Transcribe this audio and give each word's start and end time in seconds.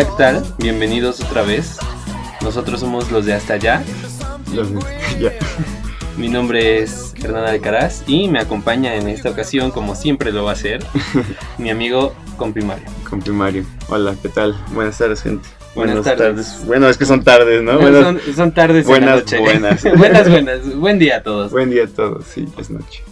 Hola, 0.00 0.08
¿qué 0.08 0.16
tal? 0.16 0.42
Bienvenidos 0.56 1.20
otra 1.20 1.42
vez. 1.42 1.76
Nosotros 2.40 2.80
somos 2.80 3.12
los 3.12 3.26
de 3.26 3.34
Hasta 3.34 3.52
Allá. 3.54 3.82
Los 4.54 4.72
de- 4.72 4.80
ya. 5.20 5.30
Mi 6.16 6.28
nombre 6.28 6.78
es 6.82 7.12
Hernán 7.22 7.44
Alcaraz 7.44 8.04
y 8.06 8.26
me 8.28 8.38
acompaña 8.38 8.94
en 8.94 9.08
esta 9.10 9.28
ocasión, 9.28 9.70
como 9.70 9.94
siempre 9.94 10.32
lo 10.32 10.42
va 10.44 10.52
a 10.52 10.54
hacer, 10.54 10.82
mi 11.58 11.68
amigo 11.68 12.14
Comprimario. 12.38 12.86
Con 13.10 13.20
primario. 13.20 13.66
Hola, 13.90 14.14
¿qué 14.22 14.30
tal? 14.30 14.56
Buenas 14.72 14.96
tardes, 14.96 15.20
gente. 15.20 15.46
Buenas 15.74 16.02
tardes. 16.02 16.62
Bueno, 16.64 16.88
es 16.88 16.96
que 16.96 17.04
son 17.04 17.22
tardes, 17.22 17.62
¿no? 17.62 17.78
Buenas- 17.78 18.02
son, 18.02 18.20
son 18.34 18.52
tardes 18.54 18.86
buenas, 18.86 19.16
noche. 19.16 19.38
buenas. 19.38 19.82
buenas, 19.98 20.30
buenas. 20.30 20.76
Buen 20.76 20.98
día 20.98 21.16
a 21.18 21.22
todos. 21.22 21.52
Buen 21.52 21.68
día 21.68 21.84
a 21.84 21.88
todos, 21.88 22.24
sí, 22.24 22.48
es 22.56 22.70
noche. 22.70 23.02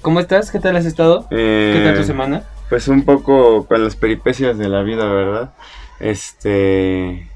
¿Cómo 0.00 0.20
estás? 0.20 0.50
¿Qué 0.50 0.60
tal 0.60 0.76
has 0.76 0.86
estado? 0.86 1.26
Eh, 1.30 1.74
¿Qué 1.76 1.84
tal 1.84 1.98
tu 1.98 2.04
semana? 2.04 2.44
Pues 2.70 2.88
un 2.88 3.04
poco 3.04 3.66
con 3.66 3.84
las 3.84 3.96
peripecias 3.96 4.56
de 4.56 4.70
la 4.70 4.80
vida, 4.82 5.04
¿verdad? 5.12 5.50
Este. 6.00 7.28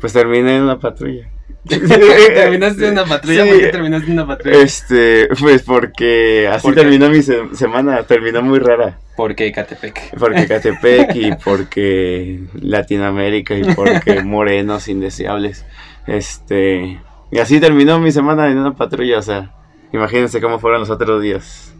Pues 0.00 0.12
terminé 0.12 0.56
en 0.56 0.62
una 0.62 0.78
patrulla. 0.78 1.28
¿Terminaste 1.68 2.86
en 2.86 2.92
una 2.92 3.04
patrulla? 3.06 3.44
Sí. 3.44 3.50
¿Por 3.50 3.58
qué 3.60 3.66
terminaste 3.68 4.06
en 4.06 4.12
una 4.12 4.26
patrulla? 4.26 4.58
Este, 4.62 5.28
pues 5.40 5.62
porque 5.62 6.48
así 6.52 6.72
terminó 6.72 7.08
mi 7.08 7.22
se- 7.22 7.54
semana, 7.54 8.02
terminó 8.04 8.42
muy 8.42 8.58
rara. 8.58 8.98
Porque 9.16 9.50
Catepec. 9.52 10.16
Porque 10.18 10.46
Catepec 10.48 11.14
y 11.16 11.32
porque 11.42 12.40
Latinoamérica 12.54 13.54
y 13.56 13.64
porque 13.74 14.22
morenos 14.22 14.88
indeseables. 14.88 15.64
Este, 16.06 17.00
y 17.32 17.38
así 17.38 17.58
terminó 17.60 17.98
mi 17.98 18.12
semana 18.12 18.48
en 18.50 18.58
una 18.58 18.74
patrulla, 18.74 19.18
o 19.18 19.22
sea, 19.22 19.52
imagínense 19.92 20.40
cómo 20.40 20.58
fueron 20.60 20.80
los 20.80 20.90
otros 20.90 21.20
días. 21.22 21.74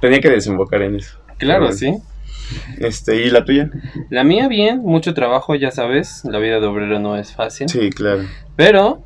Tenía 0.00 0.20
que 0.20 0.30
desembocar 0.30 0.82
en 0.82 0.96
eso. 0.96 1.18
Claro, 1.38 1.60
Bueno. 1.62 1.76
sí. 1.76 1.94
Este, 2.78 3.24
¿y 3.26 3.30
la 3.30 3.44
tuya? 3.44 3.70
La 4.10 4.24
mía 4.24 4.48
bien, 4.48 4.78
mucho 4.80 5.14
trabajo, 5.14 5.54
ya 5.54 5.70
sabes. 5.70 6.22
La 6.24 6.38
vida 6.38 6.60
de 6.60 6.66
obrero 6.66 6.98
no 7.00 7.16
es 7.16 7.32
fácil. 7.34 7.68
Sí, 7.68 7.90
claro. 7.90 8.22
Pero 8.56 9.02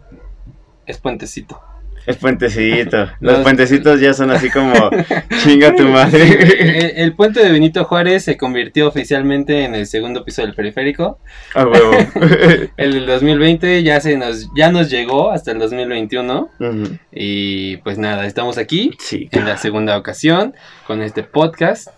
es 0.86 0.98
puentecito. 0.98 1.60
Es 2.06 2.18
puentecito. 2.18 2.98
Los 3.20 3.32
Los- 3.36 3.40
puentecitos 3.40 3.98
ya 3.98 4.12
son 4.12 4.30
así 4.30 4.50
como 4.50 4.74
chinga 5.42 5.74
tu 5.74 5.84
madre. 5.88 7.02
el 7.02 7.14
puente 7.14 7.42
de 7.42 7.50
Benito 7.50 7.84
Juárez 7.86 8.24
se 8.24 8.36
convirtió 8.36 8.86
oficialmente 8.88 9.64
en 9.64 9.74
el 9.74 9.86
segundo 9.86 10.22
piso 10.22 10.42
del 10.42 10.52
periférico. 10.54 11.18
A 11.54 11.64
huevo. 11.66 11.92
El 12.76 12.92
del 12.92 13.06
2020 13.06 13.82
ya 13.82 14.00
se 14.00 14.18
nos 14.18 14.50
ya 14.54 14.70
nos 14.70 14.90
llegó 14.90 15.30
hasta 15.30 15.52
el 15.52 15.58
2021 15.58 16.50
Ujú. 16.60 16.98
y 17.10 17.78
pues 17.78 17.96
nada, 17.96 18.26
estamos 18.26 18.58
aquí 18.58 18.90
Sí. 18.98 19.28
en 19.32 19.46
la 19.46 19.56
segunda 19.56 19.96
ocasión 19.96 20.54
con 20.86 21.00
este 21.00 21.22
podcast. 21.22 21.88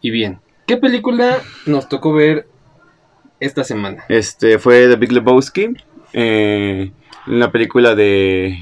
Y 0.00 0.10
bien, 0.10 0.40
¿qué 0.66 0.76
película 0.76 1.38
nos 1.66 1.88
tocó 1.88 2.12
ver 2.12 2.46
esta 3.38 3.64
semana? 3.64 4.04
Este 4.08 4.58
fue 4.58 4.88
The 4.88 4.96
Big 4.96 5.12
Lebowski, 5.12 5.76
eh, 6.12 6.92
una 7.26 7.52
película 7.52 7.94
de 7.94 8.58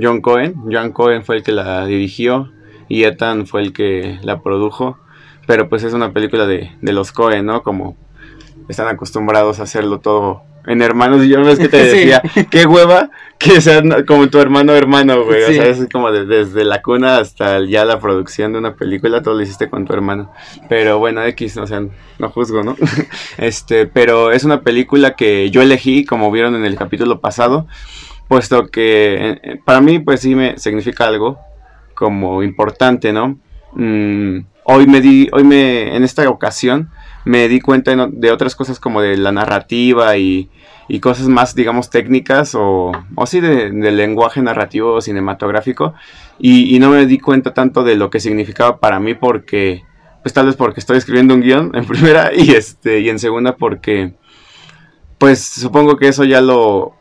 John 0.00 0.20
Cohen. 0.20 0.54
John 0.70 0.92
Cohen 0.92 1.24
fue 1.24 1.36
el 1.36 1.42
que 1.42 1.52
la 1.52 1.86
dirigió 1.86 2.52
y 2.88 3.04
Ethan 3.04 3.46
fue 3.46 3.62
el 3.62 3.72
que 3.72 4.18
la 4.22 4.42
produjo. 4.42 4.98
Pero 5.46 5.68
pues 5.68 5.82
es 5.84 5.92
una 5.94 6.12
película 6.12 6.46
de, 6.46 6.70
de 6.80 6.92
los 6.92 7.12
Cohen, 7.12 7.46
¿no? 7.46 7.62
Como 7.62 7.96
están 8.70 8.88
acostumbrados 8.88 9.60
a 9.60 9.64
hacerlo 9.64 10.00
todo 10.00 10.42
en 10.66 10.82
hermanos. 10.82 11.24
Y 11.24 11.28
yo 11.28 11.42
ves 11.42 11.58
que 11.58 11.68
te 11.68 11.84
Sí. 11.90 11.96
decía, 11.98 12.22
qué 12.50 12.66
hueva 12.66 13.10
que 13.38 13.60
sean 13.62 14.04
como 14.06 14.28
tu 14.28 14.38
hermano 14.38 14.74
hermano, 14.74 15.24
güey. 15.24 15.42
Sí. 15.46 15.52
O 15.58 15.62
sea, 15.62 15.66
es 15.70 15.88
como 15.90 16.10
de- 16.12 16.26
desde 16.26 16.64
la 16.64 16.82
cuna 16.82 17.16
hasta 17.18 17.64
ya 17.64 17.84
la 17.84 17.98
producción 17.98 18.52
de 18.52 18.58
una 18.58 18.74
película, 18.74 19.22
todo 19.22 19.34
lo 19.34 19.42
hiciste 19.42 19.70
con 19.70 19.86
tu 19.86 19.92
hermano. 19.94 20.30
Pero 20.68 20.98
bueno, 20.98 21.24
X, 21.24 21.56
o 21.56 21.66
sea, 21.66 21.82
no 22.18 22.28
juzgo, 22.30 22.62
¿no? 22.62 22.76
Este, 23.38 23.86
pero 23.86 24.32
es 24.32 24.44
una 24.44 24.60
película 24.60 25.14
que 25.16 25.50
yo 25.50 25.62
elegí, 25.62 26.04
como 26.04 26.30
vieron 26.30 26.54
en 26.54 26.64
el 26.66 26.76
capítulo 26.76 27.20
pasado, 27.20 27.66
puesto 28.28 28.68
que 28.68 29.14
eh, 29.30 29.40
eh, 29.42 29.60
para 29.64 29.80
mí, 29.80 29.98
pues 29.98 30.20
sí 30.20 30.34
me 30.34 30.58
significa 30.58 31.06
algo 31.06 31.38
como 31.94 32.42
importante, 32.42 33.12
¿no? 33.12 33.38
Mm, 33.72 34.40
hoy 34.64 34.86
me 34.86 35.00
di, 35.00 35.28
hoy 35.32 35.44
me, 35.44 35.96
en 35.96 36.04
esta 36.04 36.28
ocasión, 36.28 36.90
me 37.24 37.48
di 37.48 37.60
cuenta 37.60 37.94
de 38.10 38.30
otras 38.30 38.54
cosas 38.54 38.80
como 38.80 39.02
de 39.02 39.16
la 39.16 39.32
narrativa 39.32 40.16
y, 40.16 40.50
y 40.88 41.00
cosas 41.00 41.28
más, 41.28 41.54
digamos, 41.54 41.90
técnicas 41.90 42.54
o, 42.54 42.92
o 43.14 43.26
sí 43.26 43.40
de, 43.40 43.70
del 43.70 43.96
lenguaje 43.96 44.42
narrativo 44.42 44.94
o 44.94 45.00
cinematográfico 45.00 45.94
y, 46.38 46.74
y 46.74 46.78
no 46.78 46.90
me 46.90 47.06
di 47.06 47.18
cuenta 47.18 47.54
tanto 47.54 47.84
de 47.84 47.96
lo 47.96 48.10
que 48.10 48.20
significaba 48.20 48.78
para 48.78 48.98
mí 48.98 49.14
porque, 49.14 49.84
pues 50.22 50.32
tal 50.32 50.46
vez 50.46 50.56
porque 50.56 50.80
estoy 50.80 50.96
escribiendo 50.98 51.34
un 51.34 51.42
guion 51.42 51.72
en 51.74 51.84
primera 51.86 52.32
y, 52.34 52.52
este, 52.52 53.00
y 53.00 53.08
en 53.08 53.18
segunda 53.18 53.56
porque, 53.56 54.14
pues 55.18 55.44
supongo 55.44 55.96
que 55.96 56.08
eso 56.08 56.24
ya 56.24 56.40
lo 56.40 56.94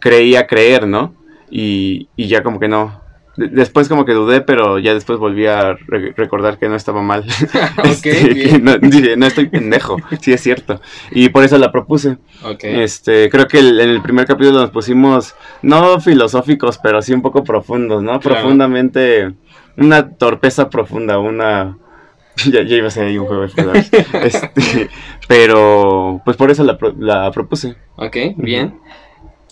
creía 0.00 0.46
creer, 0.46 0.86
¿no? 0.86 1.14
Y, 1.50 2.08
y 2.16 2.28
ya 2.28 2.42
como 2.42 2.58
que 2.60 2.68
no. 2.68 3.00
De- 3.38 3.48
Después 3.48 3.88
como 3.88 4.04
que 4.04 4.12
dudé, 4.12 4.40
pero 4.42 4.78
ya 4.78 4.92
después 4.94 5.18
volví 5.18 5.46
a 5.46 5.74
re- 5.86 6.12
recordar 6.16 6.58
que 6.58 6.68
no 6.68 6.74
estaba 6.74 7.00
mal. 7.02 7.24
ok, 7.78 7.84
Este, 7.86 8.34
que 8.34 8.58
no, 8.58 8.76
dije, 8.78 9.16
no 9.16 9.26
estoy 9.26 9.46
pendejo, 9.48 9.96
sí 10.20 10.32
es 10.32 10.40
cierto. 10.42 10.80
Y 11.12 11.28
por 11.30 11.44
eso 11.44 11.56
la 11.58 11.72
propuse. 11.72 12.18
Ok. 12.44 12.64
Este, 12.64 13.30
creo 13.30 13.46
que 13.46 13.60
el- 13.60 13.80
en 13.80 13.90
el 13.90 14.02
primer 14.02 14.26
capítulo 14.26 14.60
nos 14.60 14.70
pusimos, 14.70 15.34
no 15.62 16.00
filosóficos, 16.00 16.78
pero 16.78 17.00
sí 17.00 17.12
un 17.14 17.22
poco 17.22 17.44
profundos, 17.44 18.02
¿no? 18.02 18.18
Claro. 18.20 18.36
Profundamente, 18.40 19.32
una 19.76 20.10
torpeza 20.10 20.68
profunda, 20.68 21.18
una... 21.18 21.78
Ya, 22.52 22.62
ya 22.62 22.76
iba 22.76 22.86
a 22.86 22.90
ser 22.90 23.06
ahí 23.08 23.18
un 23.18 23.26
juego 23.26 23.46
de. 23.48 23.80
Este, 24.22 24.88
pero, 25.26 26.20
pues 26.24 26.36
por 26.36 26.50
eso 26.50 26.62
la, 26.64 26.78
pro- 26.78 26.94
la 26.98 27.30
propuse. 27.32 27.74
Ok, 27.96 28.16
bien. 28.36 28.78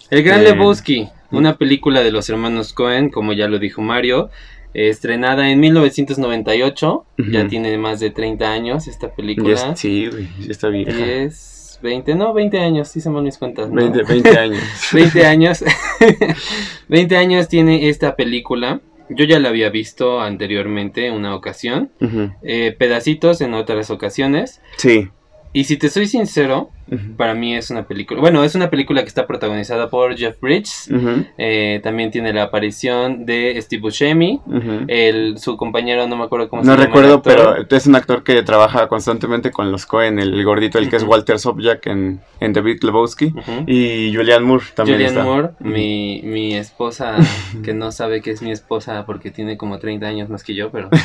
El 0.08 0.22
Gran 0.22 0.40
Eh, 0.40 0.44
Lebowski, 0.44 1.08
una 1.30 1.56
película 1.56 2.02
de 2.02 2.10
los 2.12 2.28
hermanos 2.30 2.72
Cohen, 2.72 3.10
como 3.10 3.32
ya 3.32 3.48
lo 3.48 3.58
dijo 3.58 3.82
Mario, 3.82 4.30
eh, 4.74 4.88
estrenada 4.88 5.50
en 5.50 5.60
1998, 5.60 7.04
ya 7.30 7.40
Ujú. 7.40 7.48
tiene 7.48 7.76
más 7.78 8.00
de 8.00 8.10
30 8.10 8.50
años 8.52 8.88
esta 8.88 9.08
Ya 9.08 9.14
película. 9.14 9.52
es- 9.72 9.78
sí, 9.78 10.08
ya 10.40 10.50
está 10.50 10.68
vieja. 10.68 10.92
10, 10.96 11.78
20, 11.82 12.14
no, 12.14 12.32
20 12.34 12.58
años, 12.60 12.88
sí 12.88 13.00
se 13.00 13.10
me 13.10 13.20
mis 13.22 13.38
cuentas. 13.38 13.68
¿no? 13.70 13.76
20, 13.76 14.02
20 14.02 14.30
años. 14.38 14.60
20 14.92 15.26
años. 15.26 15.64
20 16.88 17.16
años 17.16 17.48
tiene 17.48 17.88
esta 17.88 18.16
película. 18.16 18.80
Yo 19.08 19.24
ya 19.24 19.38
la 19.38 19.50
había 19.50 19.70
visto 19.70 20.20
anteriormente 20.20 21.10
una 21.12 21.34
ocasión, 21.36 21.90
Ujú. 22.00 22.32
eh, 22.42 22.74
pedacitos 22.76 23.40
en 23.40 23.54
otras 23.54 23.90
ocasiones. 23.90 24.60
Sí. 24.78 25.08
Y 25.56 25.64
si 25.64 25.78
te 25.78 25.88
soy 25.88 26.06
sincero, 26.06 26.68
para 27.16 27.32
mí 27.32 27.56
es 27.56 27.70
una 27.70 27.88
película. 27.88 28.20
Bueno, 28.20 28.44
es 28.44 28.54
una 28.54 28.68
película 28.68 29.00
que 29.00 29.08
está 29.08 29.26
protagonizada 29.26 29.88
por 29.88 30.14
Jeff 30.14 30.38
Bridges. 30.38 30.90
Eh, 31.38 31.80
también 31.82 32.10
tiene 32.10 32.34
la 32.34 32.42
aparición 32.42 33.24
de 33.24 33.58
Steve 33.62 33.80
Buscemi. 33.80 34.42
El, 34.86 35.38
su 35.38 35.56
compañero, 35.56 36.06
no 36.08 36.16
me 36.18 36.24
acuerdo 36.24 36.50
cómo 36.50 36.62
se 36.62 36.66
No 36.66 36.74
llama. 36.74 36.82
el 36.82 36.88
recuerdo, 36.88 37.22
pero 37.22 37.56
es 37.70 37.86
un 37.86 37.96
actor 37.96 38.22
que 38.22 38.42
trabaja 38.42 38.86
constantemente 38.88 39.50
con 39.50 39.72
los 39.72 39.86
Cohen, 39.86 40.18
el, 40.18 40.44
gordito, 40.44 40.78
el 40.78 40.90
que 40.90 40.96
es. 40.96 41.04
Walter 41.04 41.38
Sobchak 41.38 41.86
en, 41.86 42.20
en 42.40 42.52
Big 42.52 42.84
Lebowski. 42.84 43.32
Y 43.66 44.14
Julianne 44.14 44.44
Moore 44.44 44.64
también 44.74 44.98
Julianne. 44.98 45.22
Moore, 45.22 45.48
mi, 45.60 46.20
mi 46.22 46.54
esposa, 46.54 47.16
que 47.64 47.72
no 47.72 47.92
sabe 47.92 48.20
que 48.20 48.32
es 48.32 48.42
mi 48.42 48.50
esposa 48.50 49.06
porque 49.06 49.30
tiene 49.30 49.56
como 49.56 49.78
30 49.78 50.06
años 50.06 50.28
más 50.28 50.44
que 50.44 50.54
yo, 50.54 50.70
pero... 50.70 50.90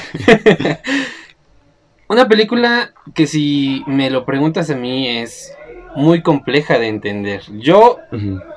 Una 2.11 2.27
película 2.27 2.91
que 3.15 3.25
si 3.25 3.85
me 3.87 4.09
lo 4.09 4.25
preguntas 4.25 4.69
a 4.69 4.75
mí 4.75 5.07
es 5.07 5.55
muy 5.95 6.21
compleja 6.21 6.77
de 6.77 6.89
entender. 6.89 7.41
Yo 7.53 7.99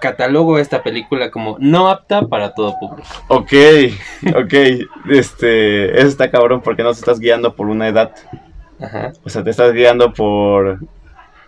catalogo 0.01 0.59
esta 0.59 0.83
película 0.83 1.31
como 1.31 1.56
no 1.61 1.89
apta 1.89 2.23
para 2.23 2.53
todo 2.53 2.75
público. 2.81 3.09
Ok, 3.29 3.53
ok. 4.35 4.55
Este, 5.09 5.97
eso 5.97 6.09
está 6.09 6.33
cabrón 6.33 6.62
porque 6.62 6.83
no 6.83 6.91
te 6.91 6.99
estás 6.99 7.21
guiando 7.21 7.55
por 7.55 7.69
una 7.69 7.87
edad. 7.87 8.12
Ajá. 8.81 9.12
O 9.23 9.31
sea, 9.31 9.45
te 9.45 9.51
estás 9.51 9.73
guiando 9.73 10.12
por, 10.12 10.81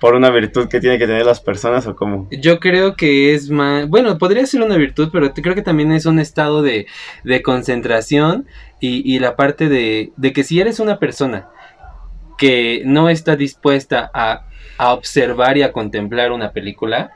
por 0.00 0.14
una 0.14 0.30
virtud 0.30 0.68
que 0.68 0.78
tienen 0.78 1.00
que 1.00 1.08
tener 1.08 1.26
las 1.26 1.40
personas 1.40 1.88
o 1.88 1.96
cómo. 1.96 2.28
Yo 2.30 2.60
creo 2.60 2.94
que 2.94 3.34
es 3.34 3.50
más, 3.50 3.88
bueno, 3.88 4.16
podría 4.16 4.46
ser 4.46 4.62
una 4.62 4.76
virtud, 4.76 5.08
pero 5.12 5.34
creo 5.34 5.56
que 5.56 5.62
también 5.62 5.90
es 5.90 6.06
un 6.06 6.20
estado 6.20 6.62
de, 6.62 6.86
de 7.24 7.42
concentración 7.42 8.46
y, 8.78 9.02
y 9.12 9.18
la 9.18 9.34
parte 9.34 9.68
de, 9.68 10.12
de 10.16 10.32
que 10.32 10.44
si 10.44 10.60
eres 10.60 10.78
una 10.78 11.00
persona 11.00 11.48
que 12.38 12.82
no 12.84 13.08
está 13.08 13.36
dispuesta 13.36 14.10
a, 14.12 14.46
a 14.78 14.92
observar 14.92 15.56
y 15.56 15.62
a 15.62 15.72
contemplar 15.72 16.32
una 16.32 16.52
película, 16.52 17.12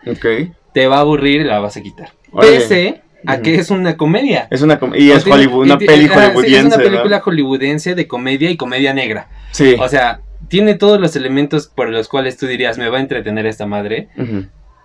te 0.72 0.86
va 0.86 0.96
a 0.98 1.00
aburrir 1.00 1.42
y 1.42 1.44
la 1.44 1.58
vas 1.60 1.76
a 1.76 1.82
quitar. 1.82 2.10
Pese 2.40 3.02
a 3.26 3.40
que 3.42 3.56
es 3.56 3.70
una 3.70 3.96
comedia. 3.96 4.48
Es 4.50 4.62
una 4.62 4.78
com- 4.78 4.94
y 4.94 5.10
es 5.10 5.26
Hollywood, 5.26 5.64
una 5.66 5.78
peli 5.78 6.08
hollywoodiense, 6.08 6.58
Es 6.58 6.64
una 6.64 6.76
¿no? 6.76 6.82
película 6.82 7.20
hollywoodense 7.20 7.94
de 7.94 8.06
comedia 8.08 8.50
y 8.50 8.56
comedia 8.56 8.94
negra. 8.94 9.28
Sí. 9.52 9.76
O 9.78 9.88
sea, 9.88 10.20
tiene 10.48 10.74
todos 10.74 10.98
los 11.00 11.14
elementos 11.16 11.66
por 11.68 11.90
los 11.90 12.08
cuales 12.08 12.36
tú 12.38 12.46
dirías, 12.46 12.78
me 12.78 12.88
va 12.88 12.96
a 12.98 13.00
entretener 13.00 13.44
esta 13.46 13.66
madre. 13.66 14.08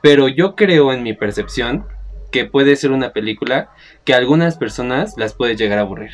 Pero 0.02 0.28
yo 0.28 0.56
creo 0.56 0.92
en 0.92 1.02
mi 1.02 1.14
percepción 1.14 1.86
que 2.32 2.46
puede 2.46 2.76
ser 2.76 2.92
una 2.92 3.14
película 3.14 3.70
que 4.04 4.14
a 4.14 4.18
algunas 4.18 4.58
personas 4.58 5.14
las 5.18 5.34
puede 5.34 5.56
llegar 5.56 5.78
a 5.80 5.82
aburrir. 5.84 6.12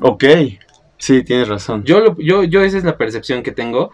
Ok. 0.00 0.24
Sí, 0.98 1.22
tienes 1.24 1.48
razón. 1.48 1.84
Yo, 1.84 2.00
lo- 2.00 2.16
yo, 2.18 2.44
yo 2.44 2.62
esa 2.62 2.78
es 2.78 2.84
la 2.84 2.96
percepción 2.96 3.42
que 3.42 3.52
tengo. 3.52 3.90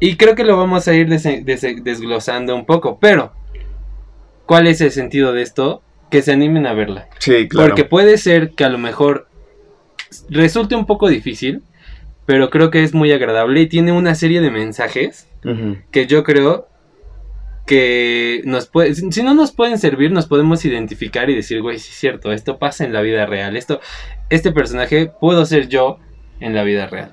Y 0.00 0.16
creo 0.16 0.34
que 0.34 0.44
lo 0.44 0.56
vamos 0.56 0.86
a 0.88 0.94
ir 0.94 1.08
desglosando 1.08 2.54
un 2.54 2.64
poco, 2.66 2.98
pero 3.00 3.32
¿cuál 4.46 4.66
es 4.66 4.80
el 4.80 4.92
sentido 4.92 5.32
de 5.32 5.42
esto? 5.42 5.82
Que 6.10 6.22
se 6.22 6.32
animen 6.32 6.66
a 6.66 6.72
verla. 6.72 7.08
Sí, 7.18 7.48
claro. 7.48 7.68
Porque 7.70 7.84
puede 7.84 8.16
ser 8.18 8.50
que 8.50 8.64
a 8.64 8.68
lo 8.68 8.78
mejor 8.78 9.28
resulte 10.30 10.74
un 10.76 10.86
poco 10.86 11.08
difícil, 11.08 11.62
pero 12.26 12.48
creo 12.50 12.70
que 12.70 12.82
es 12.84 12.94
muy 12.94 13.10
agradable 13.12 13.60
y 13.60 13.66
tiene 13.66 13.92
una 13.92 14.14
serie 14.14 14.40
de 14.40 14.50
mensajes 14.50 15.28
que 15.90 16.06
yo 16.06 16.24
creo 16.24 16.68
que 17.66 18.40
nos 18.44 18.66
puede, 18.66 18.94
si 18.94 19.10
si 19.12 19.22
no 19.22 19.34
nos 19.34 19.52
pueden 19.52 19.78
servir, 19.78 20.10
nos 20.10 20.26
podemos 20.26 20.64
identificar 20.64 21.28
y 21.28 21.34
decir, 21.36 21.60
güey, 21.60 21.78
sí 21.78 21.90
es 21.90 21.96
cierto, 21.98 22.32
esto 22.32 22.58
pasa 22.58 22.84
en 22.84 22.92
la 22.94 23.02
vida 23.02 23.26
real, 23.26 23.56
esto, 23.56 23.80
este 24.30 24.52
personaje 24.52 25.10
puedo 25.20 25.44
ser 25.44 25.68
yo 25.68 25.98
en 26.40 26.54
la 26.54 26.62
vida 26.64 26.86
real. 26.86 27.12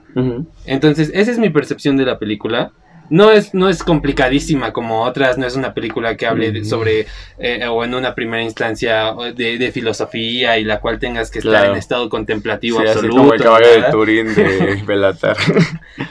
Entonces, 0.66 1.12
esa 1.13 1.31
es 1.31 1.38
mi 1.39 1.50
percepción 1.50 1.98
de 1.98 2.06
la 2.06 2.19
película. 2.19 2.72
No 3.12 3.30
es, 3.31 3.54
no 3.54 3.69
es 3.69 3.83
complicadísima 3.83 4.74
como 4.74 5.04
otras, 5.04 5.38
no 5.38 5.45
es 5.45 5.56
una 5.56 5.75
película 5.75 6.18
que 6.18 6.25
hable 6.25 6.51
de- 6.51 6.66
sobre, 6.66 7.06
eh, 7.38 7.63
o 7.68 7.83
en 7.83 7.94
una 7.94 8.16
primera 8.16 8.42
instancia, 8.42 9.13
de, 9.36 9.60
de 9.60 9.72
filosofía 9.72 10.57
y 10.57 10.63
la 10.63 10.80
cual 10.80 10.98
tengas 10.98 11.30
que 11.30 11.38
estar 11.38 11.51
Claro. 11.51 11.72
en 11.74 11.77
estado 11.77 12.10
contemplativo 12.10 12.80
Sí, 12.80 12.83
así 12.86 12.92
absoluto. 12.94 13.18
como 13.18 13.33
el 13.36 13.42
caballo 13.44 13.68
de. 13.68 13.83
Turín 13.92 14.33
de 14.33 14.81
Belatar. 14.88 15.38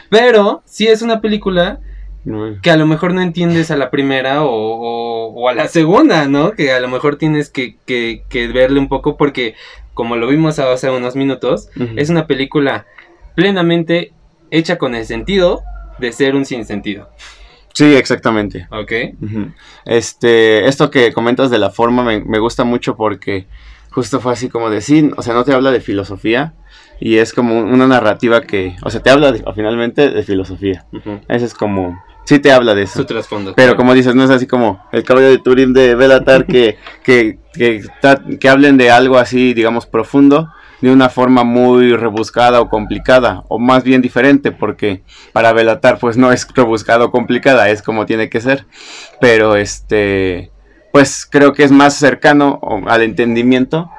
Pero 0.08 0.62
sí 0.66 0.86
es 0.86 1.02
una 1.02 1.20
película 1.20 1.80
que 2.62 2.70
a 2.70 2.76
lo 2.76 2.86
mejor 2.86 3.12
no 3.12 3.20
entiendes 3.20 3.70
a 3.70 3.76
la 3.76 3.90
primera 3.90 4.44
o, 4.44 4.48
o- 4.50 5.32
o 5.34 5.48
a 5.48 5.54
la 5.54 5.68
segunda, 5.68 6.26
¿no? 6.26 6.52
Que 6.52 6.72
a 6.72 6.80
lo 6.80 6.88
mejor 6.88 7.16
tienes 7.16 7.50
que, 7.50 7.76
que- 7.86 8.22
que 8.28 8.46
verle 8.48 8.78
un 8.78 8.88
poco 8.88 9.16
porque, 9.16 9.54
como 9.94 10.16
lo 10.16 10.28
vimos 10.28 10.58
hace 10.58 10.88
unos 10.90 11.16
minutos, 11.16 11.68
es 11.96 12.08
una 12.08 12.26
película 12.26 12.86
plenamente 13.34 14.12
hecha 14.50 14.76
con 14.78 14.94
el 14.94 15.04
sentido 15.06 15.62
de 15.98 16.12
ser 16.12 16.34
un 16.34 16.44
sinsentido, 16.44 17.08
Sí, 17.72 17.94
exactamente. 17.96 18.68
¿ok? 18.70 18.92
Este, 19.84 20.66
esto 20.68 20.90
que 20.90 21.12
comentas 21.12 21.50
de 21.50 21.58
la 21.58 21.70
forma 21.70 22.04
me, 22.04 22.20
me 22.20 22.38
gusta 22.38 22.64
mucho 22.64 22.96
porque 22.96 23.46
justo 23.90 24.20
fue 24.20 24.32
así 24.32 24.48
como 24.48 24.70
de 24.70 24.80
sí, 24.80 25.10
o 25.16 25.22
sea, 25.22 25.34
no 25.34 25.44
te 25.44 25.52
habla 25.52 25.70
de 25.72 25.80
filosofía 25.80 26.54
y 27.00 27.16
es 27.16 27.32
como 27.32 27.58
una 27.58 27.86
narrativa 27.86 28.42
que, 28.42 28.76
o 28.82 28.90
sea, 28.90 29.02
te 29.02 29.10
habla 29.10 29.32
de- 29.32 29.42
finalmente 29.54 30.08
de 30.10 30.22
filosofía. 30.22 30.84
Ese 31.28 31.46
es 31.46 31.54
como, 31.54 32.00
sí 32.24 32.38
te 32.38 32.52
habla 32.52 32.74
de 32.74 32.86
Su 32.86 33.00
eso. 33.00 33.06
trasfondo. 33.06 33.54
Pero 33.56 33.66
claro. 33.70 33.76
como 33.76 33.94
dices, 33.94 34.14
no 34.14 34.22
es 34.24 34.30
así 34.30 34.46
como 34.46 34.80
el 34.92 35.02
caballo 35.02 35.28
de 35.28 35.38
Turín 35.38 35.72
de 35.72 35.94
Belatar 35.96 36.46
que, 36.46 36.78
que, 37.02 37.38
que 38.40 38.48
hablen 38.48 38.76
de 38.76 38.90
algo 38.90 39.18
así, 39.18 39.52
digamos, 39.54 39.86
profundo, 39.86 40.48
de 40.84 40.92
una 40.92 41.08
forma 41.08 41.44
muy 41.44 41.96
rebuscada 41.96 42.60
o 42.60 42.68
complicada, 42.68 43.42
o 43.48 43.58
más 43.58 43.82
bien 43.84 44.02
diferente, 44.02 44.52
porque 44.52 45.02
para 45.32 45.52
Belatar 45.52 45.98
pues 45.98 46.16
no 46.16 46.30
es 46.32 46.46
rebuscada 46.54 47.04
o 47.06 47.10
complicada, 47.10 47.68
es 47.70 47.82
como 47.82 48.06
tiene 48.06 48.28
que 48.28 48.40
ser. 48.40 48.66
Pero 49.20 49.56
este, 49.56 50.50
pues 50.92 51.26
creo 51.30 51.52
que 51.52 51.64
es 51.64 51.72
más 51.72 51.94
cercano 51.94 52.60
al 52.86 53.02
entendimiento 53.02 53.90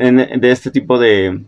en- 0.00 0.40
de 0.40 0.50
este 0.50 0.70
tipo 0.70 0.98
de, 0.98 1.40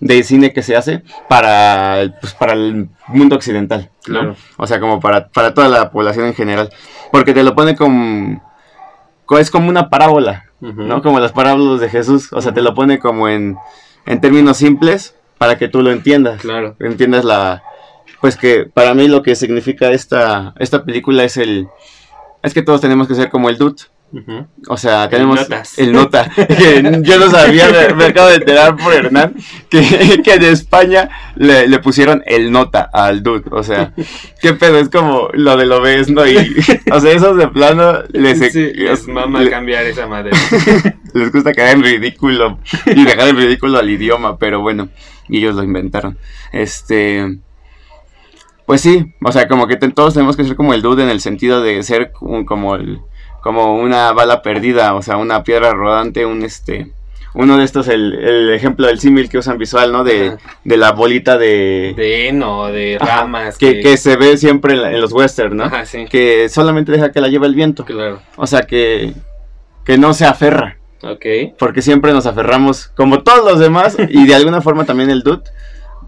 de 0.00 0.22
cine 0.22 0.52
que 0.52 0.62
se 0.62 0.74
hace 0.76 1.02
para, 1.28 2.16
pues, 2.20 2.32
para 2.34 2.54
el 2.54 2.88
mundo 3.08 3.36
occidental. 3.36 3.90
¿no? 4.08 4.14
Claro. 4.20 4.36
O 4.56 4.66
sea, 4.66 4.80
como 4.80 4.98
para, 5.00 5.28
para 5.28 5.52
toda 5.54 5.68
la 5.68 5.90
población 5.90 6.26
en 6.26 6.34
general. 6.34 6.70
Porque 7.12 7.34
te 7.34 7.42
lo 7.42 7.54
pone 7.54 7.76
como... 7.76 8.42
co- 9.26 9.38
Es 9.38 9.50
como 9.50 9.68
una 9.68 9.90
parábola. 9.90 10.46
¿no? 10.60 11.02
Como 11.02 11.20
las 11.20 11.32
parábolas 11.32 11.80
de 11.80 11.88
Jesús. 11.88 12.32
O 12.32 12.40
sea, 12.40 12.52
te 12.52 12.60
lo 12.62 12.74
pone 12.74 12.98
como 12.98 13.28
en, 13.28 13.56
en 14.06 14.20
términos 14.20 14.58
simples 14.58 15.14
para 15.38 15.56
que 15.56 15.68
tú 15.68 15.82
lo 15.82 15.90
entiendas. 15.90 16.40
Claro. 16.40 16.76
Entiendas 16.80 17.24
la... 17.24 17.62
Pues 18.20 18.36
que 18.36 18.66
para 18.66 18.92
mí 18.94 19.08
lo 19.08 19.22
que 19.22 19.34
significa 19.34 19.90
esta, 19.90 20.54
esta 20.58 20.84
película 20.84 21.24
es 21.24 21.36
el... 21.36 21.68
Es 22.42 22.54
que 22.54 22.62
todos 22.62 22.80
tenemos 22.80 23.08
que 23.08 23.14
ser 23.14 23.30
como 23.30 23.48
el 23.48 23.56
dude. 23.56 23.82
O 24.68 24.76
sea, 24.76 25.08
tenemos 25.08 25.38
notas. 25.40 25.78
el 25.78 25.92
nota. 25.92 26.28
que 26.34 27.00
yo 27.02 27.18
no 27.18 27.30
sabía, 27.30 27.68
me, 27.70 27.94
me 27.94 28.04
acabo 28.06 28.28
de 28.28 28.36
enterar 28.36 28.76
por 28.76 28.92
Hernán, 28.92 29.34
que, 29.68 30.20
que 30.24 30.34
en 30.34 30.42
España 30.44 31.08
le, 31.36 31.68
le 31.68 31.78
pusieron 31.78 32.22
el 32.26 32.50
nota 32.50 32.88
al 32.92 33.22
dude. 33.22 33.44
O 33.52 33.62
sea, 33.62 33.92
qué 34.42 34.54
pedo, 34.54 34.78
es 34.78 34.88
como 34.88 35.28
lo 35.32 35.56
de 35.56 35.66
lo 35.66 35.80
ves, 35.80 36.10
¿no? 36.10 36.26
Y, 36.26 36.36
o 36.92 37.00
sea, 37.00 37.12
esos 37.12 37.36
de 37.36 37.48
plano 37.48 37.98
les, 38.12 38.38
Sí, 38.52 38.72
es 38.76 39.06
mama 39.06 39.42
le- 39.42 39.50
cambiar 39.50 39.84
esa 39.84 40.06
madre. 40.06 40.32
les 41.14 41.30
gusta 41.32 41.52
caer 41.52 41.76
en 41.76 41.82
ridículo 41.84 42.58
y 42.86 43.04
dejar 43.04 43.28
en 43.28 43.36
ridículo 43.36 43.78
al 43.78 43.88
idioma, 43.90 44.38
pero 44.38 44.60
bueno, 44.60 44.88
ellos 45.28 45.54
lo 45.54 45.62
inventaron. 45.62 46.18
Este. 46.52 47.38
Pues 48.66 48.80
sí, 48.82 49.14
o 49.24 49.32
sea, 49.32 49.48
como 49.48 49.66
que 49.66 49.76
todos 49.76 50.14
tenemos 50.14 50.36
que 50.36 50.44
ser 50.44 50.54
como 50.54 50.74
el 50.74 50.82
dude 50.82 51.02
en 51.02 51.08
el 51.10 51.20
sentido 51.20 51.60
de 51.60 51.82
ser 51.82 52.12
como 52.12 52.76
el, 52.76 53.00
como 53.42 53.76
una 53.76 54.12
bala 54.12 54.42
perdida, 54.42 54.94
o 54.94 55.02
sea, 55.02 55.16
una 55.16 55.42
piedra 55.42 55.72
rodante, 55.72 56.26
un 56.26 56.42
este, 56.42 56.90
uno 57.34 57.56
de 57.58 57.64
estos, 57.64 57.88
el, 57.88 58.14
el 58.14 58.52
ejemplo 58.52 58.86
del 58.88 58.98
símil 59.00 59.28
que 59.28 59.38
usan 59.38 59.56
visual, 59.58 59.92
¿no? 59.92 60.02
De, 60.04 60.36
de 60.64 60.76
la 60.76 60.92
bolita 60.92 61.38
de, 61.38 61.94
De 61.96 62.28
heno, 62.28 62.66
de 62.66 62.98
Ajá, 63.00 63.18
ramas. 63.22 63.56
que, 63.56 63.80
que 63.80 63.96
se 63.96 64.16
ve 64.16 64.36
siempre 64.36 64.74
en, 64.74 64.82
la- 64.82 64.92
en 64.92 65.00
los 65.00 65.12
westerns, 65.12 65.54
¿no? 65.54 65.64
Ajá, 65.64 65.84
sí. 65.86 66.06
Que 66.10 66.48
solamente 66.48 66.90
deja 66.92 67.12
que 67.12 67.20
la 67.20 67.28
lleve 67.28 67.46
el 67.46 67.54
viento, 67.54 67.84
Claro. 67.84 68.20
o 68.36 68.46
sea, 68.46 68.62
que, 68.62 69.14
que 69.84 69.96
no 69.96 70.12
se 70.12 70.26
aferra. 70.26 70.76
Ok. 71.02 71.24
Porque 71.58 71.82
siempre 71.82 72.12
nos 72.12 72.26
aferramos, 72.26 72.88
como 72.96 73.22
todos 73.22 73.44
los 73.44 73.58
demás, 73.60 73.96
y 74.08 74.26
de 74.26 74.34
alguna 74.34 74.60
forma 74.60 74.84
también 74.84 75.08
el 75.10 75.22
dude, 75.22 75.44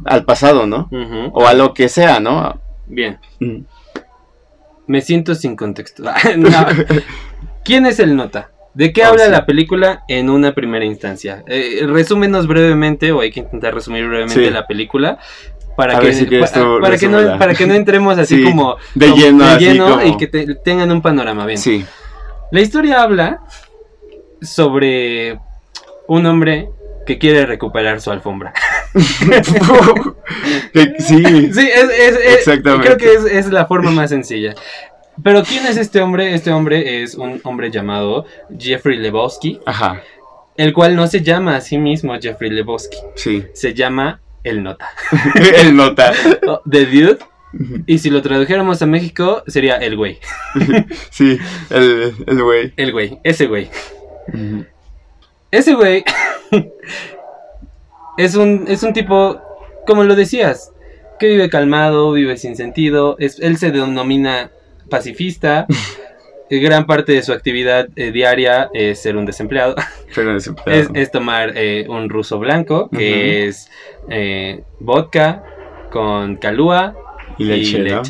al 0.05 0.25
pasado, 0.25 0.67
¿no? 0.67 0.89
Ujú. 0.91 1.31
O 1.33 1.47
a 1.47 1.55
lo 1.55 1.73
que 1.73 1.89
sea, 1.89 2.19
¿no? 2.19 2.61
Bien. 2.87 3.19
Mm. 3.39 3.59
Me 4.87 5.01
siento 5.01 5.35
sin 5.35 5.57
contexto. 5.57 6.03
No. 6.37 6.49
¿Quién 7.65 7.87
es 7.87 7.99
el 8.01 8.17
nota? 8.17 8.51
¿De 8.75 8.93
qué 8.93 9.03
Oh, 9.03 9.09
habla 9.09 9.27
sí. 9.27 9.31
la 9.31 9.47
película 9.47 10.03
en 10.09 10.31
una 10.31 10.55
primera 10.55 10.85
instancia? 10.85 11.45
Eh, 11.47 11.85
resúmenos 11.87 12.47
brevemente, 12.47 13.13
o 13.13 13.21
hay 13.21 13.31
que 13.31 13.41
intentar 13.41 13.75
resumir 13.75 14.07
brevemente 14.09 14.45
Sí. 14.47 14.51
la 14.51 14.67
película. 14.67 15.19
Para 15.77 15.99
que, 16.01 16.13
si 16.13 16.25
pa- 16.27 16.47
para, 16.81 16.97
que 16.99 17.09
no, 17.09 17.19
resúmela. 17.19 17.39
para 17.39 17.55
que 17.55 17.67
no 17.67 17.75
entremos 17.75 18.19
así 18.19 18.37
Sí, 18.39 18.45
como 18.45 18.77
de 18.95 19.09
como 19.11 19.23
lleno, 19.23 19.45
así 19.45 19.65
lleno 19.65 19.91
como- 19.91 20.03
y 20.07 20.17
que 20.17 20.27
te- 20.27 20.55
tengan 20.57 20.91
un 20.91 21.01
panorama 21.03 21.47
bien. 21.47 21.59
Sí. 21.59 21.85
La 22.51 22.61
historia 22.61 23.03
habla 23.03 23.41
sobre 24.41 25.39
un 26.09 26.27
hombre 26.27 26.69
que 27.07 27.19
quiere 27.19 27.47
recuperar 27.47 28.01
su 28.01 28.11
alfombra. 28.11 28.53
Sí. 30.99 31.01
Sí, 31.01 31.23
es, 31.25 31.57
es- 31.57 32.17
es- 32.17 32.39
Exactamente. 32.39 32.87
creo 32.87 32.97
que 32.97 33.13
es, 33.15 33.25
es 33.47 33.53
la 33.53 33.67
forma 33.67 33.91
más 33.91 34.11
sencilla. 34.11 34.55
Pero 35.23 35.43
¿quién 35.45 35.67
es 35.67 35.77
este 35.77 36.01
hombre? 36.01 36.35
Este 36.35 36.51
hombre 36.53 37.03
es 37.03 37.15
un 37.15 37.41
hombre 37.45 37.71
llamado 37.71 38.25
Jeffrey 38.59 38.97
Lebowski, 38.99 39.61
Ajá. 39.67 40.01
el 40.57 40.73
cual 40.73 40.97
no 40.97 41.07
se 41.07 41.21
llama 41.23 41.57
a 41.57 41.61
sí 41.61 41.77
mismo 41.79 42.15
Jeffrey 42.21 42.51
Lebowski, 42.51 42.97
Sí. 43.15 43.45
se 43.53 43.75
llama 43.75 44.21
El 44.43 44.63
Nota. 44.63 44.89
El 45.59 45.77
nota. 45.77 46.13
O 46.47 46.63
The 46.69 46.87
Dude, 46.87 47.19
y 47.87 47.99
si 47.99 48.09
lo 48.11 48.23
tradujéramos 48.23 48.81
a 48.81 48.87
México 48.87 49.43
sería 49.47 49.77
El 49.77 49.97
Güey. 49.97 50.19
Sí, 51.11 51.39
el, 51.71 52.15
el 52.27 52.43
güey. 52.43 52.73
El 52.77 52.93
Güey, 52.93 53.19
ese 53.23 53.47
güey. 53.47 53.69
Ese 55.53 55.75
güey 55.75 56.03
es 58.17 58.35
un, 58.35 58.65
es 58.67 58.83
un 58.83 58.95
tipo, 58.95 59.41
como 59.87 60.03
lo 60.03 60.17
decías, 60.17 60.73
que 61.19 61.29
vive 61.29 61.51
calmado, 61.51 62.13
vive 62.13 62.39
sin 62.39 62.57
sentido. 62.57 63.17
Es, 63.19 63.39
él 63.39 63.59
se 63.59 63.71
denomina 63.71 64.51
pacifista. 64.91 65.67
Gran 66.51 66.87
parte 66.87 67.13
de 67.13 67.23
su 67.23 67.33
actividad 67.33 67.89
eh, 67.97 68.11
diaria 68.13 68.69
es 68.75 69.01
ser 69.01 69.17
un 69.17 69.25
desempleado. 69.25 69.75
Pero 70.15 70.35
desempleado. 70.35 70.81
es, 70.81 70.89
es 70.95 71.11
tomar 71.11 71.53
eh, 71.55 71.87
un 71.89 72.09
ruso 72.09 72.39
blanco, 72.39 72.91
que 72.91 73.47
es 73.47 73.71
eh, 74.11 74.63
vodka 74.81 75.45
con 75.91 76.37
calúa 76.37 76.95
y 77.39 77.45
leche, 77.45 77.79
y 77.79 77.91
¿no? 77.91 78.03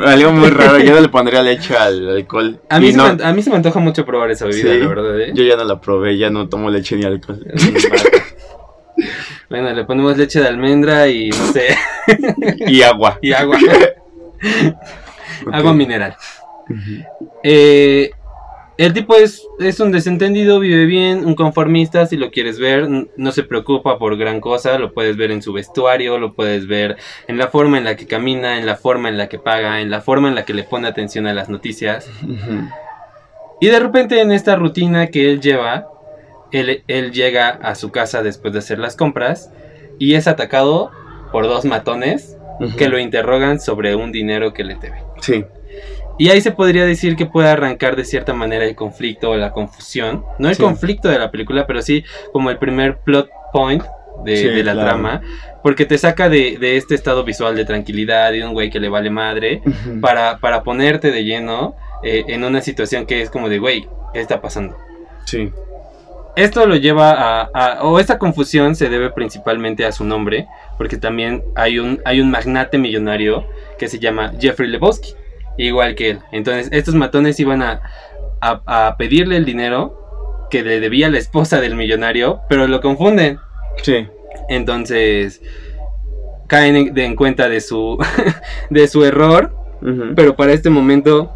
Algo 0.06 0.32
muy 0.32 0.50
raro. 0.50 0.78
Yo 0.78 0.94
no 0.94 1.00
le 1.00 1.08
pondría 1.08 1.42
leche 1.42 1.76
al 1.76 2.08
alcohol. 2.08 2.60
A 2.68 2.80
mí, 2.80 2.90
se 2.90 2.96
no- 2.96 3.04
me, 3.04 3.08
an- 3.10 3.22
a 3.22 3.32
mí 3.32 3.42
se 3.42 3.50
me 3.50 3.56
antoja 3.56 3.78
mucho 3.80 4.04
probar 4.04 4.30
esa 4.30 4.46
bebida, 4.46 4.72
Sí. 4.72 4.78
la 4.80 4.88
verdad. 4.88 5.20
¿eh? 5.20 5.30
Yo 5.34 5.44
ya 5.44 5.56
no 5.56 5.64
la 5.64 5.80
probé, 5.80 6.16
ya 6.18 6.30
no 6.30 6.48
tomo 6.48 6.70
leche 6.70 6.96
ni 6.96 7.04
alcohol. 7.04 7.44
Bueno, 9.48 9.72
le 9.72 9.84
ponemos 9.84 10.16
leche 10.16 10.40
de 10.40 10.48
almendra 10.48 11.06
y 11.06 11.28
no 11.28 11.52
sé, 11.52 11.76
y 12.66 12.82
agua. 12.82 13.18
y 13.22 13.32
agua. 13.32 13.56
Agua 15.52 15.72
mineral. 15.74 16.16
Eh, 17.44 18.10
el 18.78 18.92
tipo 18.92 19.16
es, 19.16 19.46
es 19.58 19.80
un 19.80 19.90
desentendido, 19.90 20.60
vive 20.60 20.84
bien, 20.84 21.24
un 21.24 21.34
conformista, 21.34 22.06
si 22.06 22.16
lo 22.16 22.30
quieres 22.30 22.58
ver, 22.58 22.88
no 23.16 23.32
se 23.32 23.42
preocupa 23.42 23.98
por 23.98 24.16
gran 24.18 24.40
cosa, 24.40 24.78
lo 24.78 24.92
puedes 24.92 25.16
ver 25.16 25.30
en 25.30 25.40
su 25.40 25.52
vestuario, 25.52 26.18
lo 26.18 26.34
puedes 26.34 26.66
ver 26.66 26.96
en 27.26 27.38
la 27.38 27.48
forma 27.48 27.78
en 27.78 27.84
la 27.84 27.96
que 27.96 28.06
camina, 28.06 28.58
en 28.58 28.66
la 28.66 28.76
forma 28.76 29.08
en 29.08 29.16
la 29.16 29.28
que 29.28 29.38
paga, 29.38 29.80
en 29.80 29.90
la 29.90 30.02
forma 30.02 30.28
en 30.28 30.34
la 30.34 30.44
que 30.44 30.52
le 30.52 30.64
pone 30.64 30.88
atención 30.88 31.26
a 31.26 31.32
las 31.32 31.48
noticias. 31.48 32.10
Y 33.60 33.68
de 33.68 33.80
repente 33.80 34.20
en 34.20 34.30
esta 34.30 34.56
rutina 34.56 35.06
que 35.06 35.30
él 35.30 35.40
lleva, 35.40 35.88
él, 36.52 36.82
él 36.86 37.12
llega 37.12 37.48
a 37.48 37.74
su 37.74 37.90
casa 37.90 38.22
después 38.22 38.52
de 38.52 38.58
hacer 38.58 38.78
las 38.78 38.94
compras 38.94 39.50
y 39.98 40.14
es 40.14 40.28
atacado 40.28 40.90
por 41.32 41.44
dos 41.44 41.64
matones 41.64 42.36
que 42.76 42.88
lo 42.88 42.98
interrogan 42.98 43.60
sobre 43.60 43.94
un 43.94 44.12
dinero 44.12 44.52
que 44.52 44.64
le 44.64 44.76
debe. 44.76 45.02
Sí. 45.20 45.44
Y 46.18 46.30
ahí 46.30 46.40
se 46.40 46.50
podría 46.52 46.84
decir 46.86 47.14
que 47.16 47.26
puede 47.26 47.48
arrancar 47.48 47.94
de 47.96 48.04
cierta 48.04 48.32
manera 48.32 48.64
el 48.64 48.74
conflicto 48.74 49.30
o 49.30 49.36
la 49.36 49.52
confusión. 49.52 50.24
No 50.38 50.48
el 50.48 50.54
Sí. 50.54 50.62
conflicto 50.62 51.08
de 51.08 51.18
la 51.18 51.30
película, 51.30 51.66
pero 51.66 51.82
sí 51.82 52.04
como 52.32 52.50
el 52.50 52.58
primer 52.58 52.98
plot 52.98 53.28
point 53.52 53.82
de, 54.24 54.36
Sí, 54.36 54.48
de 54.48 54.64
la 54.64 54.72
claro. 54.72 54.88
trama. 54.88 55.20
Porque 55.62 55.84
te 55.84 55.98
saca 55.98 56.28
de, 56.30 56.56
de 56.58 56.76
este 56.78 56.94
estado 56.94 57.22
visual 57.24 57.54
de 57.54 57.64
tranquilidad 57.66 58.32
y 58.32 58.38
de 58.38 58.46
un 58.46 58.54
güey 58.54 58.70
que 58.70 58.80
le 58.80 58.88
vale 58.88 59.10
madre. 59.10 59.60
Para, 60.00 60.38
para 60.38 60.62
ponerte 60.62 61.10
de 61.10 61.24
lleno 61.24 61.74
eh, 62.02 62.24
en 62.28 62.44
una 62.44 62.60
situación 62.62 63.04
que 63.04 63.20
es 63.20 63.28
como 63.30 63.48
de, 63.50 63.58
güey, 63.58 63.86
¿qué 64.14 64.20
está 64.20 64.40
pasando? 64.40 64.76
Sí. 65.26 65.50
Esto 66.36 66.66
lo 66.66 66.76
lleva 66.76 67.12
a, 67.12 67.50
a- 67.54 67.82
o 67.82 67.98
esta 67.98 68.18
confusión 68.18 68.74
se 68.76 68.88
debe 68.90 69.10
principalmente 69.10 69.86
a 69.86 69.92
su 69.92 70.04
nombre, 70.04 70.46
porque 70.76 70.98
también 70.98 71.42
hay 71.54 71.78
un, 71.78 72.00
hay 72.04 72.20
un 72.20 72.30
magnate 72.30 72.76
millonario 72.78 73.46
que 73.78 73.88
se 73.88 73.98
llama 73.98 74.32
Jeffrey 74.38 74.68
Lebowski, 74.68 75.14
igual 75.58 75.94
que 75.94 76.10
él. 76.10 76.18
Entonces, 76.32 76.68
estos 76.72 76.94
matones 76.94 77.38
iban 77.40 77.62
a, 77.62 77.82
a- 78.40 78.62
a 78.88 78.96
pedirle 78.96 79.36
el 79.36 79.44
dinero 79.44 80.46
que 80.50 80.62
le 80.62 80.80
debía 80.80 81.08
la 81.10 81.18
esposa 81.18 81.60
del 81.60 81.74
millonario, 81.74 82.40
pero 82.48 82.66
lo 82.66 82.80
confunden. 82.80 83.38
Sí. 83.82 84.06
Entonces, 84.48 85.40
caen 86.46 86.76
en, 86.76 86.94
de- 86.94 87.04
en 87.04 87.16
cuenta 87.16 87.48
de 87.48 87.60
su, 87.60 87.98
de 88.70 88.88
su 88.88 89.04
error, 89.04 89.54
pero 90.16 90.36
para 90.36 90.52
este 90.52 90.70
momento 90.70 91.32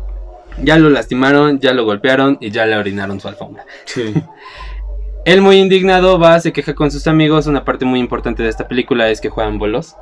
ya 0.63 0.77
lo 0.79 0.89
lastimaron, 0.91 1.61
ya 1.61 1.73
lo 1.73 1.85
golpearon 1.85 2.39
y 2.41 2.51
ya 2.51 2.67
le 2.67 2.77
orinaron 2.77 3.21
su 3.21 3.29
alfombra. 3.29 3.65
Sí. 3.85 4.15
Él 5.27 5.43
muy 5.43 5.57
indignado 5.57 6.19
va, 6.19 6.41
se 6.41 6.53
queja 6.53 6.75
con 6.75 6.91
sus 6.91 7.07
amigos. 7.07 7.47
Una 7.47 7.65
parte 7.65 7.85
muy 7.85 8.01
importante 8.01 8.43
de 8.43 8.49
esta 8.49 8.67
película 8.67 9.11
es 9.11 9.21
que 9.21 9.29
juegan 9.29 9.59
bolos. 9.59 9.95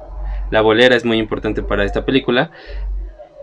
La 0.50 0.60
bolera 0.60 0.94
es 0.94 1.04
muy 1.04 1.18
importante 1.18 1.62
para 1.62 1.84
esta 1.84 2.04
película. 2.04 2.52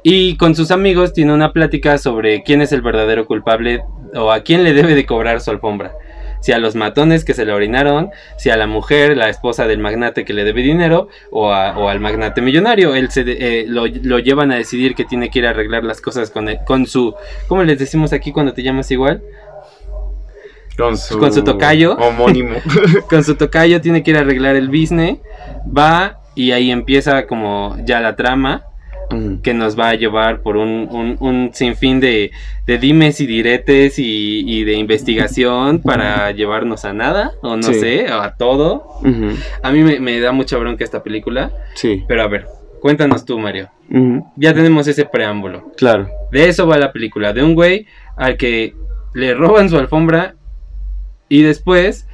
Y 0.08 0.38
con 0.38 0.54
sus 0.54 0.70
amigos 0.70 1.14
tiene 1.14 1.34
una 1.34 1.52
plática 1.52 1.98
sobre 1.98 2.44
quién 2.44 2.62
es 2.62 2.72
el 2.72 2.84
verdadero 2.84 3.26
culpable 3.26 3.82
o 4.14 4.32
a 4.32 4.42
quién 4.42 4.64
le 4.64 4.74
debe 4.74 4.94
de 4.94 5.04
cobrar 5.08 5.42
su 5.42 5.50
alfombra. 5.50 5.94
Si 6.42 6.52
a 6.52 6.60
los 6.60 6.76
matones 6.76 7.26
que 7.26 7.34
se 7.34 7.44
le 7.44 7.52
orinaron, 7.54 8.12
si 8.38 8.52
a 8.52 8.56
la 8.56 8.68
mujer, 8.68 9.18
la 9.18 9.30
esposa 9.30 9.66
del 9.66 9.80
magnate 9.80 10.24
que 10.24 10.34
le 10.34 10.44
debe 10.44 10.62
dinero, 10.62 11.08
o, 11.32 11.52
a- 11.52 11.76
o 11.76 11.90
al 11.90 12.00
magnate 12.00 12.40
millonario. 12.44 12.94
Él 12.94 13.10
se 13.10 13.24
eh, 13.26 13.66
lo, 13.68 13.88
lo 13.88 14.20
llevan 14.20 14.52
a 14.52 14.58
decidir 14.58 14.94
que 14.94 15.06
tiene 15.06 15.32
que 15.32 15.40
ir 15.40 15.48
a 15.48 15.50
arreglar 15.50 15.84
las 15.84 16.02
cosas 16.02 16.30
con, 16.30 16.50
el- 16.50 16.60
con 16.66 16.86
su... 16.86 17.16
¿Cómo 17.48 17.64
les 17.64 17.80
decimos 17.80 18.14
aquí 18.14 18.32
cuando 18.32 18.54
te 18.54 18.62
llamas 18.62 18.92
igual? 18.92 19.24
Con 20.78 20.98
su, 20.98 21.18
Con 21.18 21.34
su 21.34 21.44
tocayo. 21.44 21.96
Homónimo. 21.98 22.58
con 23.10 23.24
su 23.24 23.34
tocayo 23.36 23.82
tiene 23.82 24.04
que 24.04 24.12
ir 24.12 24.18
a 24.18 24.22
arreglar 24.22 24.56
el 24.56 24.68
business, 24.68 25.18
va 25.76 26.20
y 26.36 26.52
ahí 26.52 26.70
empieza 26.70 27.26
como 27.26 27.76
ya 27.86 28.00
la 28.02 28.16
trama. 28.16 28.66
Que 29.44 29.54
nos 29.54 29.80
va 29.80 29.90
a 29.90 29.94
llevar 29.96 30.42
por 30.42 30.58
un, 30.58 30.88
un- 30.92 31.18
un 31.20 31.52
sinfín 31.54 32.00
de, 32.00 32.32
de 32.66 32.78
dimes 32.78 33.22
y 33.22 33.26
diretes 33.28 34.00
y, 34.00 34.42
y 34.46 34.64
de 34.64 34.74
investigación 34.74 35.80
para 35.82 36.32
llevarnos 36.32 36.86
a 36.86 36.94
nada, 36.94 37.34
o 37.42 37.56
no 37.56 37.64
Sí. 37.64 37.76
sé, 37.76 38.08
a 38.08 38.36
todo. 38.36 38.86
A 39.64 39.72
mí 39.72 39.84
me, 39.84 40.00
me 40.00 40.20
da 40.20 40.32
mucha 40.32 40.58
bronca 40.58 40.84
esta 40.84 41.04
película, 41.04 41.52
Sí. 41.76 42.04
pero 42.08 42.24
a 42.24 42.28
ver, 42.28 42.48
cuéntanos 42.82 43.26
tú, 43.26 43.38
Mario. 43.40 43.70
Ya 44.36 44.54
tenemos 44.54 44.88
ese 44.88 45.06
preámbulo. 45.06 45.72
Claro. 45.78 46.10
De 46.32 46.50
eso 46.50 46.66
va 46.68 46.78
la 46.78 46.92
película, 46.92 47.34
de 47.34 47.44
un 47.44 47.54
güey 47.54 47.86
al 48.18 48.36
que 48.38 48.74
le 49.14 49.34
roban 49.36 49.70
su 49.70 49.78
alfombra 49.78 50.36
y 51.30 51.44
después 51.44 52.08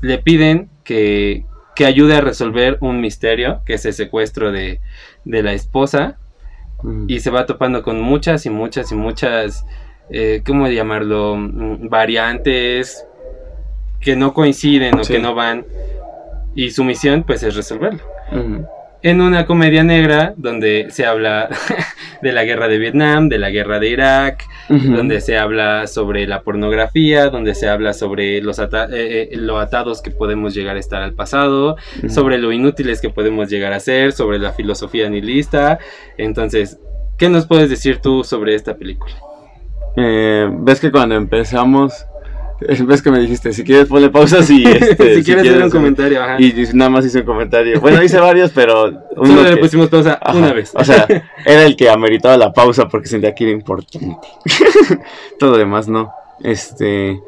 le 0.00 0.18
piden 0.18 0.70
que, 0.84 1.44
que 1.80 1.86
ayude 1.86 2.14
a 2.16 2.20
resolver 2.20 2.76
un 2.82 3.00
misterio, 3.00 3.62
que 3.64 3.72
es 3.72 3.86
el 3.86 3.94
secuestro 3.94 4.52
de, 4.52 4.80
de 5.24 5.42
la 5.42 5.54
esposa, 5.54 6.18
Ujú. 6.80 7.06
y 7.08 7.20
se 7.20 7.30
va 7.30 7.46
topando 7.46 7.82
con 7.82 8.02
muchas 8.02 8.44
y 8.44 8.50
muchas 8.50 8.92
y 8.92 8.94
muchas, 8.96 9.64
eh, 10.10 10.42
¿cómo 10.44 10.68
llamarlo? 10.68 11.36
Mm, 11.36 11.88
Variantes 11.88 13.06
que 13.98 14.14
no 14.14 14.34
coinciden 14.34 14.98
o 14.98 15.04
Sí. 15.04 15.14
que 15.14 15.20
no 15.20 15.34
van, 15.34 15.64
y 16.54 16.70
su 16.70 16.84
misión 16.84 17.22
pues 17.22 17.42
es 17.44 17.54
resolverlo 17.56 18.02
Ujú. 18.30 18.66
En 19.02 19.20
una 19.20 19.46
comedia 19.46 19.82
negra 19.82 20.34
donde 20.36 20.88
se 20.90 21.06
habla 21.06 21.48
de 22.22 22.32
la 22.32 22.44
guerra 22.44 22.68
de 22.68 22.78
Vietnam, 22.78 23.28
de 23.28 23.38
la 23.38 23.50
guerra 23.50 23.78
de 23.78 23.88
Irak, 23.88 24.44
donde 24.68 25.20
se 25.20 25.36
habla 25.38 25.86
sobre 25.86 26.26
la 26.26 26.42
pornografía, 26.42 27.28
donde 27.30 27.54
se 27.54 27.68
habla 27.68 27.92
sobre 27.92 28.40
los 28.40 28.58
ata- 28.60 28.88
eh, 28.92 29.30
eh, 29.32 29.36
lo 29.36 29.58
atados 29.58 30.00
que 30.02 30.10
podemos 30.10 30.54
llegar 30.54 30.76
a 30.76 30.78
estar 30.78 31.02
al 31.02 31.14
pasado, 31.14 31.76
sobre 32.08 32.38
lo 32.38 32.52
inútiles 32.52 33.00
que 33.00 33.10
podemos 33.10 33.48
llegar 33.48 33.72
a 33.72 33.80
ser, 33.80 34.12
sobre 34.12 34.38
la 34.38 34.52
filosofía 34.52 35.08
nihilista. 35.10 35.78
Entonces, 36.18 36.78
¿qué 37.18 37.28
nos 37.28 37.46
puedes 37.46 37.68
decir 37.70 37.98
tú 37.98 38.22
sobre 38.22 38.54
esta 38.54 38.76
película? 38.76 39.14
Eh, 39.96 40.48
ves 40.52 40.78
que 40.78 40.92
cuando 40.92 41.16
empezamos, 41.16 42.06
ves 42.86 43.02
que 43.02 43.10
me 43.10 43.18
dijiste, 43.18 43.52
si 43.52 43.64
quieres 43.64 43.86
ponle 43.86 44.10
pausas 44.10 44.48
y 44.50 44.64
este, 44.66 45.16
si, 45.16 45.22
quieres 45.22 45.48
hacer 45.48 45.62
un 45.62 45.70
comentario, 45.70 46.22
ajá. 46.22 46.36
Y 46.40 46.52
nada 46.74 46.90
más 46.90 47.04
hice 47.04 47.20
un 47.20 47.26
comentario. 47.26 47.80
Bueno, 47.80 48.02
hice 48.02 48.18
varios, 48.20 48.50
pero 48.50 48.86
uno 49.16 49.26
Solo 49.26 49.42
le 49.50 49.56
pusimos 49.56 49.88
pausa 49.88 50.18
Ajá, 50.20 50.36
una 50.36 50.52
vez. 50.52 50.72
O 50.74 50.84
sea, 50.84 51.06
era 51.44 51.64
el 51.64 51.76
que 51.76 51.88
ameritaba 51.88 52.36
la 52.36 52.52
pausa 52.52 52.88
porque 52.88 53.08
sentía 53.08 53.34
que 53.34 53.44
era 53.44 53.52
importante. 53.52 54.28
Todo 55.38 55.52
lo 55.52 55.58
demás 55.58 55.88
no. 55.88 56.12
Este. 56.42 57.20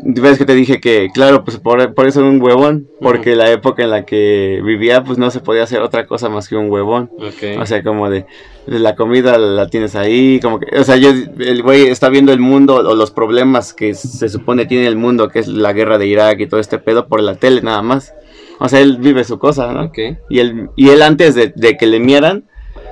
Ves 0.00 0.38
que 0.38 0.44
te 0.44 0.54
dije 0.54 0.80
que, 0.80 1.08
claro, 1.14 1.44
pues 1.44 1.58
por, 1.58 1.94
por 1.94 2.06
eso 2.06 2.20
era 2.20 2.28
un 2.28 2.42
huevón. 2.42 2.88
Porque 3.00 3.36
la 3.36 3.50
época 3.50 3.82
en 3.84 3.90
la 3.90 4.04
que 4.04 4.60
vivía, 4.64 5.04
pues 5.04 5.18
no 5.18 5.30
se 5.30 5.40
podía 5.40 5.62
hacer 5.62 5.82
otra 5.82 6.06
cosa 6.06 6.28
más 6.28 6.48
que 6.48 6.56
un 6.56 6.70
huevón. 6.70 7.10
Ok. 7.18 7.60
O 7.60 7.66
sea, 7.66 7.82
como 7.82 8.10
de, 8.10 8.26
de 8.66 8.78
la 8.78 8.96
comida 8.96 9.38
la 9.38 9.68
tienes 9.68 9.94
ahí, 9.94 10.40
como 10.40 10.58
que, 10.58 10.78
o 10.78 10.84
sea, 10.84 10.96
yo, 10.96 11.10
el 11.10 11.62
güey 11.62 11.86
está 11.86 12.08
viendo 12.08 12.32
el 12.32 12.40
mundo 12.40 12.76
o 12.76 12.94
los 12.94 13.10
problemas 13.10 13.72
que 13.72 13.94
se 13.94 14.28
supone 14.28 14.66
tiene 14.66 14.86
el 14.86 14.96
mundo, 14.96 15.28
que 15.28 15.38
es 15.38 15.48
la 15.48 15.72
guerra 15.72 15.98
de 15.98 16.06
Irak 16.06 16.40
y 16.40 16.46
todo 16.46 16.60
este 16.60 16.78
pedo 16.78 17.06
por 17.06 17.22
la 17.22 17.36
tele 17.36 17.62
nada 17.62 17.82
más. 17.82 18.14
O 18.58 18.68
sea, 18.68 18.80
él 18.80 18.98
vive 18.98 19.24
su 19.24 19.38
cosa, 19.38 19.72
¿no? 19.72 19.84
ok. 19.84 19.98
Y 20.28 20.38
él, 20.40 20.70
y 20.76 20.90
él 20.90 21.02
antes 21.02 21.34
de, 21.34 21.52
de 21.54 21.76
que 21.76 21.86
le 21.86 22.00
mieran 22.00 22.44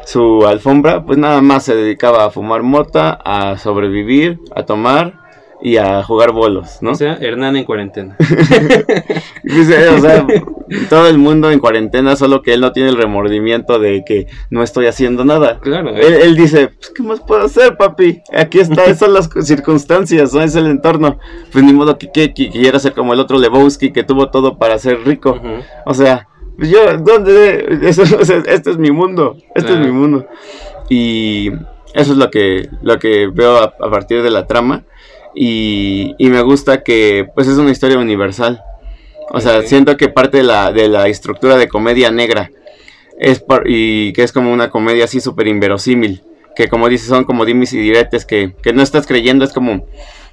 su 0.04 0.46
alfombra, 0.46 1.04
pues 1.04 1.18
nada 1.18 1.40
más 1.40 1.64
se 1.64 1.74
dedicaba 1.74 2.24
a 2.24 2.30
fumar 2.30 2.62
mota, 2.62 3.12
a 3.12 3.56
sobrevivir, 3.58 4.38
a 4.54 4.64
tomar 4.64 5.21
y 5.62 5.76
a 5.76 6.02
jugar 6.02 6.32
bolos, 6.32 6.78
¿no? 6.80 6.90
O 6.90 6.94
sea, 6.94 7.14
Hernán 7.20 7.56
en 7.56 7.64
cuarentena. 7.64 8.16
Dice, 9.42 9.88
o 9.90 9.98
sea, 10.00 10.26
todo 10.88 11.06
el 11.08 11.18
mundo 11.18 11.50
en 11.50 11.58
cuarentena, 11.58 12.16
solo 12.16 12.42
que 12.42 12.54
él 12.54 12.60
no 12.60 12.72
tiene 12.72 12.88
el 12.88 12.96
remordimiento 12.96 13.78
de 13.78 14.02
que 14.04 14.26
no 14.50 14.62
estoy 14.62 14.86
haciendo 14.86 15.24
nada. 15.24 15.60
Claro, 15.60 15.90
Él, 15.90 16.14
eh, 16.14 16.20
él 16.24 16.36
dice, 16.36 16.68
pues, 16.68 16.90
¿qué 16.94 17.02
más 17.02 17.20
puedo 17.20 17.44
hacer, 17.44 17.76
papi? 17.76 18.22
Aquí 18.34 18.58
está, 18.60 18.84
esas 18.84 18.98
son 18.98 19.14
las 19.14 19.30
circunstancias, 19.46 20.32
no 20.34 20.40
es 20.42 20.54
el 20.56 20.66
entorno. 20.66 21.18
Pues 21.52 21.64
ni 21.64 21.72
modo 21.72 21.96
que, 21.98 22.10
que, 22.10 22.34
que 22.34 22.50
quiera 22.50 22.78
ser 22.78 22.92
como 22.92 23.12
el 23.12 23.20
otro 23.20 23.38
Lebowski 23.38 23.92
que 23.92 24.02
tuvo 24.04 24.30
todo 24.30 24.58
para 24.58 24.78
ser 24.78 25.00
rico. 25.04 25.40
O 25.84 25.94
sea, 25.94 26.28
pues 26.56 26.70
yo, 26.70 26.98
¿dónde? 26.98 27.78
Eso, 27.82 28.02
o 28.18 28.24
sea, 28.24 28.42
este 28.46 28.70
es 28.70 28.78
mi 28.78 28.90
mundo, 28.90 29.36
este 29.54 29.68
Claro. 29.70 29.80
es 29.84 29.86
mi 29.86 29.92
mundo. 29.92 30.26
Y 30.88 31.50
eso 31.94 32.12
es 32.12 32.18
lo 32.18 32.30
que, 32.30 32.68
lo 32.82 32.98
que 32.98 33.28
veo 33.28 33.56
a, 33.58 33.74
a 33.80 33.90
partir 33.90 34.22
de 34.22 34.30
la 34.30 34.46
trama. 34.46 34.82
Y, 35.34 36.14
y 36.18 36.28
me 36.28 36.42
gusta 36.42 36.82
que, 36.82 37.26
pues 37.34 37.48
es 37.48 37.58
una 37.58 37.70
historia 37.70 37.98
universal. 37.98 38.62
O 39.30 39.40
sea, 39.40 39.62
siento 39.62 39.96
que 39.96 40.08
parte 40.08 40.38
de 40.38 40.42
la, 40.42 40.72
de 40.72 40.88
la 40.88 41.08
estructura 41.08 41.56
de 41.56 41.68
comedia 41.68 42.10
negra 42.10 42.50
es 43.18 43.40
por- 43.40 43.64
y 43.66 44.12
que 44.12 44.22
es 44.24 44.32
como 44.32 44.52
una 44.52 44.68
comedia 44.70 45.04
así 45.04 45.20
súper 45.20 45.48
inverosímil. 45.48 46.22
Que 46.54 46.68
como 46.68 46.88
dices, 46.88 47.08
son 47.08 47.24
como 47.24 47.46
dimis 47.46 47.72
y 47.72 47.78
diretes 47.78 48.26
que, 48.26 48.54
que 48.62 48.74
no 48.74 48.82
estás 48.82 49.06
creyendo, 49.06 49.44
es 49.44 49.52
como, 49.54 49.86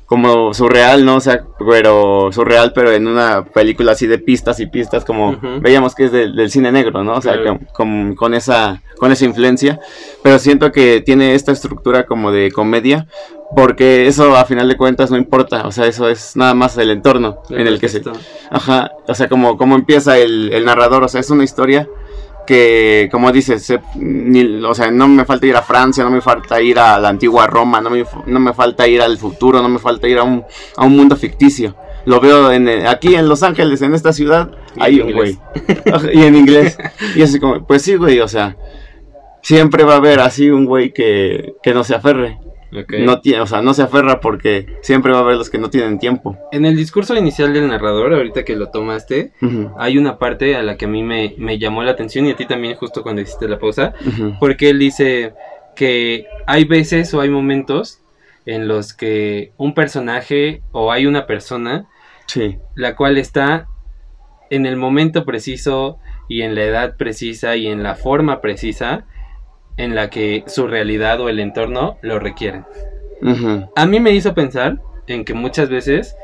como 0.10 0.54
surreal, 0.56 1.06
¿no? 1.06 1.18
O 1.18 1.20
sea, 1.20 1.46
pero 1.60 2.32
surreal, 2.32 2.74
pero 2.74 2.92
en 2.92 3.08
una 3.08 3.46
película 3.46 3.92
así 3.92 4.08
de 4.08 4.18
pistas 4.18 4.60
y 4.60 4.66
pistas, 4.66 5.06
como 5.06 5.30
Ujú. 5.34 5.62
veíamos 5.62 5.94
que 5.94 6.06
es 6.06 6.12
del, 6.12 6.36
del 6.36 6.50
cine 6.50 6.72
negro, 6.72 7.04
¿no? 7.04 7.14
O 7.14 7.22
sea, 7.22 7.34
Claro. 7.40 7.60
que- 7.60 7.66
con, 7.68 8.16
con 8.16 8.34
esa, 8.34 8.82
con 8.98 9.12
esa 9.12 9.26
influencia. 9.26 9.80
Pero 10.24 10.40
siento 10.40 10.72
que 10.72 11.02
tiene 11.02 11.36
esta 11.36 11.52
estructura 11.52 12.08
como 12.08 12.32
de 12.32 12.52
comedia, 12.52 13.06
porque 13.56 14.08
eso 14.08 14.36
a 14.36 14.46
final 14.46 14.68
de 14.68 14.78
cuentas 14.78 15.12
no 15.12 15.18
importa, 15.18 15.68
o 15.68 15.72
sea, 15.72 15.86
eso 15.86 16.10
es 16.10 16.36
nada 16.36 16.54
más 16.56 16.76
el 16.78 16.90
entorno 16.90 17.42
en 17.52 17.68
el 17.68 17.80
que 17.80 17.88
se... 17.90 18.02
Ajá, 18.50 18.92
o 19.08 19.14
sea, 19.14 19.30
como, 19.30 19.58
como 19.58 19.76
empieza 19.76 20.18
el, 20.18 20.52
el 20.54 20.66
narrador, 20.66 21.04
o 21.04 21.08
sea, 21.08 21.22
es 21.22 21.30
una 21.30 21.44
historia 21.44 21.88
que, 22.50 23.10
como 23.12 23.32
dices, 23.32 23.64
se- 23.64 23.80
ni- 23.96 24.64
o 24.66 24.74
sea, 24.74 24.90
no 24.90 25.08
me 25.08 25.24
falta 25.24 25.46
ir 25.46 25.56
a 25.56 25.62
Francia, 25.62 26.04
no 26.04 26.10
me 26.10 26.20
falta 26.20 26.60
ir 26.60 26.80
a 26.80 26.98
la 26.98 27.10
antigua 27.10 27.46
Roma, 27.46 27.80
no 27.80 27.92
me, 27.92 28.04
no 28.26 28.40
me 28.40 28.54
falta 28.56 28.88
ir 28.88 29.04
al 29.04 29.20
futuro, 29.20 29.62
no 29.62 29.70
me 29.70 29.78
falta 29.78 30.08
ir 30.08 30.18
a 30.18 30.24
un, 30.24 30.44
a 30.76 30.84
un 30.86 30.96
mundo 30.98 31.16
ficticio. 31.16 31.76
Lo 32.06 32.20
veo 32.20 32.52
en, 32.52 32.68
aquí 32.88 33.14
en 33.14 33.30
Los 33.30 33.44
Ángeles, 33.44 33.84
en 33.84 33.94
esta 33.94 34.14
ciudad, 34.14 34.50
hay 34.80 35.00
un 35.00 35.12
güey. 35.14 35.38
y 36.14 36.24
en 36.24 36.36
inglés. 36.36 36.76
Y 37.16 37.22
así 37.22 37.40
como, 37.40 37.64
pues 37.68 37.84
sí, 37.84 37.94
güey, 37.98 38.20
o 38.20 38.28
sea, 38.28 38.58
siempre 39.44 39.84
va 39.84 39.94
a 39.94 39.98
haber 39.98 40.20
así 40.20 40.50
un 40.50 40.66
güey 40.66 40.92
que, 40.92 41.54
que 41.62 41.72
no 41.76 41.84
se 41.84 41.94
aferre. 41.94 42.40
No 43.00 43.20
tiene, 43.22 43.42
o 43.42 43.48
sea, 43.48 43.62
no 43.62 43.74
se 43.74 43.82
aferra 43.82 44.20
porque 44.20 44.66
siempre 44.82 45.12
va 45.12 45.20
a 45.20 45.22
haber 45.22 45.38
los 45.38 45.50
que 45.50 45.58
no 45.58 45.70
tienen 45.70 45.98
tiempo. 46.00 46.38
En 46.52 46.66
el 46.66 46.76
discurso 46.76 47.16
inicial 47.16 47.54
del 47.54 47.68
narrador, 47.68 48.14
ahorita 48.14 48.44
que 48.46 48.56
lo 48.56 48.70
tomaste, 48.70 49.32
hay 49.78 49.98
una 49.98 50.18
parte 50.20 50.56
a 50.56 50.62
la 50.64 50.78
que 50.78 50.86
a 50.86 50.88
mí 50.88 51.02
me, 51.04 51.34
me 51.38 51.58
llamó 51.58 51.84
la 51.84 51.92
atención 51.92 52.26
y 52.28 52.32
a 52.32 52.36
ti 52.36 52.46
también 52.46 52.76
justo 52.76 53.02
cuando 53.04 53.22
hiciste 53.22 53.48
la 53.48 53.58
pausa, 53.60 53.94
porque 54.40 54.70
él 54.70 54.80
dice 54.80 55.34
que 55.76 56.28
hay 56.46 56.66
veces 56.66 57.14
o 57.14 57.22
hay 57.22 57.30
momentos 57.30 58.02
en 58.46 58.68
los 58.68 58.94
que 58.94 59.52
un 59.58 59.74
personaje 59.74 60.62
o 60.72 60.92
hay 60.92 61.06
una 61.06 61.26
persona 61.26 61.88
Sí. 62.28 62.58
la 62.76 62.96
cual 62.96 63.18
está 63.18 63.68
en 64.52 64.66
el 64.68 64.76
momento 64.76 65.26
preciso 65.26 65.98
y 66.28 66.42
en 66.44 66.54
la 66.56 66.64
edad 66.64 66.96
precisa 66.98 67.56
y 67.56 67.68
en 67.68 67.82
la 67.82 67.96
forma 67.96 68.42
precisa 68.42 69.06
en 69.80 69.96
la 69.96 70.10
que 70.12 70.44
su 70.46 70.68
realidad 70.68 71.20
o 71.20 71.30
el 71.30 71.40
entorno 71.40 71.98
lo 72.02 72.20
requieren. 72.20 72.66
A 73.76 73.86
mí 73.86 74.00
me 74.00 74.12
hizo 74.12 74.34
pensar 74.34 74.80
en 75.08 75.26
que 75.26 75.34
muchas 75.34 75.70
veces, 75.70 76.16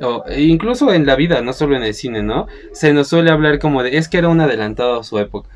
o 0.00 0.24
incluso 0.36 0.92
en 0.92 1.04
la 1.06 1.14
vida, 1.16 1.42
no 1.42 1.52
solo 1.52 1.76
en 1.76 1.82
el 1.82 1.92
cine, 1.94 2.22
¿no? 2.22 2.46
Se 2.72 2.92
nos 2.94 3.08
suele 3.08 3.30
hablar 3.30 3.58
como 3.58 3.82
de, 3.82 3.96
es 3.98 4.08
que 4.08 4.18
era 4.18 4.28
un 4.28 4.40
adelantado 4.40 5.00
a 5.00 5.04
su 5.04 5.18
época, 5.18 5.48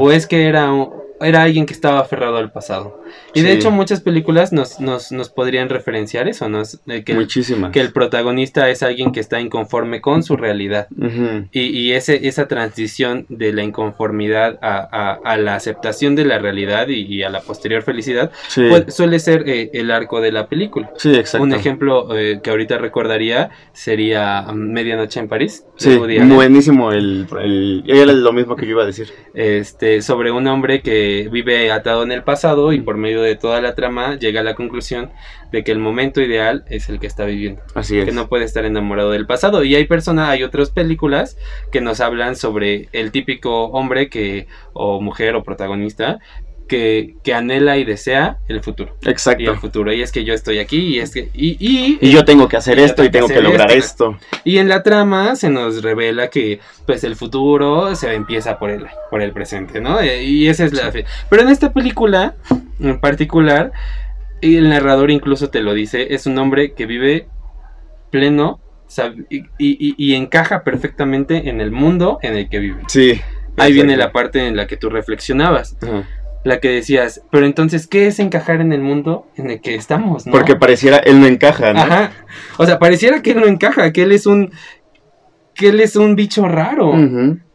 o 0.00 0.10
es 0.12 0.26
que 0.26 0.46
era, 0.48 0.72
un- 0.72 0.90
era 1.24 1.42
alguien 1.42 1.66
que 1.66 1.72
estaba 1.72 2.00
aferrado 2.00 2.36
al 2.36 2.52
pasado. 2.52 3.02
Y 3.34 3.42
de 3.42 3.52
Sí. 3.52 3.56
hecho 3.58 3.70
muchas 3.70 4.00
películas 4.00 4.52
nos, 4.52 4.80
nos, 4.80 5.10
nos 5.12 5.30
podrían 5.30 5.68
referenciar 5.68 6.28
eso, 6.28 6.48
¿no? 6.48 6.60
Es, 6.62 6.80
eh, 6.86 7.02
que, 7.04 7.12
el, 7.12 7.18
Muchísimas. 7.18 7.72
que 7.72 7.80
el 7.80 7.92
protagonista 7.92 8.68
es 8.70 8.82
alguien 8.82 9.12
que 9.12 9.20
está 9.20 9.40
inconforme 9.40 10.00
con 10.00 10.22
su 10.22 10.36
realidad. 10.36 10.88
Ujú, 10.96 11.48
Y, 11.52 11.60
y 11.62 11.92
ese, 11.92 12.26
esa 12.28 12.48
transición 12.48 13.26
de 13.28 13.52
la 13.52 13.62
inconformidad 13.62 14.58
a, 14.62 14.76
a- 14.90 15.20
a 15.24 15.36
la 15.36 15.54
aceptación 15.56 16.14
de 16.16 16.24
la 16.24 16.38
realidad 16.38 16.88
y, 16.88 17.00
y 17.02 17.22
a 17.22 17.30
la 17.30 17.40
posterior 17.40 17.82
felicidad 17.82 18.30
Sí. 18.48 18.62
pu- 18.62 18.90
suele 18.90 19.18
ser 19.18 19.48
eh, 19.48 19.70
el 19.74 19.90
arco 19.90 20.20
de 20.20 20.32
la 20.32 20.48
película. 20.48 20.90
Sí, 20.96 21.14
exacto. 21.14 21.42
Un 21.44 21.52
ejemplo 21.54 22.16
eh, 22.16 22.40
que 22.42 22.50
ahorita 22.50 22.78
recordaría 22.78 23.50
sería 23.72 24.46
um, 24.50 24.56
Medianoche 24.56 25.20
en 25.20 25.28
París. 25.28 25.64
de 25.78 25.84
Sí, 25.84 25.96
buenísimo 25.96 26.92
el, 26.92 27.26
el... 27.40 27.84
Era 27.86 28.12
lo 28.12 28.32
mismo 28.32 28.56
que 28.56 28.64
yo 28.66 28.72
iba 28.72 28.82
a 28.82 28.86
decir. 28.86 29.08
este, 29.34 30.00
sobre 30.02 30.30
un 30.30 30.46
hombre 30.46 30.80
que 30.82 31.13
vive 31.22 31.70
atado 31.72 32.02
en 32.02 32.12
el 32.12 32.22
pasado 32.22 32.72
y 32.72 32.80
por 32.80 32.96
medio 32.96 33.22
de 33.22 33.36
toda 33.36 33.60
la 33.60 33.74
trama 33.74 34.18
llega 34.18 34.40
a 34.40 34.44
la 34.44 34.54
conclusión 34.54 35.10
de 35.52 35.62
que 35.64 35.72
el 35.72 35.78
momento 35.78 36.20
ideal 36.20 36.64
es 36.68 36.88
el 36.88 36.98
que 36.98 37.06
está 37.06 37.24
viviendo. 37.24 37.62
Así 37.74 37.98
es. 37.98 38.04
que 38.04 38.12
no 38.12 38.28
puede 38.28 38.44
estar 38.44 38.64
enamorado 38.64 39.12
del 39.12 39.26
pasado. 39.26 39.62
Y 39.64 39.74
hay 39.74 39.86
personas, 39.86 40.28
hay 40.28 40.42
otras 40.42 40.70
películas 40.70 41.38
que 41.70 41.80
nos 41.80 42.00
hablan 42.00 42.36
sobre 42.36 42.88
el 42.92 43.12
típico 43.12 43.66
hombre 43.66 44.08
que, 44.08 44.48
o 44.72 45.00
mujer 45.00 45.36
o 45.36 45.44
protagonista, 45.44 46.18
que, 46.68 47.16
que 47.22 47.34
anhela 47.34 47.76
y 47.76 47.84
desea 47.84 48.38
el 48.48 48.62
futuro. 48.62 48.96
Y 49.02 49.06
el 49.06 49.12
Exacto. 49.12 49.56
futuro. 49.56 49.92
Y 49.92 50.02
es 50.02 50.12
que 50.12 50.24
yo 50.24 50.34
estoy 50.34 50.58
aquí 50.58 50.78
y 50.78 50.98
es 50.98 51.10
que. 51.12 51.28
Y, 51.34 51.56
y, 51.58 51.98
Y 52.00 52.10
yo 52.10 52.24
tengo 52.24 52.48
que 52.48 52.56
hacer 52.56 52.78
Y 52.78 52.82
esto 52.82 53.04
y 53.04 53.10
tengo 53.10 53.28
que 53.28 53.40
lograr 53.40 53.70
esto. 53.70 54.16
esto. 54.18 54.40
y 54.44 54.58
en 54.58 54.68
la 54.68 54.82
trama 54.82 55.36
se 55.36 55.50
nos 55.50 55.82
revela 55.82 56.28
que 56.28 56.60
pues 56.86 57.04
el 57.04 57.16
futuro 57.16 57.94
se 57.94 58.14
empieza 58.14 58.58
por 58.58 58.70
el, 58.70 58.86
por 59.10 59.22
el 59.22 59.32
presente, 59.32 59.80
¿no? 59.80 60.00
Eh, 60.00 60.24
Y 60.24 60.48
esa 60.48 60.64
es 60.64 60.72
la 60.72 60.90
fe. 60.90 61.04
Pero 61.28 61.42
en 61.42 61.48
esta 61.48 61.72
película, 61.72 62.34
en 62.80 63.00
particular, 63.00 63.72
el 64.40 64.68
narrador 64.68 65.10
incluso 65.10 65.50
te 65.50 65.60
lo 65.60 65.74
dice, 65.74 66.14
es 66.14 66.26
un 66.26 66.36
hombre 66.38 66.72
que 66.72 66.86
vive 66.86 67.28
pleno 68.10 68.60
y, 69.58 70.14
encaja 70.14 70.62
perfectamente 70.62 71.48
en 71.48 71.60
el 71.60 71.70
mundo 71.70 72.18
en 72.22 72.36
el 72.36 72.48
que 72.48 72.58
vive. 72.58 72.82
Sí. 72.88 73.20
Ahí 73.56 73.72
viene 73.72 73.96
la 73.96 74.04
exacto. 74.04 74.12
parte 74.18 74.46
en 74.46 74.56
la 74.56 74.66
que 74.66 74.76
tú 74.76 74.90
reflexionabas, 74.90 75.76
Ajá. 75.82 76.04
La 76.44 76.60
que 76.60 76.68
decías, 76.68 77.22
pero 77.30 77.46
entonces, 77.46 77.86
¿qué 77.86 78.06
es 78.06 78.18
encajar 78.20 78.60
en 78.60 78.72
el 78.72 78.82
mundo 78.82 79.26
en 79.36 79.50
el 79.50 79.60
que 79.60 79.74
estamos? 79.74 80.26
¿no? 80.26 80.32
Porque 80.32 80.54
pareciera 80.54 80.98
él 80.98 81.20
no 81.20 81.26
encaja, 81.26 81.72
¿no? 81.72 81.80
Ajá. 81.80 82.12
O 82.58 82.66
sea, 82.66 82.78
pareciera 82.78 83.22
que 83.22 83.32
él 83.32 83.40
no 83.40 83.46
encaja, 83.46 83.92
que 83.92 84.02
él 84.02 84.12
es 84.12 84.26
un. 84.26 84.52
que 85.54 85.68
él 85.68 85.80
es 85.80 85.96
un 85.96 86.14
bicho 86.14 86.46
raro. 86.46 86.92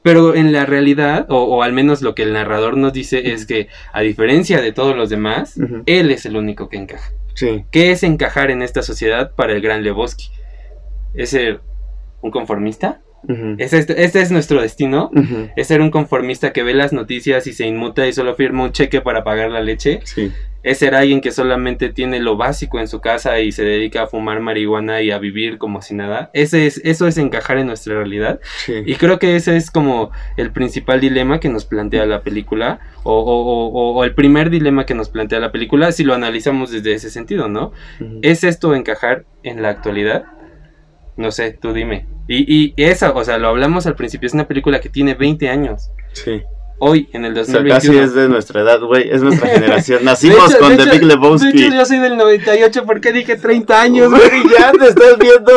Pero 0.02 0.34
en 0.34 0.52
la 0.54 0.66
realidad, 0.66 1.28
o, 1.30 1.44
o 1.44 1.62
al 1.62 1.74
menos 1.74 2.02
lo 2.02 2.16
que 2.16 2.24
el 2.24 2.34
narrador 2.34 2.78
nos 2.78 2.94
dice, 2.94 3.32
es 3.34 3.46
que, 3.46 3.68
a 3.94 4.02
diferencia 4.02 4.62
de 4.62 4.72
todos 4.72 4.96
los 4.96 5.10
demás, 5.10 5.56
él 5.86 6.10
es 6.10 6.26
el 6.26 6.36
único 6.36 6.68
que 6.68 6.78
encaja. 6.78 7.12
Sí. 7.36 7.66
¿Qué 7.70 7.92
es 7.92 8.04
encajar 8.04 8.50
en 8.50 8.62
esta 8.62 8.82
sociedad 8.82 9.34
para 9.36 9.54
el 9.54 9.62
gran 9.62 9.84
Lebowski? 9.84 10.30
¿Es 11.14 11.30
ser 11.30 11.62
un 12.22 12.32
conformista? 12.32 13.02
Ujú. 13.28 13.56
¿Es 13.58 13.74
este, 13.74 14.04
este 14.04 14.22
es 14.22 14.32
nuestro 14.32 14.62
destino? 14.62 15.12
¿Es 15.56 15.68
ser 15.68 15.82
un 15.82 15.92
conformista 15.92 16.54
que 16.54 16.64
ve 16.64 16.74
las 16.74 16.94
noticias 16.94 17.48
y 17.48 17.54
se 17.54 17.68
inmuta 17.68 18.08
y 18.08 18.14
solo 18.14 18.36
firma 18.36 18.64
un 18.64 18.72
cheque 18.72 19.02
para 19.02 19.24
pagar 19.24 19.52
la 19.52 19.62
leche? 19.62 20.00
Sí. 20.04 20.32
¿Es 20.62 20.80
ser 20.80 20.94
alguien 20.94 21.22
que 21.22 21.32
solamente 21.32 21.88
tiene 21.88 22.20
lo 22.20 22.36
básico 22.36 22.80
en 22.82 22.90
su 22.90 23.00
casa 23.00 23.40
y 23.40 23.54
se 23.54 23.64
dedica 23.64 24.04
a 24.04 24.08
fumar 24.08 24.42
marihuana 24.42 25.02
y 25.02 25.10
a 25.10 25.18
vivir 25.18 25.58
como 25.58 25.82
si 25.82 25.96
nada? 25.96 26.32
Ese 26.34 26.68
es, 26.68 26.82
eso 26.84 27.08
es 27.08 27.18
encajar 27.18 27.58
en 27.60 27.68
nuestra 27.68 27.96
realidad. 27.96 28.42
Sí. 28.66 28.74
Y 28.86 28.96
creo 28.96 29.20
que 29.20 29.38
ese 29.38 29.56
es 29.56 29.72
como 29.72 30.12
el 30.36 30.52
principal 30.52 31.00
dilema 31.00 31.40
que 31.40 31.48
nos 31.48 31.64
plantea 31.64 32.06
la 32.06 32.24
película, 32.24 32.80
o, 33.04 33.14
o- 33.14 33.46
o- 33.46 33.68
o- 33.70 33.94
o 34.00 34.04
el 34.04 34.14
primer 34.14 34.50
dilema 34.50 34.86
que 34.86 34.96
nos 34.96 35.08
plantea 35.10 35.40
la 35.40 35.54
película, 35.54 35.94
si 35.94 36.04
lo 36.04 36.14
analizamos 36.14 36.72
desde 36.72 36.94
ese 36.94 37.10
sentido, 37.10 37.48
¿no? 37.48 37.72
¿Es 38.22 38.44
esto 38.44 38.76
encajar 38.76 39.24
en 39.44 39.62
la 39.62 39.70
actualidad? 39.70 40.26
No 41.20 41.32
sé, 41.32 41.52
tú 41.62 41.74
dime. 41.74 42.08
Y, 42.28 42.46
y 42.48 42.74
esa, 42.78 43.12
o 43.12 43.24
sea, 43.26 43.38
lo 43.38 43.50
hablamos 43.50 43.86
al 43.88 43.96
principio, 43.96 44.28
es 44.28 44.34
una 44.34 44.48
película 44.48 44.80
que 44.80 44.88
tiene 44.90 45.16
20 45.16 45.50
años. 45.50 45.90
Sí. 46.14 46.42
Hoy, 46.82 47.10
en 47.12 47.26
el 47.26 47.38
O 47.38 47.44
sea, 47.44 47.56
casi 47.66 47.88
2021. 47.90 48.04
es 48.06 48.14
de 48.14 48.30
nuestra 48.30 48.62
edad, 48.62 48.80
güey. 48.80 49.10
Es 49.12 49.22
nuestra 49.22 49.50
generación. 49.54 50.00
De 50.00 50.06
Nacimos 50.06 50.50
hecho- 50.52 50.60
con 50.60 50.70
de 50.70 50.78
The 50.78 50.84
hecho- 50.84 50.92
Big 50.94 51.00
De 51.02 51.06
Lebowski. 51.08 51.48
hecho, 51.66 51.76
yo 51.76 51.86
soy 51.86 52.00
del 52.00 52.16
98, 52.16 52.86
¿por 52.86 53.02
qué 53.02 53.12
dije 53.12 53.36
30 53.36 53.82
años? 53.82 54.10
güey? 54.12 54.22
Güey, 54.30 54.44
ya 54.58 54.72
te 54.72 54.88
estás 54.88 55.18
viendo. 55.20 55.52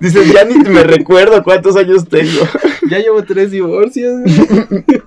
Dices, 0.00 0.30
ya 0.30 0.44
ni 0.44 0.56
me 0.68 0.82
recuerdo 0.84 1.42
cuántos 1.42 1.76
años 1.76 2.06
tengo. 2.08 2.42
Ya 2.88 2.98
llevo 3.00 3.24
tres 3.24 3.50
divorcios. 3.50 4.12
güey. 4.22 4.84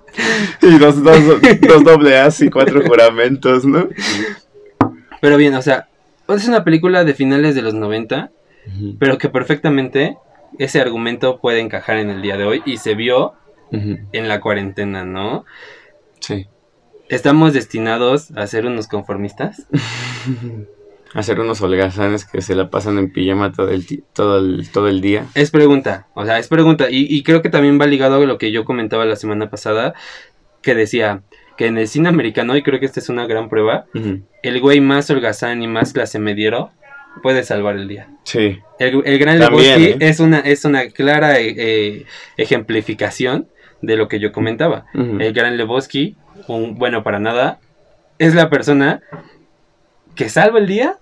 Y 0.64 0.78
dos, 0.80 1.02
dos, 1.04 1.18
dos 1.62 1.84
doble 1.86 2.18
A's 2.18 2.42
y 2.42 2.50
cuatro 2.50 2.82
juramentos, 2.86 3.64
¿no? 3.64 3.88
Pero 5.22 5.38
bien, 5.38 5.54
o 5.56 5.62
sea, 5.62 5.88
es 6.28 6.48
una 6.48 6.64
película 6.66 7.04
de 7.06 7.14
finales 7.14 7.56
de 7.56 7.62
los 7.62 7.74
90, 7.74 8.32
pero 9.00 9.18
que 9.18 9.30
perfectamente 9.30 10.18
ese 10.58 10.82
argumento 10.82 11.40
puede 11.40 11.60
encajar 11.60 11.98
en 11.98 12.10
el 12.10 12.22
día 12.22 12.38
de 12.38 12.46
hoy 12.46 12.62
y 12.66 12.78
se 12.78 12.96
vio 12.96 13.34
en 13.72 14.28
la 14.28 14.42
cuarentena, 14.42 15.06
¿no? 15.06 15.46
Sí. 16.20 16.48
¿Estamos 17.08 17.54
destinados 17.54 18.32
a 18.32 18.48
ser 18.48 18.66
unos 18.66 18.88
conformistas? 18.88 19.68
Hacer 21.16 21.40
unos 21.40 21.60
holgazanes 21.62 22.24
que 22.24 22.42
se 22.42 22.54
la 22.54 22.70
pasan 22.70 23.00
en 23.00 23.12
pijama 23.12 23.52
todo 23.52 23.70
el, 23.70 24.04
todo 24.14 24.38
el, 24.38 24.70
todo 24.70 24.88
el 24.88 25.02
día. 25.02 25.26
Es 25.34 25.50
pregunta, 25.50 26.08
o 26.14 26.24
sea, 26.24 26.38
es 26.38 26.48
pregunta. 26.48 26.92
Y, 26.92 27.08
y 27.10 27.24
creo 27.24 27.42
que 27.42 27.50
también 27.50 27.82
va 27.82 27.88
ligado 27.88 28.22
a 28.22 28.26
lo 28.26 28.38
que 28.38 28.52
yo 28.52 28.64
comentaba 28.64 29.06
la 29.06 29.16
semana 29.16 29.50
pasada, 29.50 29.96
que 30.62 30.76
decía 30.76 31.24
que 31.58 31.66
en 31.66 31.78
el 31.78 31.88
cine 31.88 32.10
americano, 32.10 32.56
y 32.56 32.62
creo 32.62 32.80
que 32.80 32.86
esta 32.86 33.00
es 33.00 33.10
una 33.10 33.26
gran 33.26 33.50
prueba, 33.50 33.86
el 34.44 34.62
güey 34.62 34.80
más 34.80 35.10
holgazán 35.10 35.62
y 35.62 35.68
más 35.68 35.92
clase 35.92 36.18
mediero 36.18 36.72
puede 37.24 37.44
salvar 37.44 37.76
el 37.76 37.88
día. 37.88 38.08
Sí. 38.24 38.60
El, 38.80 39.02
el 39.06 39.20
gran 39.20 39.40
Lebowski 39.40 39.86
¿eh? 39.86 39.98
es, 40.00 40.20
una, 40.20 40.40
es 40.40 40.64
una 40.66 40.88
clara 40.90 41.40
eh, 41.40 41.54
eh, 41.58 42.06
ejemplificación 42.38 43.48
de 43.82 43.96
lo 43.96 44.08
que 44.08 44.20
yo 44.20 44.32
comentaba. 44.32 44.86
El 44.94 45.34
gran 45.34 45.58
Lebowski, 45.58 46.16
un 46.48 46.76
bueno 46.78 47.04
para 47.04 47.20
nada, 47.20 47.60
es 48.18 48.36
la 48.36 48.50
persona 48.50 49.02
que 50.16 50.28
salva 50.30 50.60
el 50.60 50.68
día 50.68 50.98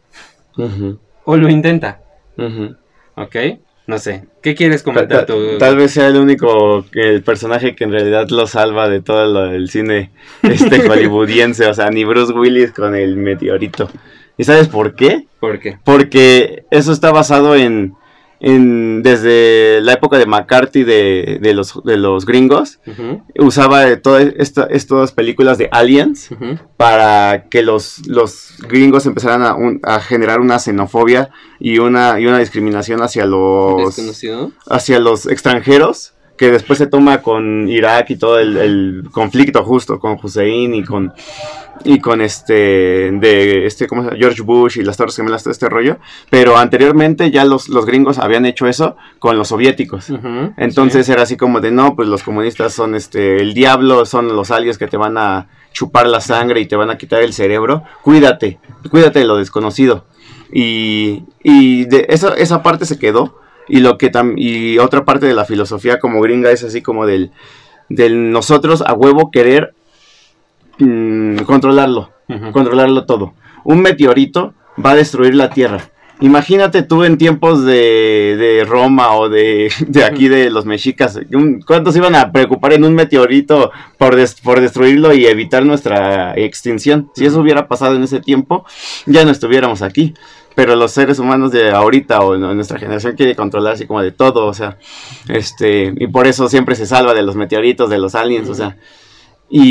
o 1.24 1.38
lo 1.38 1.50
intenta. 1.50 2.00
Ujú. 2.38 2.76
¿Ok? 3.15 3.36
No 3.88 3.98
sé. 4.00 4.26
¿Qué 4.41 4.54
quieres 4.54 4.84
Ta- 4.84 4.91
comentar 4.91 5.20
ta- 5.22 5.26
tú? 5.28 5.58
Tal 5.58 5.76
vez 5.78 5.91
sea 5.91 6.08
el 6.08 6.17
único, 6.17 6.86
el 6.93 7.24
personaje 7.24 7.76
que 7.76 7.86
en 7.86 7.91
realidad 7.91 8.28
lo 8.30 8.46
salva 8.46 8.89
de 8.89 9.02
todo 9.02 9.26
lo 9.32 9.48
del 9.52 9.70
cine 9.70 10.12
este 10.43 10.80
hollywoodiense, 10.89 11.65
o 11.67 11.74
sea, 11.74 11.89
ni 11.89 12.04
Bruce 12.04 12.34
Willis 12.34 12.72
con 12.74 12.96
el 12.96 13.15
meteorito. 13.15 13.89
¿Y 14.38 14.43
sabes 14.43 14.67
por 14.67 14.95
qué? 14.95 15.28
¿Por 15.39 15.60
qué? 15.60 15.78
Porque 15.84 16.65
eso 16.71 16.91
está 16.91 17.12
basado 17.12 17.56
en, 17.56 17.93
en 18.39 19.02
desde 19.02 19.82
la 19.82 19.93
época 19.93 20.17
de 20.19 20.26
McCarthy 20.28 20.84
de, 20.84 21.39
de 21.41 21.54
los, 21.54 21.82
de 21.84 21.97
los 21.97 22.26
gringos, 22.26 22.80
usaba 23.39 23.95
todas 23.97 24.28
esta- 24.38 24.67
estas 24.69 25.12
películas 25.12 25.58
de 25.58 25.69
aliens 25.71 26.30
para 26.78 27.45
que 27.50 27.63
los, 27.63 28.08
los 28.08 28.54
gringos 28.67 29.06
empezaran 29.08 29.41
a, 29.43 29.56
un- 29.56 29.80
a 29.84 30.00
generar 30.00 30.39
una 30.39 30.60
xenofobia 30.60 31.30
y 31.60 31.80
una, 31.80 32.19
y 32.19 32.28
una 32.28 32.38
discriminación 32.39 33.02
hacia 33.02 33.26
los, 33.26 33.95
hacia 34.69 35.00
los 35.00 35.26
extranjeros 35.26 36.13
que 36.38 36.52
después 36.52 36.78
se 36.78 36.88
toma 36.88 37.21
con 37.21 37.67
Irak 37.67 38.12
y 38.12 38.15
todo 38.15 38.39
el, 38.39 38.58
el 38.58 39.04
conflicto 39.12 39.63
justo 39.63 40.00
con 40.00 40.17
Hussein 40.21 40.73
y 40.73 40.84
con 40.84 41.13
y 41.84 42.00
con 42.00 42.21
este 42.21 43.12
de 43.12 43.65
este 43.65 43.88
¿cómo 43.88 44.02
se 44.02 44.10
llama? 44.10 44.19
George 44.19 44.41
Bush 44.41 44.78
y 44.78 44.84
las 44.84 44.97
Torres 44.97 45.15
Gemelas 45.15 45.43
todo 45.43 45.52
este 45.52 45.69
rollo, 45.69 45.97
pero 46.30 46.58
anteriormente 46.58 47.32
ya 47.32 47.45
los, 47.45 47.69
los 47.69 47.86
gringos 47.86 48.19
habían 48.19 48.45
hecho 48.45 48.67
eso 48.67 48.95
con 49.19 49.38
los 49.38 49.50
soviéticos. 49.50 50.12
Entonces 50.58 51.06
sí. 51.06 51.12
era 51.12 51.23
así 51.23 51.38
como 51.38 51.60
de 51.60 51.71
no, 51.71 51.95
pues 51.95 52.08
los 52.08 52.23
comunistas 52.23 52.73
son 52.73 52.95
este 52.95 53.38
el 53.38 53.54
diablo, 53.54 54.06
son 54.06 54.36
los 54.36 54.52
aliens 54.52 54.78
que 54.78 54.88
te 54.88 54.97
van 54.97 55.17
a 55.17 55.47
chupar 55.71 56.08
la 56.08 56.21
sangre 56.21 56.60
y 56.60 56.65
te 56.65 56.76
van 56.76 56.89
a 56.89 56.97
quitar 56.97 57.21
el 57.21 57.34
cerebro. 57.34 57.84
Cuídate, 58.02 58.60
cuídate 58.89 59.19
de 59.19 59.26
lo 59.26 59.38
desconocido. 59.38 60.06
Y, 60.52 61.23
y 61.43 61.86
de 61.86 62.06
eso, 62.10 62.36
esa 62.36 62.63
parte 62.63 62.86
se 62.86 62.97
quedó. 62.97 63.39
Y 63.67 63.80
lo 63.82 63.97
que 63.97 64.12
tam- 64.12 64.36
y 64.38 64.77
otra 64.80 65.03
parte 65.06 65.25
de 65.25 65.34
la 65.34 65.45
filosofía 65.45 65.99
como 65.99 66.21
gringa 66.21 66.51
es 66.51 66.63
así 66.63 66.82
como 66.82 67.06
del, 67.06 67.32
del 67.89 68.32
nosotros 68.32 68.82
a 68.86 68.93
huevo 68.93 69.30
querer 69.32 69.73
mm, 70.80 71.39
controlarlo 71.39 72.12
controlarlo 72.51 73.06
todo. 73.06 73.34
Un 73.63 73.82
meteorito 73.82 74.53
va 74.84 74.91
a 74.91 74.95
destruir 74.95 75.34
la 75.36 75.49
Tierra. 75.49 75.89
Imagínate 76.19 76.82
tú 76.82 77.03
en 77.03 77.17
tiempos 77.17 77.63
de, 77.63 78.36
de 78.38 78.65
Roma 78.65 79.13
o 79.13 79.30
de, 79.30 79.71
de 79.88 80.03
aquí 80.03 80.27
de 80.27 80.49
los 80.49 80.65
mexicas, 80.65 81.19
¿cuántos 81.65 81.95
iban 81.95 82.15
a 82.15 82.32
preocupar 82.32 82.73
en 82.73 82.84
un 82.84 82.95
meteorito 82.95 83.71
por, 83.97 84.15
des- 84.15 84.41
por 84.41 84.60
destruirlo 84.60 85.13
y 85.13 85.25
evitar 85.27 85.63
nuestra 85.63 86.34
extinción? 86.36 87.10
Si 87.15 87.25
eso 87.25 87.39
hubiera 87.39 87.67
pasado 87.67 87.95
en 87.95 88.03
ese 88.03 88.19
tiempo, 88.19 88.65
ya 89.06 89.23
no 89.25 89.32
estuviéramos 89.32 89.82
aquí. 89.84 90.15
Pero 90.58 90.76
los 90.76 90.91
seres 90.91 91.20
humanos 91.20 91.52
de 91.52 91.70
ahorita 91.70 92.20
o 92.22 92.34
en 92.34 92.41
nuestra 92.41 92.80
generación 92.80 93.15
quiere 93.15 93.36
controlar 93.36 93.74
así 93.74 93.86
como 93.86 94.02
de 94.02 94.12
todo, 94.12 94.48
o 94.48 94.54
sea, 94.56 94.80
este, 95.30 95.93
y 95.96 96.08
por 96.08 96.26
eso 96.26 96.50
siempre 96.50 96.74
se 96.74 96.88
salva 96.88 97.13
de 97.13 97.22
los 97.22 97.36
meteoritos, 97.36 97.91
de 97.91 98.00
los 98.00 98.15
aliens, 98.15 98.50
o 98.50 98.56
sea, 98.56 98.76
y, 99.52 99.62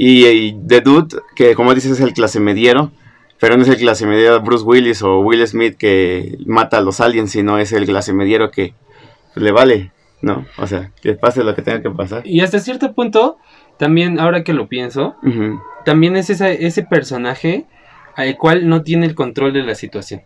y, 0.00 0.26
y 0.26 0.56
The 0.66 0.80
Dude, 0.80 1.18
que 1.36 1.54
como 1.54 1.74
dices 1.74 1.92
es 1.92 2.00
el 2.00 2.14
clase 2.14 2.40
mediero, 2.40 2.90
pero 3.38 3.58
no 3.58 3.62
es 3.62 3.68
el 3.68 3.76
clase 3.76 4.06
mediero 4.06 4.40
Bruce 4.40 4.64
Willis 4.64 5.02
o 5.02 5.20
Will 5.20 5.46
Smith 5.46 5.76
que 5.76 6.38
mata 6.46 6.78
a 6.78 6.80
los 6.80 7.00
aliens, 7.00 7.30
sino 7.30 7.58
es 7.58 7.72
el 7.72 7.84
clase 7.84 8.14
mediero 8.14 8.50
que 8.50 8.72
le 9.34 9.52
vale, 9.52 9.92
¿no? 10.22 10.46
O 10.56 10.66
sea, 10.66 10.92
que 11.02 11.12
pase 11.12 11.44
lo 11.44 11.54
que 11.54 11.60
tenga 11.60 11.82
que 11.82 11.90
pasar. 11.90 12.26
Y 12.26 12.40
hasta 12.40 12.58
cierto 12.58 12.94
punto, 12.94 13.36
también 13.78 14.18
ahora 14.18 14.44
que 14.44 14.54
lo 14.54 14.66
pienso, 14.66 15.14
también 15.84 16.16
es 16.16 16.30
esa- 16.30 16.50
ese 16.50 16.84
personaje 16.84 17.66
al 18.16 18.36
cual 18.36 18.68
no 18.68 18.82
tiene 18.82 19.06
el 19.06 19.14
control 19.14 19.52
de 19.52 19.62
la 19.62 19.74
situación. 19.74 20.22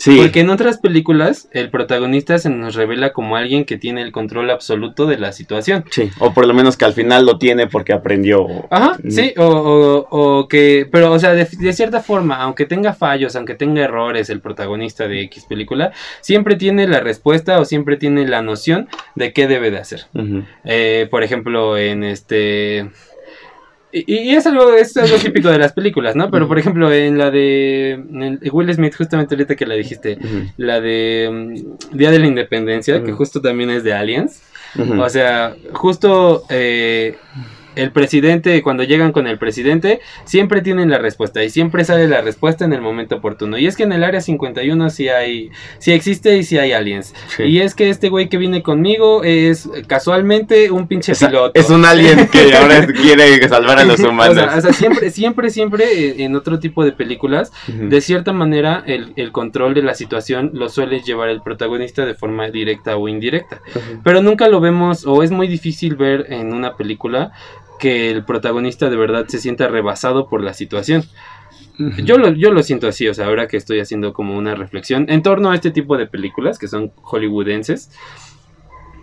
Sí, 0.00 0.16
Porque 0.16 0.38
en 0.38 0.50
otras 0.50 0.78
películas 0.78 1.48
el 1.50 1.70
protagonista 1.70 2.38
se 2.38 2.50
nos 2.50 2.76
revela 2.76 3.12
como 3.12 3.34
alguien 3.34 3.64
que 3.64 3.78
tiene 3.78 4.00
el 4.00 4.12
control 4.12 4.48
absoluto 4.50 5.06
de 5.06 5.18
la 5.18 5.32
situación. 5.32 5.84
sí, 5.90 6.08
o 6.20 6.32
por 6.32 6.46
lo 6.46 6.54
menos 6.54 6.76
que 6.76 6.84
al 6.84 6.92
final 6.92 7.26
lo 7.26 7.36
tiene 7.36 7.66
porque 7.66 7.92
aprendió. 7.92 8.46
Ajá, 8.70 8.92
Ujú. 8.92 9.10
sí, 9.10 9.34
o, 9.36 9.44
o- 9.44 10.06
o 10.38 10.46
que, 10.46 10.86
pero 10.92 11.10
o 11.10 11.18
sea, 11.18 11.32
de, 11.32 11.48
de 11.50 11.72
cierta 11.72 11.98
forma, 12.00 12.36
aunque 12.36 12.64
tenga 12.64 12.92
fallos, 12.92 13.34
aunque 13.34 13.56
tenga 13.56 13.82
errores 13.82 14.30
el 14.30 14.40
protagonista 14.40 15.08
de 15.08 15.22
X 15.22 15.46
película, 15.48 15.90
siempre 16.20 16.54
tiene 16.54 16.86
la 16.86 17.00
respuesta 17.00 17.58
o 17.58 17.64
siempre 17.64 17.96
tiene 17.96 18.24
la 18.28 18.40
noción 18.40 18.86
de 19.16 19.32
qué 19.32 19.48
debe 19.48 19.72
de 19.72 19.78
hacer. 19.78 20.02
Eh, 20.64 21.08
por 21.10 21.24
ejemplo, 21.24 21.76
en 21.76 22.04
este... 22.04 22.88
Y, 23.92 24.30
y 24.30 24.34
es 24.34 24.46
algo, 24.46 24.74
es 24.74 24.96
algo 24.96 25.16
típico 25.16 25.48
de 25.48 25.58
las 25.58 25.72
películas, 25.72 26.14
¿no? 26.14 26.30
Pero 26.30 26.46
por 26.46 26.58
ejemplo, 26.58 26.92
en 26.92 27.18
la 27.18 27.30
de 27.30 27.92
en 27.92 28.40
Will 28.52 28.72
Smith, 28.74 28.94
justamente 28.96 29.34
ahorita 29.34 29.56
que 29.56 29.66
la 29.66 29.74
dijiste, 29.74 30.18
la 30.56 30.80
de 30.80 31.28
mm, 31.92 31.96
Día 31.96 32.10
de 32.10 32.18
la 32.18 32.26
Independencia, 32.26 33.02
que 33.02 33.12
justo 33.12 33.40
también 33.40 33.70
es 33.70 33.84
de 33.84 33.94
Aliens. 33.94 34.42
O 34.98 35.08
sea, 35.08 35.56
justo 35.72 36.44
eh, 36.50 37.16
el 37.78 37.90
presidente, 37.92 38.62
cuando 38.62 38.82
llegan 38.82 39.12
con 39.12 39.26
el 39.26 39.38
presidente, 39.38 40.00
siempre 40.24 40.60
tienen 40.62 40.90
la 40.90 40.98
respuesta 40.98 41.42
y 41.42 41.50
siempre 41.50 41.84
sale 41.84 42.08
la 42.08 42.20
respuesta 42.20 42.64
en 42.64 42.72
el 42.72 42.80
momento 42.80 43.16
oportuno. 43.16 43.56
Y 43.58 43.66
es 43.66 43.76
que 43.76 43.84
en 43.84 43.92
el 43.92 44.04
área 44.04 44.20
51 44.20 44.90
sí 44.90 45.08
hay, 45.08 45.50
sí 45.78 45.92
existe 45.92 46.36
y 46.36 46.42
sí 46.42 46.58
hay 46.58 46.72
aliens. 46.72 47.14
Sí. 47.36 47.44
Y 47.44 47.60
es 47.60 47.74
que 47.74 47.88
este 47.90 48.08
güey 48.08 48.28
que 48.28 48.36
viene 48.38 48.62
conmigo 48.62 49.22
es 49.24 49.68
casualmente 49.86 50.70
un 50.70 50.86
pinche 50.88 51.12
Es, 51.12 51.18
piloto. 51.24 51.52
es 51.58 51.70
un 51.70 51.84
alien 51.84 52.28
que 52.28 52.52
ahora 52.56 52.86
quiere 52.86 53.48
salvar 53.48 53.78
a 53.78 53.84
los 53.84 54.00
O 54.04 54.10
humanos. 54.10 54.34
sea, 54.36 54.56
o 54.56 54.60
sea, 54.60 54.72
siempre, 54.72 55.10
siempre, 55.10 55.50
siempre 55.50 55.84
eh, 55.92 56.24
en 56.24 56.34
otro 56.36 56.58
tipo 56.58 56.84
de 56.84 56.92
películas, 56.92 57.52
de 57.66 58.00
cierta 58.00 58.32
manera, 58.32 58.82
el, 58.86 59.12
el 59.16 59.32
control 59.32 59.74
de 59.74 59.82
la 59.82 59.94
situación 59.94 60.50
lo 60.54 60.68
suele 60.68 61.00
llevar 61.00 61.28
el 61.28 61.42
protagonista 61.42 62.06
de 62.06 62.14
forma 62.14 62.48
directa 62.48 62.96
o 62.96 63.08
indirecta. 63.08 63.60
Pero 64.04 64.22
nunca 64.22 64.48
lo 64.48 64.60
vemos 64.60 65.06
o 65.06 65.22
es 65.22 65.30
muy 65.30 65.46
difícil 65.48 65.96
ver 65.96 66.26
en 66.30 66.52
una 66.52 66.76
película 66.76 67.32
que 67.78 68.10
el 68.10 68.24
protagonista 68.24 68.90
de 68.90 68.96
verdad 68.96 69.26
se 69.28 69.38
sienta 69.38 69.68
rebasado 69.68 70.28
por 70.28 70.42
la 70.42 70.54
situación. 70.54 71.04
Yo 72.04 72.18
lo, 72.18 72.30
yo 72.30 72.50
lo 72.50 72.62
siento 72.64 72.88
así, 72.88 73.06
o 73.06 73.14
sea, 73.14 73.26
ahora 73.26 73.46
que 73.46 73.56
estoy 73.56 73.78
haciendo 73.78 74.12
como 74.12 74.36
una 74.36 74.56
reflexión 74.56 75.06
en 75.08 75.22
torno 75.22 75.50
a 75.50 75.54
este 75.54 75.70
tipo 75.70 75.96
de 75.96 76.06
películas 76.06 76.58
que 76.58 76.66
son 76.66 76.90
hollywoodenses. 77.02 77.90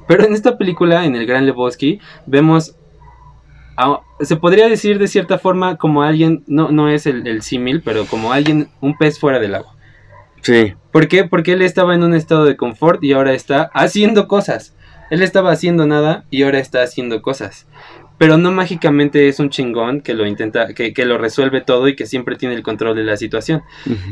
Pero 0.08 0.26
en 0.26 0.34
esta 0.34 0.58
película, 0.58 1.06
en 1.06 1.16
El 1.16 1.26
Gran 1.26 1.46
Lebowski, 1.46 2.00
vemos, 2.26 2.76
a- 3.78 4.02
se 4.20 4.36
podría 4.36 4.68
decir 4.68 5.00
de 5.00 5.08
cierta 5.08 5.38
forma 5.40 5.78
como 5.78 6.04
alguien, 6.04 6.44
no, 6.48 6.70
no 6.70 6.90
es 6.90 7.06
el, 7.06 7.26
el 7.28 7.42
símil, 7.44 7.82
pero 7.82 8.06
como 8.06 8.34
alguien, 8.34 8.68
un 8.82 8.98
pez 8.98 9.20
fuera 9.20 9.40
del 9.40 9.56
agua. 9.56 9.74
Sí. 10.42 10.74
¿Por 10.92 11.08
qué? 11.08 11.24
Porque 11.24 11.54
él 11.54 11.62
estaba 11.62 11.96
en 11.96 12.04
un 12.04 12.14
estado 12.14 12.46
de 12.46 12.56
confort 12.58 13.04
y 13.04 13.14
ahora 13.14 13.34
está 13.34 13.72
haciendo 13.74 14.28
cosas. 14.28 14.76
Él 15.10 15.22
estaba 15.22 15.52
haciendo 15.52 15.88
nada 15.88 16.26
y 16.30 16.44
ahora 16.44 16.60
está 16.60 16.84
haciendo 16.84 17.22
cosas. 17.22 17.68
Pero 18.18 18.38
no 18.38 18.52
mágicamente 18.52 19.28
es 19.28 19.40
un 19.40 19.50
chingón 19.50 20.00
que 20.00 20.14
lo 20.14 20.26
intenta, 20.26 20.74
que, 20.74 20.94
que 20.94 21.06
lo 21.06 21.18
resuelve 21.18 21.60
todo 21.60 21.90
y 21.90 21.96
que 21.98 22.06
siempre 22.06 22.38
tiene 22.38 22.56
el 22.56 22.64
control 22.64 22.96
de 22.96 23.04
la 23.04 23.18
situación. 23.18 23.62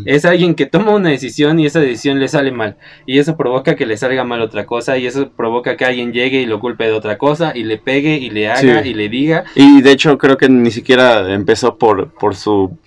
Es 0.05 0.25
alguien 0.25 0.55
que 0.55 0.65
toma 0.65 0.91
una 0.91 1.09
decisión 1.09 1.57
y 1.59 1.65
esa 1.65 1.79
decisión 1.79 2.19
le 2.19 2.27
sale 2.27 2.51
mal. 2.51 2.75
Y 3.05 3.19
eso 3.19 3.37
provoca 3.37 3.75
que 3.75 3.85
le 3.85 3.95
salga 3.95 4.25
mal 4.25 4.41
otra 4.41 4.65
cosa. 4.65 4.97
Y 4.97 5.05
eso 5.07 5.31
provoca 5.31 5.77
que 5.77 5.85
alguien 5.85 6.11
llegue 6.11 6.41
y 6.41 6.45
lo 6.45 6.59
culpe 6.59 6.83
de 6.83 6.91
otra 6.91 7.17
cosa. 7.17 7.53
Y 7.55 7.63
le 7.63 7.77
pegue 7.77 8.17
y 8.17 8.29
le 8.29 8.49
haga 8.49 8.83
Sí. 8.83 8.89
y 8.89 8.93
le 8.93 9.07
diga. 9.07 9.45
Y 9.55 9.81
de 9.81 9.91
hecho 9.91 10.17
creo 10.17 10.35
que 10.37 10.49
ni 10.49 10.71
siquiera 10.71 11.33
empezó 11.33 11.77
por, 11.77 12.11
por 12.13 12.35
su... 12.35 12.77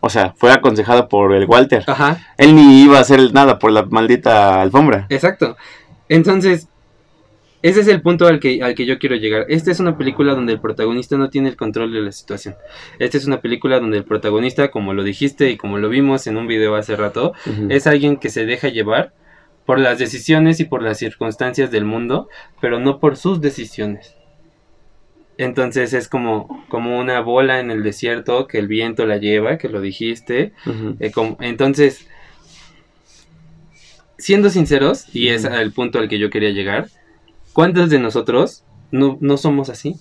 O 0.00 0.10
sea, 0.10 0.34
fue 0.36 0.52
aconsejado 0.52 1.08
por 1.08 1.34
el 1.34 1.44
Walter. 1.46 1.84
Ajá. 1.86 2.18
Él 2.36 2.54
ni 2.56 2.82
iba 2.82 2.98
a 2.98 3.02
hacer 3.02 3.32
nada 3.32 3.58
por 3.58 3.70
la 3.72 3.84
maldita 3.84 4.60
alfombra. 4.60 5.06
Exacto. 5.08 5.56
Entonces, 6.08 6.68
ese 7.62 7.80
es 7.80 7.88
el 7.88 8.02
punto 8.02 8.26
al 8.26 8.38
que, 8.40 8.62
al 8.62 8.74
que 8.74 8.86
yo 8.86 8.98
quiero 8.98 9.16
llegar. 9.16 9.46
Esta 9.48 9.70
es 9.70 9.80
una 9.80 9.96
película 9.98 10.34
donde 10.34 10.52
el 10.52 10.60
protagonista 10.60 11.16
no 11.16 11.28
tiene 11.30 11.48
el 11.48 11.56
control 11.56 11.92
de 11.92 12.00
la 12.00 12.12
situación. 12.12 12.54
Esta 12.98 13.16
es 13.16 13.26
una 13.26 13.40
película 13.40 13.80
donde 13.80 13.98
el 13.98 14.04
protagonista, 14.04 14.70
como 14.70 14.94
lo 14.94 15.02
dijiste 15.02 15.50
y 15.50 15.56
como 15.56 15.78
lo 15.78 15.88
vimos 15.88 16.26
en 16.26 16.36
un 16.36 16.46
video 16.46 16.74
hace 16.76 16.94
rato, 16.96 17.32
es 17.70 17.86
alguien 17.86 18.16
que 18.16 18.28
se 18.30 18.46
deja 18.46 18.68
llevar 18.68 19.12
por 19.66 19.78
las 19.80 19.98
decisiones 19.98 20.60
y 20.60 20.64
por 20.64 20.82
las 20.82 20.98
circunstancias 20.98 21.70
del 21.70 21.84
mundo, 21.84 22.28
pero 22.60 22.78
no 22.80 22.98
por 23.00 23.16
sus 23.16 23.40
decisiones. 23.40 24.14
Entonces 25.36 25.92
es 25.92 26.08
como, 26.08 26.64
como 26.68 26.98
una 26.98 27.20
bola 27.20 27.60
en 27.60 27.70
el 27.70 27.82
desierto 27.82 28.46
que 28.46 28.58
el 28.58 28.66
viento 28.66 29.06
la 29.06 29.18
lleva, 29.18 29.56
que 29.58 29.68
lo 29.68 29.80
dijiste, 29.80 30.52
eh, 31.00 31.10
como- 31.12 31.36
entonces, 31.40 32.08
siendo 34.18 34.50
sinceros, 34.50 35.04
y 35.14 35.28
es 35.28 35.44
el 35.44 35.72
punto 35.72 35.98
al 35.98 36.08
que 36.08 36.18
yo 36.18 36.30
quería 36.30 36.50
llegar, 36.50 36.88
¿cuántos 37.58 37.90
de 37.90 37.98
nosotros 37.98 38.62
no, 38.92 39.18
no 39.20 39.36
somos 39.36 39.68
así? 39.68 39.96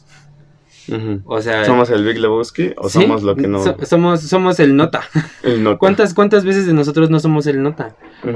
O 1.25 1.41
sea, 1.41 1.65
¿Somos 1.65 1.89
el 1.89 2.05
Big 2.05 2.19
Lebowski 2.19 2.73
o 2.77 2.87
¿sí? 2.87 3.01
somos 3.01 3.23
lo 3.23 3.35
que 3.35 3.47
no... 3.47 3.63
So- 3.63 3.75
somos, 3.83 4.21
somos 4.21 4.59
el 4.59 4.75
nota. 4.75 5.01
el 5.43 5.63
nota? 5.63 5.79
¿Cuántas, 5.79 6.13
¿Cuántas 6.13 6.45
veces 6.45 6.67
de 6.67 6.73
nosotros 6.73 7.09
no 7.09 7.19
somos 7.19 7.47
el 7.47 7.63
nota? 7.63 7.95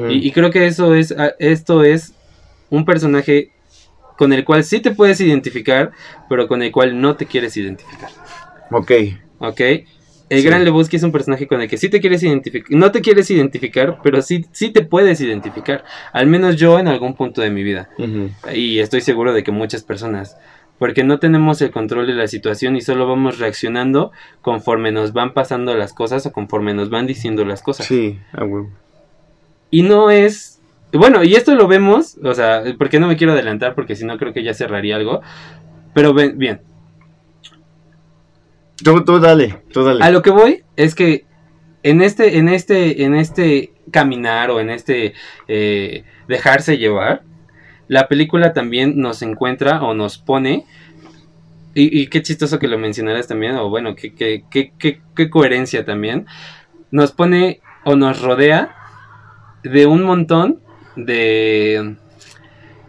Y, 0.09 0.27
y 0.27 0.31
creo 0.31 0.49
que 0.49 0.65
eso 0.65 0.95
es, 0.95 1.11
a- 1.11 1.35
esto 1.37 1.83
es 1.83 2.13
un 2.71 2.83
personaje 2.83 3.51
con 4.17 4.33
el 4.33 4.43
cual 4.43 4.63
sí 4.63 4.79
te 4.79 4.89
puedes 4.89 5.21
identificar, 5.21 5.91
pero 6.27 6.47
con 6.47 6.63
el 6.63 6.71
cual 6.71 6.99
no 6.99 7.15
te 7.15 7.27
quieres 7.27 7.55
identificar. 7.57 8.09
Ok. 8.71 8.91
¿Ok? 9.37 9.61
El 10.31 10.39
Sí. 10.39 10.45
Gran 10.45 10.63
Lebowski 10.63 10.95
es 10.95 11.03
un 11.03 11.11
personaje 11.11 11.45
con 11.45 11.59
el 11.59 11.67
que 11.67 11.75
sí 11.75 11.89
te 11.89 11.99
quieres 11.99 12.23
identificar, 12.23 12.71
no 12.71 12.89
te 12.93 13.01
quieres 13.01 13.29
identificar, 13.29 13.97
pero 14.01 14.21
sí, 14.21 14.45
sí 14.53 14.69
te 14.69 14.81
puedes 14.81 15.19
identificar. 15.19 15.83
Al 16.13 16.25
menos 16.27 16.55
yo 16.55 16.79
en 16.79 16.87
algún 16.87 17.15
punto 17.15 17.41
de 17.41 17.49
mi 17.49 17.63
vida. 17.63 17.89
Ujú. 17.97 18.29
Y 18.53 18.79
estoy 18.79 19.01
seguro 19.01 19.33
de 19.33 19.43
que 19.43 19.51
muchas 19.51 19.83
personas. 19.83 20.37
Porque 20.79 21.03
no 21.03 21.19
tenemos 21.19 21.61
el 21.61 21.71
control 21.71 22.07
de 22.07 22.13
la 22.13 22.27
situación 22.27 22.77
y 22.77 22.81
solo 22.81 23.09
vamos 23.09 23.39
reaccionando 23.39 24.13
conforme 24.41 24.93
nos 24.93 25.11
van 25.11 25.33
pasando 25.33 25.75
las 25.75 25.91
cosas 25.91 26.25
o 26.25 26.31
conforme 26.31 26.73
nos 26.73 26.89
van 26.89 27.07
diciendo 27.07 27.43
las 27.43 27.61
cosas. 27.61 27.85
Sí, 27.85 28.17
a 28.31 28.45
huevo. 28.45 28.69
Y 29.69 29.83
no 29.83 30.11
es... 30.11 30.61
Bueno, 30.93 31.25
y 31.25 31.35
esto 31.35 31.55
lo 31.55 31.67
vemos, 31.67 32.17
o 32.23 32.33
sea, 32.33 32.63
porque 32.77 33.01
no 33.01 33.07
me 33.07 33.17
quiero 33.17 33.33
adelantar 33.33 33.75
porque 33.75 33.97
si 33.97 34.05
no 34.05 34.17
creo 34.17 34.31
que 34.31 34.43
ya 34.43 34.53
cerraría 34.53 34.95
algo. 34.95 35.19
Pero 35.93 36.13
bien, 36.13 36.61
Tú, 38.83 39.03
tú 39.03 39.19
dale, 39.19 39.63
tú 39.71 39.83
dale. 39.83 40.03
A 40.03 40.11
lo 40.11 40.21
que 40.21 40.31
voy 40.31 40.63
es 40.75 40.95
que 40.95 41.25
en 41.83 42.01
este, 42.01 42.37
en 42.37 42.49
este, 42.49 43.03
en 43.03 43.15
este 43.15 43.73
caminar 43.91 44.51
o 44.51 44.59
en 44.59 44.69
este 44.69 45.13
eh, 45.47 46.03
dejarse 46.27 46.77
llevar, 46.77 47.23
la 47.87 48.07
película 48.07 48.53
también 48.53 48.99
nos 48.99 49.21
encuentra 49.21 49.81
o 49.81 49.93
nos 49.93 50.17
pone 50.17 50.65
y, 51.73 52.07
qué 52.07 52.21
chistoso 52.21 52.59
que 52.59 52.67
lo 52.67 52.77
mencionaras 52.77 53.27
también, 53.27 53.55
o 53.55 53.69
bueno, 53.69 53.95
qué, 53.95 54.13
qué, 54.13 54.43
qué, 54.49 54.73
qué, 55.15 55.29
coherencia 55.29 55.85
también, 55.85 56.25
nos 56.91 57.13
pone 57.13 57.61
o 57.85 57.95
nos 57.95 58.21
rodea 58.21 58.75
de 59.63 59.85
un 59.85 60.03
montón 60.03 60.59
de, 60.97 61.95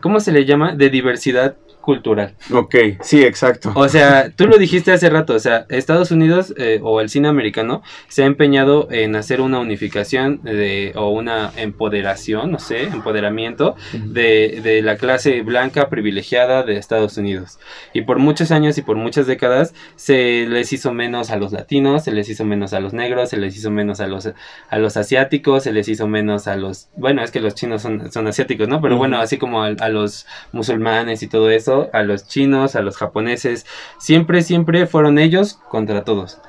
¿cómo 0.01 0.19
se 0.19 0.33
le 0.33 0.45
llama? 0.47 0.75
De 0.75 0.91
diversidad 0.91 1.57
cultural. 1.83 2.35
Ok, 2.51 2.75
sí, 3.03 3.23
exacto. 3.23 3.73
O 3.75 3.89
sea, 3.89 4.31
tú 4.31 4.47
lo 4.47 4.57
dijiste 4.57 4.93
hace 4.93 5.11
rato, 5.11 5.35
o 5.35 5.39
sea, 5.39 5.67
Estados 5.69 6.11
Unidos 6.11 6.55
eh, 6.57 6.81
o 6.83 7.01
el 7.03 7.11
cine 7.11 7.29
americano 7.29 7.83
se 8.09 8.23
ha 8.23 8.27
empeñado 8.27 8.89
en 8.91 9.15
hacer 9.17 9.43
una 9.43 9.59
unificación 9.59 10.41
de, 10.43 10.93
o 10.95 11.11
una 11.11 11.53
empoderación, 11.57 12.53
no 12.53 12.59
sé, 12.59 12.85
empoderamiento 12.85 13.77
de, 13.93 14.61
de, 14.63 14.81
la 14.81 14.97
clase 14.97 15.43
blanca 15.43 15.91
privilegiada 15.91 16.63
de 16.63 16.77
Estados 16.77 17.19
Unidos. 17.19 17.59
Y 17.93 18.03
por 18.03 18.19
muchos 18.19 18.53
años 18.53 18.79
y 18.79 18.83
por 18.83 18.97
muchas 18.97 19.27
décadas 19.27 19.75
se 19.97 20.47
les 20.49 20.73
hizo 20.73 20.95
menos 20.95 21.31
a 21.31 21.37
los 21.37 21.53
latinos, 21.53 22.05
se 22.05 22.13
les 22.13 22.29
hizo 22.29 22.45
menos 22.45 22.73
a 22.73 22.81
los 22.81 22.95
negros, 22.95 23.31
se 23.31 23.37
les 23.37 23.57
hizo 23.57 23.71
menos 23.71 24.01
a 24.01 24.07
los, 24.07 24.31
a 24.71 24.79
los 24.79 24.97
asiáticos, 24.97 25.65
se 25.65 25.73
les 25.73 25.89
hizo 25.89 26.07
menos 26.07 26.47
a 26.47 26.57
los, 26.57 26.89
bueno, 26.97 27.23
es 27.25 27.33
que 27.33 27.41
los 27.41 27.57
chinos 27.57 27.83
son, 27.83 28.13
son 28.13 28.29
asiáticos, 28.29 28.69
¿no? 28.69 28.81
Pero 28.81 28.97
bueno, 28.97 29.19
así 29.19 29.37
como 29.37 29.65
a 29.65 29.89
los 29.89 30.27
musulmanes 30.53 31.23
y 31.25 31.27
todo 31.27 31.51
eso 31.51 31.72
a 31.93 32.03
los 32.03 32.27
chinos, 32.27 32.77
a 32.77 32.83
los 32.83 32.97
japoneses, 32.97 33.67
siempre, 33.99 34.43
siempre 34.43 34.87
fueron 34.87 35.19
ellos 35.19 35.59
contra 35.69 36.05
todos. 36.05 36.41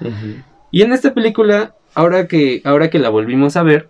Y 0.72 0.82
en 0.82 0.94
esta 0.94 1.14
película, 1.14 1.76
ahora 1.94 2.28
que, 2.28 2.62
ahora 2.64 2.90
que 2.90 3.00
la 3.00 3.10
volvimos 3.10 3.58
a 3.58 3.64
ver, 3.64 3.90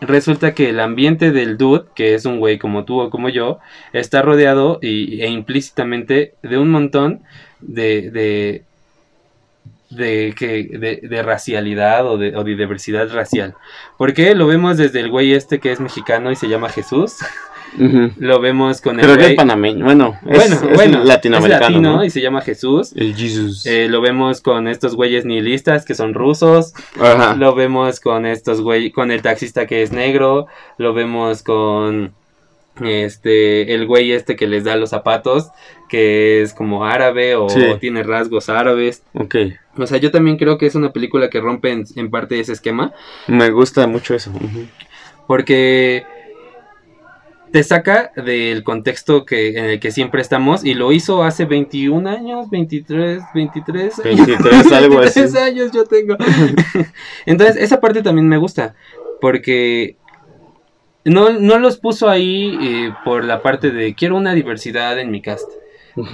resulta 0.00 0.54
que 0.54 0.70
el 0.70 0.80
ambiente 0.80 1.32
del 1.32 1.56
dude, 1.58 1.84
que 1.94 2.14
es 2.14 2.24
un 2.24 2.38
güey 2.38 2.58
como 2.58 2.84
tú 2.84 3.00
o 3.00 3.10
como 3.10 3.28
yo, 3.28 3.58
está 3.92 4.22
rodeado 4.22 4.78
y, 4.80 5.20
e 5.22 5.28
implícitamente 5.28 6.34
de 6.42 6.58
un 6.58 6.70
montón 6.70 7.22
de, 7.60 8.10
de 8.10 8.64
de, 9.90 10.34
que, 10.38 11.00
de, 11.02 11.22
racialidad 11.22 12.06
o 12.06 12.16
de, 12.16 12.36
o 12.36 12.44
de 12.44 12.54
diversidad 12.54 13.12
racial. 13.12 13.56
Porque 13.98 14.34
lo 14.34 14.46
vemos 14.46 14.76
desde 14.76 15.00
el 15.00 15.10
güey 15.10 15.34
este 15.34 15.58
que 15.58 15.72
es 15.72 15.80
mexicano 15.80 16.30
y 16.30 16.36
se 16.36 16.48
llama 16.48 16.68
Jesús. 16.68 17.16
Lo 17.78 18.40
vemos 18.40 18.80
con 18.80 18.98
el. 18.98 19.06
Pero 19.06 19.20
es 19.20 19.34
panameño. 19.34 19.84
Bueno, 19.84 20.18
es, 20.26 20.60
bueno, 20.74 21.04
latinoamericano. 21.04 21.66
Es 21.66 21.72
latino 21.72 22.04
y 22.04 22.10
se 22.10 22.20
llama 22.20 22.40
Jesús. 22.40 22.92
El 22.96 23.14
Jesus. 23.14 23.66
Eh, 23.66 23.88
lo 23.88 24.00
vemos 24.00 24.40
con 24.40 24.68
estos 24.68 24.96
güeyes 24.96 25.24
nihilistas 25.24 25.84
que 25.84 25.94
son 25.94 26.14
rusos. 26.14 26.74
Lo 27.36 27.54
vemos 27.54 28.00
con 28.00 28.26
estos 28.26 28.60
güeyes. 28.60 28.92
Con 28.92 29.10
el 29.10 29.22
taxista 29.22 29.66
que 29.66 29.82
es 29.82 29.92
negro. 29.92 30.46
Lo 30.78 30.94
vemos 30.94 31.42
con. 31.42 32.12
Este, 32.82 33.74
el 33.74 33.86
güey 33.86 34.12
este 34.12 34.36
que 34.36 34.46
les 34.46 34.64
da 34.64 34.76
los 34.76 34.90
zapatos, 34.90 35.50
que 35.88 36.40
es 36.40 36.54
como 36.54 36.86
árabe 36.86 37.34
o, 37.34 37.46
tiene 37.78 38.02
rasgos 38.02 38.48
árabes. 38.48 39.02
Ok. 39.12 39.34
O 39.76 39.86
sea, 39.86 39.98
yo 39.98 40.10
también 40.10 40.38
creo 40.38 40.56
que 40.56 40.66
es 40.66 40.74
una 40.74 40.92
película 40.92 41.28
que 41.28 41.40
rompe 41.40 41.72
en, 41.72 42.10
parte 42.10 42.40
ese 42.40 42.52
esquema. 42.52 42.92
Me 43.26 43.50
gusta 43.50 43.86
mucho 43.86 44.14
eso. 44.14 44.32
Porque 45.26 46.06
te 47.52 47.64
saca 47.64 48.12
del 48.16 48.62
contexto 48.62 49.24
que, 49.24 49.58
en 49.58 49.64
el 49.64 49.80
que 49.80 49.90
siempre 49.90 50.22
estamos 50.22 50.64
y 50.64 50.74
lo 50.74 50.92
hizo 50.92 51.22
hace 51.22 51.44
21 51.44 52.08
años, 52.08 52.48
23, 52.50 53.22
23, 53.34 53.94
23 54.04 54.72
algo 54.72 54.98
23 54.98 55.36
años 55.36 55.72
yo 55.72 55.84
tengo. 55.84 56.16
Entonces, 57.26 57.56
esa 57.56 57.80
parte 57.80 58.02
también 58.02 58.28
me 58.28 58.36
gusta 58.36 58.74
porque 59.20 59.96
no, 61.04 61.30
no 61.30 61.58
los 61.58 61.78
puso 61.78 62.08
ahí 62.08 62.58
eh, 62.60 62.94
por 63.04 63.24
la 63.24 63.42
parte 63.42 63.70
de 63.70 63.94
quiero 63.94 64.16
una 64.16 64.34
diversidad 64.34 64.98
en 64.98 65.10
mi 65.10 65.20
cast. 65.20 65.50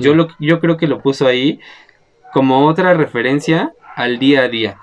yo, 0.01 0.14
lo, 0.14 0.29
yo 0.38 0.61
creo 0.61 0.77
que 0.77 0.87
lo 0.87 1.03
puso 1.03 1.27
ahí 1.27 1.61
como 2.33 2.66
otra 2.66 2.94
referencia 2.94 3.72
al 3.94 4.18
día 4.18 4.42
a 4.42 4.49
día. 4.49 4.79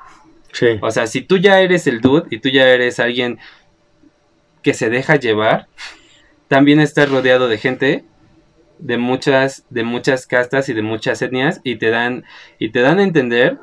Sí. 0.52 0.78
O 0.82 0.92
sea, 0.92 1.08
si 1.08 1.22
tú 1.22 1.38
ya 1.38 1.62
eres 1.62 1.88
el 1.88 2.00
dude 2.00 2.28
y 2.30 2.40
tú 2.40 2.50
ya 2.50 2.70
eres 2.70 3.00
alguien 3.00 3.40
que 4.62 4.74
se 4.74 4.90
deja 4.90 5.16
llevar, 5.16 5.68
también 6.54 6.80
estás 6.80 7.10
rodeado 7.10 7.48
de 7.48 7.58
gente 7.58 8.06
de 8.78 9.00
muchas 9.00 9.66
de 9.72 9.84
muchas 9.84 10.28
castas 10.28 10.70
y 10.70 10.74
de 10.74 10.84
muchas 10.84 11.20
etnias 11.24 11.62
y 11.64 11.78
te 11.78 11.90
dan 11.90 12.26
y 12.60 12.70
te 12.70 12.82
dan 12.82 13.00
a 13.00 13.04
entender 13.04 13.58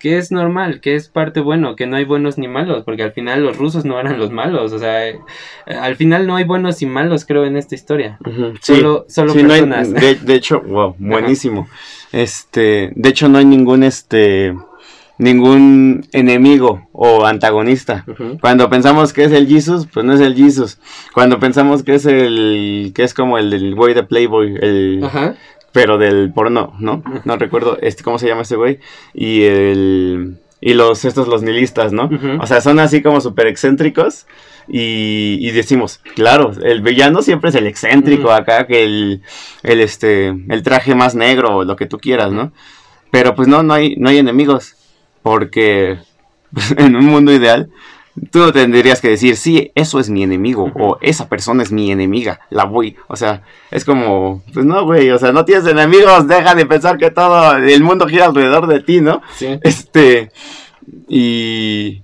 que 0.00 0.18
es 0.18 0.32
normal, 0.32 0.80
que 0.80 0.96
es 0.96 1.08
parte 1.08 1.38
bueno, 1.38 1.76
que 1.76 1.86
no 1.86 1.94
hay 1.94 2.04
buenos 2.04 2.36
ni 2.36 2.48
malos, 2.48 2.82
porque 2.82 3.04
al 3.04 3.12
final 3.12 3.44
los 3.44 3.58
rusos 3.58 3.84
no 3.84 4.00
eran 4.00 4.18
los 4.18 4.32
malos, 4.32 4.72
o 4.72 4.78
sea, 4.80 5.06
eh, 5.06 5.20
al 5.66 5.94
final 5.94 6.26
no 6.26 6.34
hay 6.34 6.44
buenos 6.44 6.82
y 6.82 6.86
malos, 6.86 7.26
creo, 7.26 7.44
en 7.44 7.56
esta 7.56 7.76
historia. 7.76 8.18
Solo, 8.60 9.04
solo 9.08 9.34
personas. 9.34 9.92
de, 9.92 10.34
hecho, 10.34 10.62
wow, 10.62 10.96
buenísimo. 10.98 11.68
Este, 12.10 12.90
de 12.96 13.08
hecho 13.08 13.28
no 13.28 13.38
hay 13.38 13.44
ningún 13.44 13.84
este 13.84 14.56
ningún 15.20 16.06
enemigo 16.12 16.88
o 16.92 17.26
antagonista. 17.26 18.04
Cuando 18.40 18.70
pensamos 18.70 19.12
que 19.12 19.24
es 19.24 19.32
el 19.32 19.46
Jesus, 19.46 19.86
pues 19.92 20.04
no 20.04 20.14
es 20.14 20.20
el 20.20 20.34
Jesus. 20.34 20.78
Cuando 21.12 21.38
pensamos 21.38 21.82
que 21.82 21.94
es 21.94 22.06
el 22.06 22.92
que 22.94 23.04
es 23.04 23.12
como 23.12 23.36
el 23.36 23.50
del 23.50 23.74
güey 23.74 23.94
de 23.94 24.02
Playboy, 24.02 24.56
el 24.60 25.04
pero 25.72 25.98
del 25.98 26.32
porno, 26.32 26.72
¿no? 26.80 27.02
No 27.24 27.36
recuerdo 27.36 27.78
este 27.80 28.02
cómo 28.02 28.18
se 28.18 28.26
llama 28.26 28.42
ese 28.42 28.56
güey 28.56 28.80
y 29.12 29.42
el 29.42 30.38
y 30.62 30.74
los 30.74 31.04
estos 31.04 31.28
los 31.28 31.42
nihilistas, 31.42 31.92
¿no? 31.92 32.10
O 32.40 32.46
sea, 32.46 32.62
son 32.62 32.80
así 32.80 33.02
como 33.02 33.20
súper 33.20 33.46
excéntricos 33.46 34.26
y, 34.68 35.36
y, 35.40 35.50
decimos, 35.50 36.00
claro, 36.14 36.52
el 36.62 36.80
villano 36.80 37.22
siempre 37.22 37.50
es 37.50 37.56
el 37.56 37.66
excéntrico 37.66 38.30
acá 38.30 38.66
que 38.66 38.84
el, 38.84 39.22
el 39.62 39.80
este 39.80 40.28
el 40.28 40.62
traje 40.62 40.94
más 40.94 41.14
negro 41.14 41.58
o 41.58 41.64
lo 41.64 41.76
que 41.76 41.86
tú 41.86 41.98
quieras, 41.98 42.32
¿no? 42.32 42.52
Pero 43.10 43.34
pues 43.34 43.48
no 43.48 43.62
no 43.62 43.74
hay 43.74 43.96
no 43.96 44.08
hay 44.08 44.18
enemigos 44.18 44.76
porque 45.22 45.98
en 46.76 46.96
un 46.96 47.06
mundo 47.06 47.32
ideal, 47.32 47.70
tú 48.30 48.40
no 48.40 48.52
tendrías 48.52 49.00
que 49.00 49.08
decir, 49.08 49.36
sí, 49.36 49.70
eso 49.74 50.00
es 50.00 50.10
mi 50.10 50.22
enemigo, 50.22 50.70
o 50.74 50.98
esa 51.00 51.28
persona 51.28 51.62
es 51.62 51.72
mi 51.72 51.90
enemiga, 51.90 52.40
la 52.50 52.64
voy. 52.64 52.96
O 53.08 53.16
sea, 53.16 53.42
es 53.70 53.84
como, 53.84 54.42
pues 54.52 54.66
no, 54.66 54.84
güey, 54.84 55.10
o 55.10 55.18
sea, 55.18 55.32
no 55.32 55.44
tienes 55.44 55.66
enemigos, 55.66 56.26
deja 56.26 56.54
de 56.54 56.66
pensar 56.66 56.98
que 56.98 57.10
todo 57.10 57.56
el 57.56 57.82
mundo 57.82 58.06
gira 58.06 58.26
alrededor 58.26 58.66
de 58.66 58.80
ti, 58.80 59.00
¿no? 59.00 59.22
Sí. 59.36 59.58
Este, 59.62 60.30
y, 61.08 62.02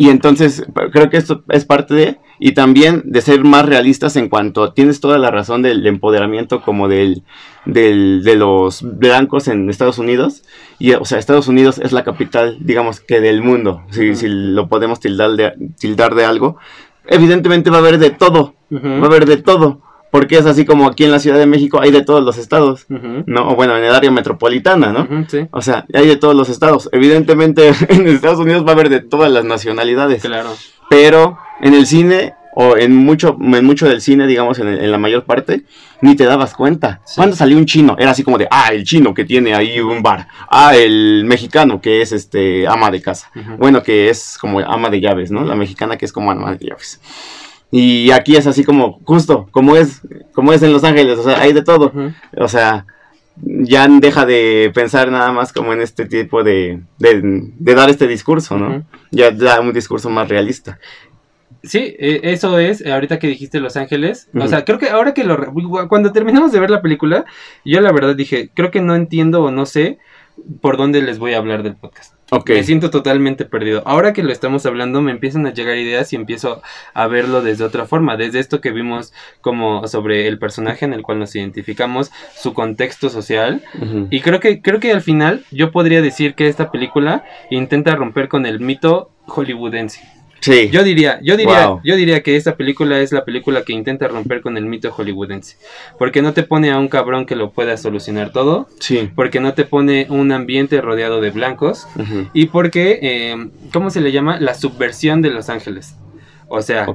y 0.00 0.08
entonces 0.08 0.64
creo 0.92 1.10
que 1.10 1.18
esto 1.18 1.44
es 1.50 1.66
parte 1.66 1.92
de 1.92 2.18
y 2.38 2.52
también 2.52 3.02
de 3.04 3.20
ser 3.20 3.44
más 3.44 3.66
realistas 3.66 4.16
en 4.16 4.30
cuanto 4.30 4.72
tienes 4.72 4.98
toda 4.98 5.18
la 5.18 5.30
razón 5.30 5.60
del 5.60 5.86
empoderamiento 5.86 6.62
como 6.62 6.88
del, 6.88 7.22
del, 7.66 8.22
de 8.24 8.34
los 8.34 8.80
blancos 8.80 9.46
en 9.46 9.68
Estados 9.68 9.98
Unidos 9.98 10.42
y 10.78 10.94
o 10.94 11.04
sea 11.04 11.18
Estados 11.18 11.48
Unidos 11.48 11.78
es 11.78 11.92
la 11.92 12.02
capital 12.02 12.56
digamos 12.60 13.00
que 13.00 13.20
del 13.20 13.42
mundo 13.42 13.82
si, 13.90 14.14
si 14.14 14.26
lo 14.26 14.70
podemos 14.70 15.00
tildar 15.00 15.32
de, 15.32 15.52
tildar 15.78 16.14
de 16.14 16.24
algo. 16.24 16.56
Evidentemente 17.04 17.68
va 17.68 17.76
a 17.76 17.80
haber 17.80 17.98
de 17.98 18.08
todo 18.08 18.54
va 18.72 19.02
a 19.02 19.06
haber 19.06 19.26
de 19.26 19.36
todo 19.36 19.82
porque 20.10 20.38
es 20.38 20.46
así 20.46 20.64
como 20.64 20.86
aquí 20.86 21.04
en 21.04 21.12
la 21.12 21.20
Ciudad 21.20 21.38
de 21.38 21.46
México 21.46 21.80
hay 21.80 21.90
de 21.90 22.02
todos 22.02 22.24
los 22.24 22.38
estados, 22.38 22.86
¿no? 22.88 23.50
O 23.50 23.54
bueno, 23.54 23.76
en 23.76 23.84
el 23.84 23.94
área 23.94 24.10
metropolitana, 24.10 24.92
¿no? 24.92 25.26
sí. 25.28 25.46
O 25.50 25.62
sea, 25.62 25.86
hay 25.92 26.06
de 26.06 26.16
todos 26.16 26.34
los 26.34 26.48
estados. 26.48 26.88
Evidentemente 26.92 27.72
en 27.88 28.08
Estados 28.08 28.38
Unidos 28.38 28.64
va 28.64 28.70
a 28.70 28.72
haber 28.72 28.88
de 28.88 29.00
todas 29.00 29.30
las 29.30 29.44
nacionalidades. 29.44 30.22
Claro. 30.22 30.50
Pero 30.88 31.38
en 31.60 31.74
el 31.74 31.86
cine 31.86 32.34
o 32.52 32.76
en 32.76 32.94
mucho, 32.94 33.36
en 33.40 33.64
mucho 33.64 33.88
del 33.88 34.00
cine, 34.00 34.26
digamos, 34.26 34.58
en, 34.58 34.90
la 34.90 34.98
mayor 34.98 35.24
parte, 35.24 35.62
ni 36.02 36.16
te 36.16 36.24
dabas 36.24 36.54
cuenta. 36.54 37.00
Cuando 37.14 37.36
salió 37.36 37.56
un 37.56 37.66
chino, 37.66 37.96
era 37.98 38.10
así 38.10 38.24
como 38.24 38.38
de, 38.38 38.48
ah, 38.50 38.70
el 38.72 38.84
chino 38.84 39.14
que 39.14 39.24
tiene 39.24 39.54
ahí 39.54 39.80
un 39.80 40.02
bar, 40.02 40.26
ah, 40.50 40.74
el 40.74 41.24
mexicano 41.24 41.80
que 41.80 42.02
es 42.02 42.12
este 42.12 42.66
ama 42.66 42.90
de 42.90 43.00
casa, 43.00 43.30
bueno, 43.58 43.82
que 43.82 44.10
es 44.10 44.36
como 44.40 44.60
ama 44.60 44.90
de 44.90 45.00
llaves, 45.00 45.30
¿no? 45.30 45.44
La 45.44 45.54
mexicana 45.54 45.96
que 45.96 46.06
es 46.06 46.12
como 46.12 46.30
ama 46.30 46.54
de 46.54 46.66
llaves. 46.66 47.00
Y 47.70 48.10
aquí 48.10 48.36
es 48.36 48.46
así 48.46 48.64
como, 48.64 49.00
justo, 49.04 49.48
como 49.52 49.76
es, 49.76 50.00
como 50.32 50.52
es 50.52 50.62
en 50.62 50.72
Los 50.72 50.84
Ángeles, 50.84 51.18
o 51.18 51.22
sea, 51.22 51.40
hay 51.40 51.52
de 51.52 51.62
todo. 51.62 51.92
O 52.36 52.48
sea, 52.48 52.86
ya 53.36 53.86
deja 53.88 54.26
de 54.26 54.70
pensar 54.74 55.10
nada 55.10 55.32
más 55.32 55.52
como 55.52 55.72
en 55.72 55.80
este 55.80 56.06
tipo 56.06 56.42
de, 56.42 56.80
de, 56.98 57.74
dar 57.74 57.88
este 57.88 58.06
discurso, 58.06 58.58
¿no? 58.58 58.84
Ya 59.10 59.30
da 59.30 59.60
un 59.60 59.72
discurso 59.72 60.10
más 60.10 60.28
realista. 60.28 60.78
Sí, 61.62 61.94
e, 61.98 62.20
eso 62.24 62.58
es, 62.58 62.84
ahorita 62.84 63.18
que 63.18 63.28
dijiste 63.28 63.60
Los 63.60 63.76
Ángeles, 63.76 64.28
o 64.34 64.48
sea, 64.48 64.64
creo 64.64 64.78
que 64.78 64.88
ahora 64.88 65.14
que 65.14 65.24
lo... 65.24 65.38
Cuando 65.88 66.12
terminamos 66.12 66.52
de 66.52 66.60
ver 66.60 66.70
la 66.70 66.82
película, 66.82 67.24
yo 67.64 67.80
la 67.80 67.92
verdad 67.92 68.16
dije, 68.16 68.50
creo 68.52 68.70
que 68.70 68.80
no 68.80 68.94
entiendo 68.94 69.44
o 69.44 69.50
no 69.50 69.66
sé 69.66 69.98
por 70.60 70.76
dónde 70.76 71.02
les 71.02 71.18
voy 71.18 71.34
a 71.34 71.38
hablar 71.38 71.62
del 71.62 71.76
podcast. 71.76 72.14
Me 72.54 72.62
siento 72.62 72.90
totalmente 72.90 73.44
perdido. 73.44 73.82
Ahora 73.86 74.12
que 74.12 74.22
lo 74.22 74.32
estamos 74.32 74.64
hablando, 74.66 75.00
me 75.02 75.10
empiezan 75.10 75.46
a 75.46 75.52
llegar 75.52 75.76
ideas 75.76 76.12
y 76.12 76.16
empiezo 76.16 76.62
a 76.94 77.06
verlo 77.06 77.42
desde 77.42 77.64
otra 77.64 77.86
forma. 77.86 78.16
Desde 78.16 78.38
esto 78.38 78.60
que 78.60 78.70
vimos 78.70 79.12
como 79.40 79.86
sobre 79.88 80.28
el 80.28 80.38
personaje 80.38 80.84
en 80.84 80.92
el 80.92 81.02
cual 81.02 81.18
nos 81.18 81.34
identificamos, 81.34 82.10
su 82.36 82.54
contexto 82.54 83.08
social. 83.08 83.62
Y 84.10 84.20
creo 84.20 84.40
que, 84.40 84.62
creo 84.62 84.80
que 84.80 84.92
al 84.92 85.02
final 85.02 85.44
yo 85.50 85.72
podría 85.72 86.02
decir 86.02 86.34
que 86.34 86.48
esta 86.48 86.70
película 86.70 87.24
intenta 87.50 87.96
romper 87.96 88.28
con 88.28 88.46
el 88.46 88.60
mito 88.60 89.10
hollywoodense. 89.26 90.19
Sí. 90.40 90.70
Yo 90.70 90.82
diría, 90.82 91.20
yo 91.22 91.36
diría, 91.36 91.66
Wow. 91.68 91.80
yo 91.84 91.96
diría 91.96 92.22
que 92.22 92.36
esta 92.36 92.56
película 92.56 92.98
es 93.00 93.12
la 93.12 93.24
película 93.24 93.62
que 93.62 93.72
intenta 93.72 94.08
romper 94.08 94.40
con 94.40 94.56
el 94.56 94.64
mito 94.66 94.90
hollywoodense. 94.90 95.56
Porque 95.98 96.22
no 96.22 96.32
te 96.32 96.42
pone 96.42 96.70
a 96.70 96.78
un 96.78 96.88
cabrón 96.88 97.26
que 97.26 97.36
lo 97.36 97.50
pueda 97.50 97.76
solucionar 97.76 98.32
todo. 98.32 98.68
Sí. 98.80 99.10
Porque 99.14 99.40
no 99.40 99.52
te 99.54 99.64
pone 99.64 100.06
un 100.08 100.32
ambiente 100.32 100.80
rodeado 100.80 101.20
de 101.20 101.30
blancos. 101.30 101.86
Y 102.32 102.46
porque, 102.46 102.98
eh, 103.02 103.48
¿cómo 103.72 103.90
se 103.90 104.00
le 104.00 104.12
llama? 104.12 104.40
La 104.40 104.54
subversión 104.54 105.20
de 105.22 105.30
Los 105.30 105.48
Ángeles. 105.50 105.94
O 106.48 106.62
sea, 106.62 106.86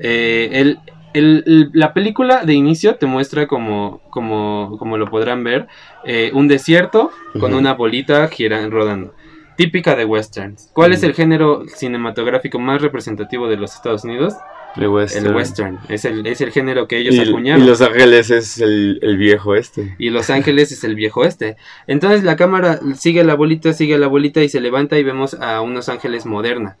eh, 0.00 0.48
el, 0.52 0.78
el- 1.14 1.44
el- 1.46 1.70
la 1.72 1.92
película 1.94 2.44
de 2.44 2.54
inicio 2.54 2.96
te 2.96 3.06
muestra 3.06 3.46
como, 3.46 4.00
como, 4.10 4.76
como 4.78 4.96
lo 4.98 5.08
podrán 5.10 5.44
ver, 5.44 5.66
eh, 6.04 6.30
un 6.34 6.48
desierto 6.48 7.10
con 7.38 7.54
una 7.54 7.74
bolita 7.74 8.26
girando, 8.28 8.70
rodando. 8.70 9.14
Típica 9.56 9.96
de 9.96 10.04
westerns. 10.04 10.70
¿Cuál 10.72 10.92
es 10.92 11.02
el 11.02 11.14
género 11.14 11.64
cinematográfico 11.66 12.58
más 12.58 12.82
representativo 12.82 13.48
de 13.48 13.56
los 13.56 13.74
Estados 13.74 14.04
Unidos? 14.04 14.34
El 14.76 14.88
western. 14.88 15.26
El 15.26 15.34
western. 15.34 15.78
Es 15.88 16.04
el, 16.04 16.26
es 16.26 16.42
el 16.42 16.52
género 16.52 16.86
que 16.86 16.98
ellos 16.98 17.14
Y, 17.14 17.20
acuñaron. 17.20 17.62
y 17.62 17.66
Los 17.66 17.80
Ángeles 17.80 18.30
es 18.30 18.58
el, 18.60 18.98
el 19.02 19.16
viejo 19.16 19.54
este. 19.54 19.94
Y 19.98 20.10
Los 20.10 20.28
Ángeles 20.28 20.70
es 20.72 20.84
el 20.84 20.94
viejo 20.94 21.24
este. 21.24 21.56
Entonces 21.86 22.22
la 22.24 22.36
cámara 22.36 22.78
sigue 22.94 23.24
la 23.24 23.34
bolita, 23.34 23.72
sigue 23.72 23.96
la 23.96 24.06
bolita 24.06 24.42
y 24.42 24.50
se 24.50 24.60
levanta 24.60 24.98
y 24.98 25.02
vemos 25.02 25.32
a 25.34 25.62
unos 25.62 25.88
ángeles 25.88 26.26
moderna. 26.26 26.76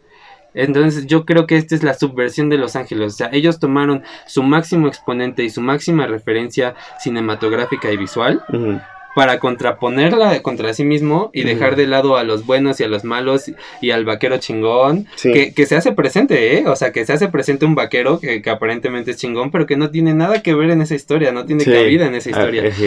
Entonces 0.52 1.06
yo 1.06 1.24
creo 1.26 1.46
que 1.46 1.56
esta 1.56 1.74
es 1.74 1.82
la 1.82 1.92
subversión 1.94 2.48
de 2.48 2.56
Los 2.58 2.76
Ángeles. 2.76 3.12
O 3.12 3.16
sea, 3.16 3.28
ellos 3.32 3.58
tomaron 3.60 4.02
su 4.26 4.42
máximo 4.42 4.88
exponente 4.88 5.42
y 5.44 5.50
su 5.50 5.60
máxima 5.60 6.06
referencia 6.06 6.74
cinematográfica 6.98 7.90
y 7.92 7.96
visual. 7.98 8.42
Para 9.16 9.38
contraponerla 9.38 10.42
contra 10.42 10.74
sí 10.74 10.84
mismo 10.84 11.30
y 11.32 11.42
dejar 11.44 11.74
de 11.74 11.86
lado 11.86 12.18
a 12.18 12.22
los 12.22 12.44
buenos 12.44 12.78
y 12.80 12.84
a 12.84 12.88
los 12.88 13.02
malos 13.02 13.50
y 13.80 13.90
al 13.90 14.04
vaquero 14.04 14.36
chingón. 14.36 15.06
Sí. 15.14 15.32
Que, 15.32 15.54
que 15.54 15.64
se 15.64 15.74
hace 15.74 15.92
presente, 15.92 16.58
¿eh? 16.58 16.64
O 16.68 16.76
sea, 16.76 16.92
que 16.92 17.06
se 17.06 17.14
hace 17.14 17.28
presente 17.28 17.64
un 17.64 17.74
vaquero 17.74 18.20
que, 18.20 18.42
que 18.42 18.50
aparentemente 18.50 19.12
es 19.12 19.16
chingón, 19.16 19.50
pero 19.50 19.64
que 19.64 19.78
no 19.78 19.88
tiene 19.90 20.12
nada 20.12 20.42
que 20.42 20.54
ver 20.54 20.68
en 20.68 20.82
esa 20.82 20.94
historia, 20.94 21.32
no 21.32 21.46
tiene 21.46 21.64
Sí. 21.64 21.72
cabida 21.72 22.04
en 22.06 22.14
esa 22.14 22.28
Ah, 22.28 22.32
historia. 22.32 22.66
es. 22.66 22.78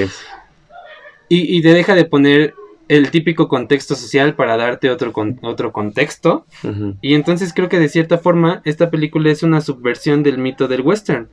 Y, 1.30 1.58
y 1.58 1.62
te 1.64 1.74
deja 1.74 1.96
de 1.96 2.06
poner 2.06 2.54
el 2.88 3.12
típico 3.12 3.48
contexto 3.48 3.96
social 3.96 4.36
para 4.36 4.56
darte 4.58 4.90
otro, 4.92 5.14
con- 5.14 5.40
otro 5.44 5.72
contexto. 5.72 6.46
Y 7.02 7.14
entonces 7.16 7.54
creo 7.54 7.70
que 7.70 7.80
de 7.80 7.90
cierta 7.90 8.18
forma 8.20 8.62
esta 8.66 8.90
película 8.92 9.32
es 9.32 9.44
una 9.44 9.62
subversión 9.62 10.24
del 10.24 10.38
mito 10.40 10.68
del 10.68 10.82
western, 10.82 11.30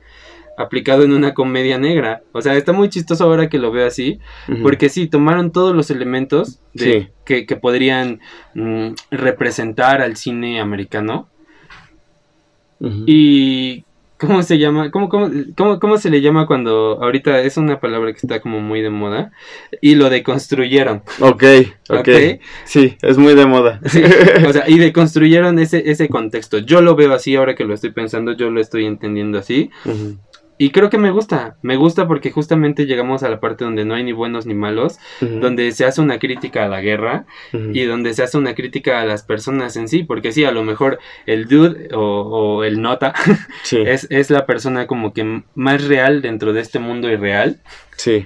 aplicado 0.57 1.03
en 1.03 1.13
una 1.13 1.33
comedia 1.33 1.77
negra. 1.77 2.21
O 2.31 2.41
sea, 2.41 2.55
está 2.55 2.73
muy 2.73 2.89
chistoso 2.89 3.23
ahora 3.23 3.47
que 3.47 3.59
lo 3.59 3.71
veo 3.71 3.85
así, 3.87 4.19
porque 4.63 4.89
sí, 4.89 5.07
tomaron 5.07 5.51
todos 5.51 5.75
los 5.75 5.91
elementos 5.91 6.59
de, 6.73 7.01
Sí. 7.01 7.07
que, 7.25 7.45
que 7.45 7.55
podrían 7.55 8.19
mm, 8.55 8.89
representar 9.11 10.01
al 10.01 10.17
cine 10.17 10.59
americano. 10.59 11.27
Y... 13.05 13.83
¿Cómo 14.19 14.41
se 14.41 14.57
llama? 14.57 14.89
¿Cómo, 14.89 15.09
cómo, 15.09 15.29
cómo, 15.55 15.79
cómo 15.79 15.97
se 15.99 16.09
le 16.09 16.21
llama 16.21 16.47
cuando 16.47 16.97
ahorita 17.03 17.39
es 17.41 17.55
una 17.57 17.79
palabra 17.79 18.11
que 18.13 18.17
está 18.17 18.39
como 18.39 18.59
muy 18.61 18.81
de 18.81 18.89
moda? 18.89 19.31
Y 19.79 19.93
lo 19.93 20.09
deconstruyeron. 20.09 21.03
Ok, 21.19 21.43
ok. 21.87 21.99
Ok. 21.99 22.09
Sí, 22.65 22.97
es 23.03 23.19
muy 23.19 23.35
de 23.35 23.45
moda. 23.45 23.79
Sí, 23.85 24.01
o 24.47 24.51
sea, 24.51 24.63
y 24.67 24.79
deconstruyeron 24.79 25.59
ese, 25.59 25.91
ese 25.91 26.09
contexto. 26.09 26.57
Yo 26.57 26.81
lo 26.81 26.95
veo 26.95 27.13
así, 27.13 27.35
ahora 27.35 27.53
que 27.53 27.63
lo 27.63 27.75
estoy 27.75 27.91
pensando, 27.91 28.31
yo 28.31 28.49
lo 28.49 28.59
estoy 28.59 28.87
entendiendo 28.87 29.37
así. 29.37 29.69
Ujú. 29.85 30.17
Y 30.59 30.71
creo 30.71 30.89
que 30.89 30.97
me 30.97 31.11
gusta, 31.11 31.57
me 31.61 31.75
gusta 31.75 32.07
porque 32.07 32.31
justamente 32.31 32.87
llegamos 32.87 33.21
a 33.21 33.29
la 33.29 33.39
parte 33.39 33.63
donde 33.63 33.85
no 33.85 33.93
hay 33.93 34.03
ni 34.03 34.11
buenos 34.11 34.47
ni 34.47 34.55
malos, 34.55 34.97
donde 35.21 35.71
se 35.71 35.85
hace 35.85 36.01
una 36.01 36.17
crítica 36.17 36.65
a 36.65 36.67
la 36.67 36.81
guerra 36.81 37.25
y 37.51 37.83
donde 37.83 38.13
se 38.15 38.23
hace 38.23 38.39
una 38.39 38.55
crítica 38.55 38.99
a 39.01 39.05
las 39.05 39.21
personas 39.21 39.77
en 39.77 39.87
sí, 39.87 40.03
porque 40.03 40.31
sí, 40.31 40.45
a 40.45 40.51
lo 40.51 40.63
mejor 40.63 40.97
el 41.27 41.47
dude 41.47 41.93
o, 41.93 41.99
o 41.99 42.63
el 42.63 42.81
nota 42.81 43.13
Sí, 43.63 43.77
es, 43.85 44.07
es 44.09 44.31
la 44.31 44.47
persona 44.47 44.87
como 44.87 45.13
que 45.13 45.43
más 45.53 45.87
real 45.87 46.23
dentro 46.23 46.53
de 46.53 46.61
este 46.61 46.79
mundo 46.79 47.07
irreal, 47.09 47.59
sí. 47.95 48.25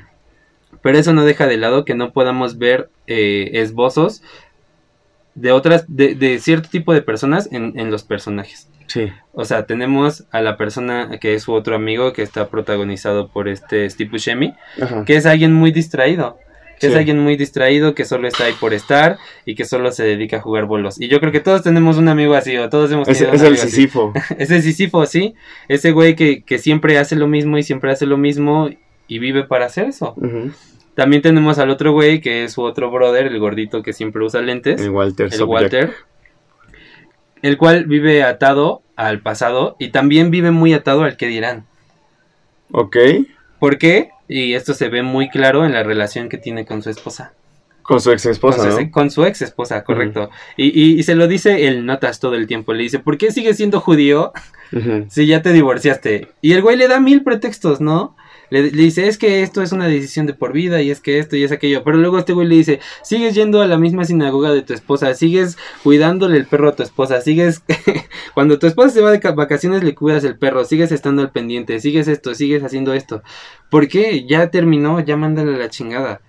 pero 0.81 0.97
eso 0.97 1.11
no 1.13 1.25
deja 1.25 1.47
de 1.47 1.57
lado 1.57 1.83
que 1.83 1.95
no 1.95 2.13
podamos 2.13 2.57
ver 2.57 2.89
eh, 3.07 3.49
esbozos 3.55 4.23
de 5.35 5.51
otras, 5.51 5.83
de, 5.87 6.15
de 6.15 6.39
cierto 6.39 6.69
tipo 6.69 6.93
de 6.93 7.01
personas 7.01 7.49
en, 7.51 7.77
en 7.77 7.91
los 7.91 8.03
personajes. 8.03 8.69
Sí. 8.91 9.11
O 9.33 9.45
sea, 9.45 9.65
tenemos 9.65 10.25
a 10.31 10.41
la 10.41 10.57
persona 10.57 11.17
que 11.21 11.33
es 11.35 11.43
su 11.43 11.53
otro 11.53 11.75
amigo 11.75 12.13
que 12.13 12.21
está 12.21 12.49
protagonizado 12.49 13.29
por 13.29 13.47
este 13.47 13.89
Steve 13.89 14.09
Buscemi, 14.11 14.53
Ajá. 14.81 15.05
que 15.05 15.15
es 15.15 15.25
alguien 15.25 15.53
muy 15.53 15.71
distraído. 15.71 16.37
Que 16.79 16.87
es 16.87 16.95
alguien 16.95 17.19
muy 17.19 17.37
distraído, 17.37 17.93
que 17.93 18.05
solo 18.05 18.27
está 18.27 18.45
ahí 18.45 18.53
por 18.59 18.73
estar 18.73 19.19
y 19.45 19.53
que 19.53 19.65
solo 19.65 19.91
se 19.91 20.03
dedica 20.03 20.37
a 20.37 20.41
jugar 20.41 20.65
bolos. 20.65 20.99
Y 20.99 21.09
yo 21.09 21.19
creo 21.19 21.31
que 21.31 21.39
todos 21.39 21.61
tenemos 21.61 21.97
un 21.97 22.07
amigo 22.07 22.33
así, 22.33 22.57
o 22.57 22.69
todos 22.69 22.91
hemos 22.91 23.07
Es, 23.07 23.19
tenido 23.19 23.35
es 23.35 23.41
un 23.41 23.45
el 23.45 23.51
amigo 23.53 23.63
así. 23.63 23.71
Sísifo. 23.75 24.13
Ese 24.39 24.61
Sísifo, 24.63 25.05
sí. 25.05 25.35
Ese 25.67 25.91
güey 25.91 26.15
que, 26.15 26.41
que 26.43 26.57
siempre 26.57 26.97
hace 26.97 27.15
lo 27.15 27.27
mismo 27.27 27.59
y 27.59 27.63
siempre 27.63 27.91
hace 27.91 28.07
lo 28.07 28.17
mismo 28.17 28.67
y 29.07 29.19
vive 29.19 29.43
para 29.43 29.67
hacer 29.67 29.89
eso. 29.89 30.15
También 30.95 31.21
tenemos 31.21 31.59
al 31.59 31.69
otro 31.69 31.91
güey 31.93 32.19
que 32.19 32.45
es 32.45 32.53
su 32.53 32.63
otro 32.63 32.89
brother, 32.89 33.27
el 33.27 33.37
gordito 33.39 33.83
que 33.83 33.93
siempre 33.93 34.23
usa 34.23 34.41
lentes 34.41 34.81
El 34.81 34.89
Walter 34.89 35.29
el. 35.31 35.43
Walter, 35.43 35.93
el 37.41 37.57
cual 37.57 37.85
vive 37.85 38.23
atado 38.23 38.81
al 38.95 39.19
pasado 39.21 39.75
y 39.79 39.89
también 39.89 40.31
vive 40.31 40.51
muy 40.51 40.73
atado 40.73 41.03
al 41.03 41.17
que 41.17 41.27
dirán. 41.27 41.65
Ok. 42.71 42.97
¿Por 43.59 43.77
qué? 43.77 44.09
Y 44.27 44.53
esto 44.53 44.73
se 44.73 44.89
ve 44.89 45.01
muy 45.03 45.29
claro 45.29 45.65
en 45.65 45.73
la 45.73 45.83
relación 45.83 46.29
que 46.29 46.37
tiene 46.37 46.65
con 46.65 46.81
su 46.81 46.89
esposa. 46.89 47.33
Con 47.83 47.99
su 47.99 48.11
ex 48.11 48.25
esposa, 48.27 48.57
con, 48.59 48.67
su, 48.71 48.75
¿no? 48.75 48.79
ex- 48.83 48.91
con 48.91 49.11
su 49.11 49.25
ex 49.25 49.41
esposa, 49.41 49.83
correcto. 49.83 50.29
y, 50.55 50.67
y- 50.67 50.99
y 50.99 51.03
se 51.03 51.15
lo 51.15 51.27
dice 51.27 51.67
el 51.67 51.85
notas 51.85 52.19
todo 52.19 52.35
el 52.35 52.47
tiempo. 52.47 52.73
Le 52.73 52.83
dice, 52.83 52.99
¿por 52.99 53.17
qué 53.17 53.31
sigues 53.31 53.57
siendo 53.57 53.81
judío 53.81 54.31
si 55.09 55.25
ya 55.25 55.41
te 55.41 55.51
divorciaste? 55.51 56.29
Y 56.41 56.53
el 56.53 56.61
güey 56.61 56.77
le 56.77 56.87
da 56.87 56.99
mil 56.99 57.23
pretextos, 57.23 57.81
¿no? 57.81 58.15
Le, 58.51 58.63
le 58.63 58.83
dice, 58.83 59.07
es 59.07 59.17
que 59.17 59.41
esto 59.41 59.63
es 59.63 59.71
una 59.71 59.87
decisión 59.87 60.27
de 60.27 60.35
por 60.35 60.53
vida 60.53 60.81
y 60.83 60.91
es 60.91 60.99
que 61.01 61.17
esto 61.17 61.35
y 61.35 61.43
es 61.43 61.51
aquello. 61.51 61.83
Pero 61.83 61.97
luego 61.97 62.19
este 62.19 62.33
güey 62.33 62.47
le 62.47 62.55
dice, 62.57 62.79
sigues 63.01 63.33
yendo 63.33 63.61
a 63.61 63.67
la 63.67 63.79
misma 63.79 64.03
sinagoga 64.05 64.53
de 64.53 64.61
tu 64.61 64.73
esposa, 64.73 65.13
sigues 65.15 65.57
cuidándole 65.83 66.37
el 66.37 66.45
perro 66.45 66.69
a 66.69 66.75
tu 66.75 66.83
esposa, 66.83 67.21
sigues... 67.21 67.63
Cuando 68.35 68.59
tu 68.59 68.67
esposa 68.67 68.89
se 68.89 69.01
va 69.01 69.09
de 69.11 69.19
ca- 69.19 69.31
vacaciones 69.31 69.83
le 69.83 69.95
cuidas 69.95 70.23
el 70.23 70.37
perro, 70.37 70.63
sigues 70.65 70.91
estando 70.91 71.21
al 71.23 71.31
pendiente, 71.31 71.79
sigues 71.79 72.07
esto, 72.07 72.35
sigues 72.35 72.63
haciendo 72.63 72.93
esto. 72.93 73.23
¿Por 73.69 73.87
qué? 73.87 74.25
Ya 74.27 74.51
terminó, 74.51 74.99
ya 74.99 75.17
mándale 75.17 75.57
la 75.57 75.69
chingada. 75.69 76.21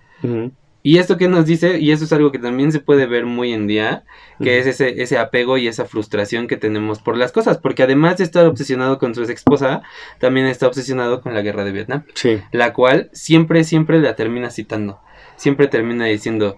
Y 0.84 0.98
esto 0.98 1.16
que 1.16 1.28
nos 1.28 1.46
dice, 1.46 1.78
y 1.78 1.92
eso 1.92 2.04
es 2.04 2.12
algo 2.12 2.32
que 2.32 2.40
también 2.40 2.72
se 2.72 2.80
puede 2.80 3.06
ver 3.06 3.24
muy 3.24 3.52
en 3.52 3.68
día, 3.68 4.02
que 4.42 4.58
es 4.58 4.66
ese, 4.66 5.00
ese 5.00 5.16
apego 5.16 5.56
y 5.56 5.68
esa 5.68 5.84
frustración 5.84 6.48
que 6.48 6.56
tenemos 6.56 7.00
por 7.00 7.16
las 7.16 7.30
cosas, 7.30 7.58
porque 7.58 7.84
además 7.84 8.16
de 8.18 8.24
estar 8.24 8.46
obsesionado 8.46 8.98
con 8.98 9.14
su 9.14 9.22
ex 9.22 9.30
esposa, 9.30 9.82
también 10.18 10.46
está 10.46 10.66
obsesionado 10.66 11.20
con 11.20 11.34
la 11.34 11.42
guerra 11.42 11.62
de 11.64 11.70
Vietnam, 11.70 12.02
Sí. 12.14 12.40
la 12.50 12.72
cual 12.72 13.10
siempre, 13.12 13.62
siempre 13.62 14.00
la 14.00 14.16
termina 14.16 14.50
citando, 14.50 14.98
siempre 15.36 15.68
termina 15.68 16.06
diciendo, 16.06 16.56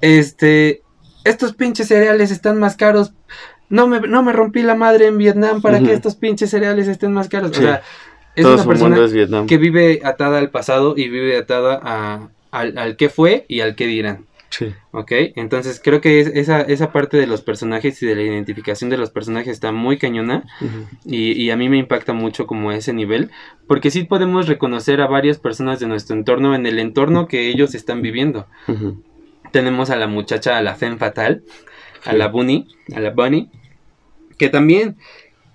este, 0.00 0.82
estos 1.24 1.54
pinches 1.54 1.88
cereales 1.88 2.30
están 2.30 2.58
más 2.58 2.76
caros, 2.76 3.12
no 3.68 3.86
me, 3.88 4.00
no 4.00 4.22
me 4.22 4.32
rompí 4.32 4.62
la 4.62 4.74
madre 4.74 5.06
en 5.06 5.18
Vietnam 5.18 5.62
para 5.62 5.80
que 5.80 5.92
estos 5.92 6.14
pinches 6.14 6.50
cereales 6.50 6.88
estén 6.88 7.12
más 7.12 7.28
caros, 7.28 7.52
Sí. 7.54 7.60
o 7.60 7.62
sea, 7.62 7.82
es 8.36 8.44
Todo 8.44 8.54
una 8.54 8.64
persona 8.64 9.04
es 9.04 9.46
que 9.46 9.58
vive 9.58 10.00
atada 10.04 10.38
al 10.38 10.50
pasado 10.50 10.94
y 10.96 11.08
vive 11.08 11.36
atada 11.36 11.80
a, 11.82 12.28
al, 12.52 12.78
al 12.78 12.96
que 12.96 13.08
fue 13.08 13.44
y 13.48 13.60
al 13.60 13.74
que 13.74 13.86
dirán. 13.88 14.26
Sí. 14.50 14.74
¿Ok? 14.90 15.10
Entonces 15.36 15.80
creo 15.82 16.02
que 16.02 16.20
es- 16.20 16.26
esa, 16.28 16.60
esa 16.60 16.92
parte 16.92 17.16
de 17.16 17.26
los 17.26 17.40
personajes 17.40 18.02
y 18.02 18.06
de 18.06 18.14
la 18.14 18.20
identificación 18.22 18.90
de 18.90 18.98
los 18.98 19.10
personajes 19.10 19.48
está 19.54 19.72
muy 19.72 19.96
cañona 19.96 20.44
y, 21.06 21.32
y 21.32 21.50
a 21.50 21.56
mí 21.56 21.70
me 21.70 21.78
impacta 21.78 22.12
mucho 22.12 22.46
como 22.46 22.70
ese 22.70 22.92
nivel 22.92 23.30
porque 23.66 23.90
sí 23.90 24.04
podemos 24.04 24.46
reconocer 24.48 25.00
a 25.00 25.06
varias 25.06 25.38
personas 25.38 25.80
de 25.80 25.86
nuestro 25.86 26.14
entorno 26.16 26.54
en 26.54 26.66
el 26.66 26.78
entorno 26.80 27.28
que 27.28 27.48
ellos 27.48 27.74
están 27.74 28.02
viviendo. 28.02 28.46
Tenemos 29.52 29.88
a 29.90 29.96
la 29.96 30.06
muchacha, 30.06 30.58
a 30.58 30.62
la 30.62 30.74
Femme 30.74 30.98
Fatal, 30.98 31.42
a 32.04 32.10
Sí. 32.12 32.16
la 32.18 32.28
Bunny, 32.28 32.68
a 32.94 33.00
la 33.00 33.10
Bunny, 33.10 33.48
que 34.38 34.48
también 34.50 34.96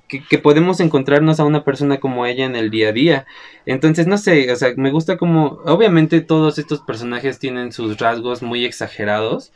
que, 0.08 0.24
que 0.24 0.38
podemos 0.38 0.80
encontrarnos 0.80 1.40
a 1.40 1.46
una 1.46 1.64
persona 1.64 2.00
como 2.00 2.26
ella 2.26 2.46
en 2.46 2.56
el 2.56 2.70
día 2.70 2.90
a 2.90 2.94
día. 2.94 3.26
Entonces, 3.66 4.08
no 4.08 4.18
sé, 4.18 4.52
o 4.52 4.56
sea, 4.56 4.74
me 4.78 4.92
gusta 4.92 5.18
como, 5.18 5.60
obviamente 5.66 6.22
todos 6.22 6.58
estos 6.58 6.82
personajes 6.82 7.40
tienen 7.40 7.72
sus 7.72 7.98
rasgos 7.98 8.42
muy 8.42 8.66
exagerados, 8.66 9.52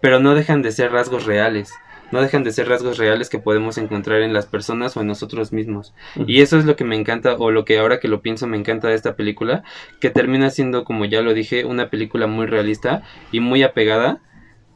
pero 0.00 0.20
no 0.20 0.34
dejan 0.34 0.62
de 0.62 0.72
ser 0.72 0.92
rasgos 0.92 1.26
reales. 1.26 1.72
No 2.12 2.20
dejan 2.20 2.44
de 2.44 2.52
ser 2.52 2.68
rasgos 2.68 2.98
reales 2.98 3.28
que 3.28 3.40
podemos 3.40 3.78
encontrar 3.78 4.22
en 4.22 4.32
las 4.32 4.46
personas 4.46 4.96
o 4.96 5.00
en 5.00 5.08
nosotros 5.08 5.52
mismos. 5.52 5.92
Y 6.26 6.40
eso 6.40 6.56
es 6.56 6.64
lo 6.64 6.76
que 6.76 6.84
me 6.84 6.94
encanta, 6.94 7.34
o 7.34 7.50
lo 7.50 7.64
que 7.64 7.78
ahora 7.78 7.98
que 7.98 8.06
lo 8.06 8.22
pienso 8.22 8.46
me 8.46 8.56
encanta 8.56 8.86
de 8.86 8.94
esta 8.94 9.16
película, 9.16 9.64
que 10.00 10.10
termina 10.10 10.50
siendo, 10.50 10.84
como 10.84 11.04
ya 11.04 11.20
lo 11.20 11.34
dije, 11.34 11.64
una 11.64 11.90
película 11.90 12.28
muy 12.28 12.46
realista 12.46 13.02
y 13.32 13.40
muy 13.40 13.64
apegada, 13.64 14.20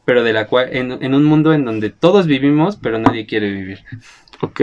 pero 0.03 0.23
de 0.23 0.33
la 0.33 0.47
cual, 0.47 0.69
en, 0.73 0.91
en 1.01 1.13
un 1.13 1.23
mundo 1.23 1.53
en 1.53 1.63
donde 1.63 1.89
todos 1.89 2.27
vivimos, 2.27 2.75
pero 2.75 2.99
nadie 2.99 3.25
quiere 3.25 3.49
vivir. 3.49 3.79
Ok. 4.41 4.59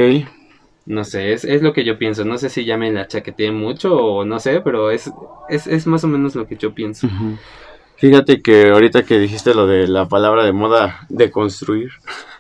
No 0.89 1.05
sé, 1.05 1.35
es, 1.35 1.45
es 1.45 1.61
lo 1.61 1.75
que 1.75 1.85
yo 1.85 1.99
pienso. 1.99 2.25
No 2.25 2.39
sé 2.39 2.49
si 2.49 2.65
ya 2.65 2.79
me 2.79 2.91
la 2.91 3.07
chaqueteé 3.07 3.53
mucho 3.53 3.95
o 3.95 4.25
no 4.25 4.41
sé, 4.41 4.63
pero 4.63 4.91
es, 4.91 5.13
es, 5.51 5.67
es 5.67 5.87
más 5.87 6.03
o 6.03 6.09
menos 6.09 6.35
lo 6.35 6.47
que 6.47 6.57
yo 6.57 6.75
pienso. 6.75 7.07
Fíjate 7.97 8.41
que 8.41 8.71
ahorita 8.71 9.03
que 9.03 9.19
dijiste 9.19 9.53
lo 9.53 9.67
de 9.67 9.87
la 9.87 10.09
palabra 10.09 10.47
de 10.47 10.53
moda, 10.53 11.01
de 11.11 11.31
construir, 11.31 11.91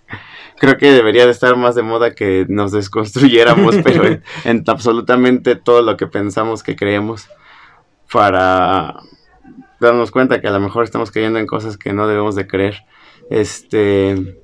creo 0.59 0.78
que 0.78 0.92
debería 0.92 1.26
de 1.26 1.30
estar 1.30 1.57
más 1.57 1.74
de 1.74 1.82
moda 1.82 2.14
que 2.14 2.46
nos 2.49 2.72
desconstruyéramos, 2.72 3.76
pero 3.84 4.07
en, 4.07 4.22
en 4.44 4.64
absolutamente 4.66 5.55
todo 5.55 5.82
lo 5.82 5.99
que 5.99 6.07
pensamos 6.07 6.62
que 6.62 6.74
creemos 6.74 7.28
para 8.11 8.94
darnos 9.78 10.11
cuenta 10.11 10.40
que 10.40 10.49
a 10.49 10.53
lo 10.53 10.61
mejor 10.61 10.84
estamos 10.84 11.11
creyendo 11.11 11.38
en 11.38 11.46
cosas 11.46 11.76
que 11.76 11.92
no 11.92 12.09
debemos 12.09 12.34
de 12.34 12.46
creer. 12.46 12.86
Este, 13.28 14.38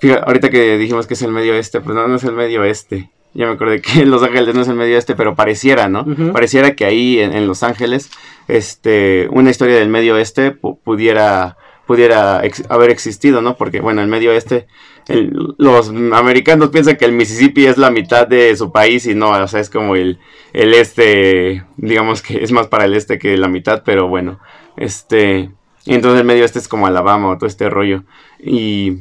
fíjate, 0.00 0.22
ahorita 0.26 0.50
que 0.50 0.76
dijimos 0.78 1.06
que 1.06 1.14
es 1.14 1.22
el 1.22 1.32
medio 1.32 1.52
oeste, 1.52 1.80
pues 1.80 1.94
no, 1.94 2.06
no 2.08 2.16
es 2.16 2.24
el 2.24 2.32
medio 2.32 2.60
oeste. 2.62 3.10
Ya 3.34 3.46
me 3.46 3.52
acordé 3.52 3.80
que 3.82 4.04
Los 4.06 4.22
Ángeles 4.22 4.54
no 4.54 4.62
es 4.62 4.68
el 4.68 4.76
medio 4.76 4.94
oeste, 4.94 5.14
pero 5.14 5.34
pareciera, 5.34 5.88
¿no? 5.88 6.04
Pareciera 6.32 6.74
que 6.74 6.84
ahí 6.86 7.18
en, 7.20 7.32
en 7.34 7.46
Los 7.46 7.62
Ángeles, 7.62 8.10
este, 8.48 9.28
una 9.30 9.50
historia 9.50 9.76
del 9.76 9.88
medio 9.88 10.14
oeste 10.14 10.58
pu- 10.58 10.78
pudiera, 10.82 11.56
pudiera 11.86 12.44
ex- 12.44 12.64
haber 12.70 12.90
existido, 12.90 13.42
¿no? 13.42 13.56
Porque, 13.56 13.80
bueno, 13.80 14.00
el 14.00 14.08
medio 14.08 14.30
oeste, 14.30 14.66
el- 15.08 15.54
los 15.58 15.90
americanos 15.90 16.70
piensan 16.70 16.96
que 16.96 17.04
el 17.04 17.12
Mississippi 17.12 17.66
es 17.66 17.76
la 17.76 17.90
mitad 17.90 18.26
de 18.26 18.56
su 18.56 18.72
país 18.72 19.06
y 19.06 19.14
no, 19.14 19.30
o 19.30 19.48
sea, 19.48 19.60
es 19.60 19.68
como 19.70 19.96
el, 19.96 20.18
el 20.54 20.72
este, 20.74 21.64
digamos 21.76 22.22
que 22.22 22.42
es 22.42 22.52
más 22.52 22.68
para 22.68 22.86
el 22.86 22.94
este 22.94 23.18
que 23.18 23.36
la 23.36 23.48
mitad, 23.48 23.82
pero 23.84 24.08
bueno, 24.08 24.40
este, 24.76 25.50
y 25.84 25.94
entonces 25.94 26.20
el 26.20 26.26
medio 26.26 26.42
oeste 26.42 26.58
es 26.58 26.68
como 26.68 26.86
Alabama 26.86 27.28
o 27.28 27.36
todo 27.36 27.46
este 27.46 27.68
rollo. 27.68 28.04
Y, 28.40 29.00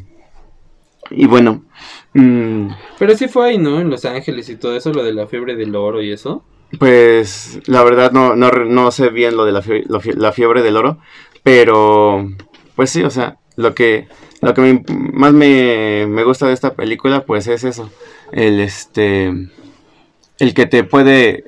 y 1.11 1.27
bueno, 1.27 1.63
mm, 2.13 2.67
Pero 2.99 3.15
sí 3.15 3.27
fue 3.27 3.49
ahí, 3.49 3.57
¿no? 3.57 3.79
En 3.79 3.89
Los 3.89 4.05
Ángeles 4.05 4.49
y 4.49 4.55
todo 4.57 4.75
eso, 4.75 4.91
lo 4.93 5.03
de 5.03 5.13
la 5.13 5.27
fiebre 5.27 5.55
del 5.55 5.75
oro 5.75 6.01
y 6.01 6.11
eso. 6.11 6.43
Pues 6.79 7.59
la 7.67 7.83
verdad 7.83 8.11
no, 8.11 8.35
no, 8.35 8.49
no 8.51 8.91
sé 8.91 9.09
bien 9.09 9.37
lo 9.37 9.45
de 9.45 9.51
la 9.51 9.61
fiebre, 9.61 9.85
lo 9.87 10.01
la 10.15 10.31
fiebre 10.31 10.61
del 10.61 10.77
oro, 10.77 10.97
pero 11.43 12.27
pues 12.75 12.89
sí, 12.89 13.03
o 13.03 13.09
sea, 13.09 13.37
lo 13.55 13.73
que, 13.75 14.07
lo 14.41 14.53
que 14.53 14.61
me- 14.61 14.83
más 15.13 15.31
me, 15.31 16.05
me 16.09 16.23
gusta 16.23 16.47
de 16.47 16.53
esta 16.53 16.73
película 16.73 17.23
pues 17.25 17.47
es 17.47 17.63
eso, 17.63 17.89
el 18.31 18.59
este, 18.59 19.27
el 20.39 20.53
que 20.53 20.65
te 20.65 20.83
puede, 20.83 21.45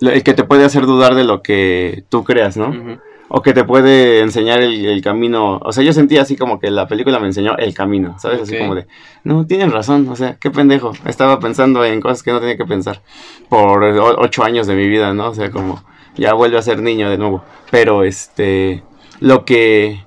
el 0.00 0.22
que 0.24 0.34
te 0.34 0.44
puede 0.44 0.64
hacer 0.64 0.86
dudar 0.86 1.14
de 1.14 1.24
lo 1.24 1.42
que 1.42 2.04
tú 2.08 2.24
creas, 2.24 2.56
¿no? 2.56 2.70
Ujú. 2.70 2.98
O 3.28 3.42
que 3.42 3.52
te 3.52 3.64
puede 3.64 4.20
enseñar 4.20 4.60
el, 4.60 4.86
el 4.86 5.02
camino. 5.02 5.60
O 5.62 5.72
sea, 5.72 5.84
yo 5.84 5.92
sentía 5.92 6.22
así 6.22 6.36
como 6.36 6.58
que 6.58 6.70
la 6.70 6.88
película 6.88 7.18
me 7.18 7.26
enseñó 7.26 7.56
el 7.58 7.74
camino, 7.74 8.18
¿sabes? 8.18 8.42
Así 8.42 8.58
como 8.58 8.74
de, 8.74 8.86
no, 9.24 9.46
tienen 9.46 9.70
razón, 9.70 10.08
o 10.08 10.16
sea, 10.16 10.36
qué 10.36 10.50
pendejo. 10.50 10.92
Estaba 11.04 11.38
pensando 11.38 11.84
en 11.84 12.00
cosas 12.00 12.22
que 12.22 12.32
no 12.32 12.40
tenía 12.40 12.56
que 12.56 12.64
pensar 12.64 13.02
por 13.48 13.84
ocho 13.84 14.44
años 14.44 14.66
de 14.66 14.74
mi 14.74 14.88
vida, 14.88 15.12
¿no? 15.12 15.28
O 15.28 15.34
sea, 15.34 15.50
como 15.50 15.82
ya 16.16 16.34
vuelve 16.34 16.58
a 16.58 16.62
ser 16.62 16.82
niño 16.82 17.10
de 17.10 17.18
nuevo. 17.18 17.44
Pero 17.70 18.02
este, 18.02 18.82
lo 19.20 19.44
que, 19.44 20.04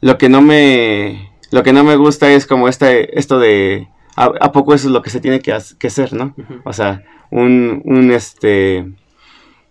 lo 0.00 0.18
que 0.18 0.28
no 0.28 0.42
me, 0.42 1.32
lo 1.50 1.62
que 1.62 1.72
no 1.72 1.84
me 1.84 1.96
gusta 1.96 2.30
es 2.32 2.46
como 2.46 2.68
este, 2.68 3.18
esto 3.18 3.38
de, 3.38 3.88
¿a, 4.16 4.24
a 4.40 4.52
poco 4.52 4.74
eso 4.74 4.88
es 4.88 4.92
lo 4.92 5.02
que 5.02 5.10
se 5.10 5.20
tiene 5.20 5.40
que, 5.40 5.56
que 5.78 5.86
hacer, 5.86 6.12
¿no? 6.12 6.34
O 6.64 6.72
sea, 6.72 7.04
un, 7.30 7.82
un 7.84 8.12
este, 8.12 8.86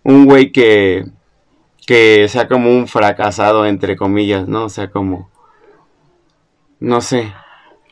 un 0.02 0.26
güey 0.26 0.52
que, 0.52 1.04
que 1.90 2.28
sea 2.28 2.46
como 2.46 2.70
un 2.70 2.86
fracasado, 2.86 3.66
entre 3.66 3.96
comillas, 3.96 4.46
¿no? 4.46 4.66
O 4.66 4.68
sea, 4.68 4.92
como, 4.92 5.28
no 6.78 7.00
sé, 7.00 7.32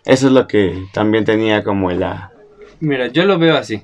eso 0.04 0.28
es 0.28 0.32
lo 0.32 0.46
que 0.46 0.84
también 0.92 1.24
tenía 1.24 1.64
como 1.64 1.90
la... 1.90 2.30
Mira, 2.78 3.08
yo 3.08 3.24
lo 3.24 3.40
veo 3.40 3.56
así. 3.56 3.82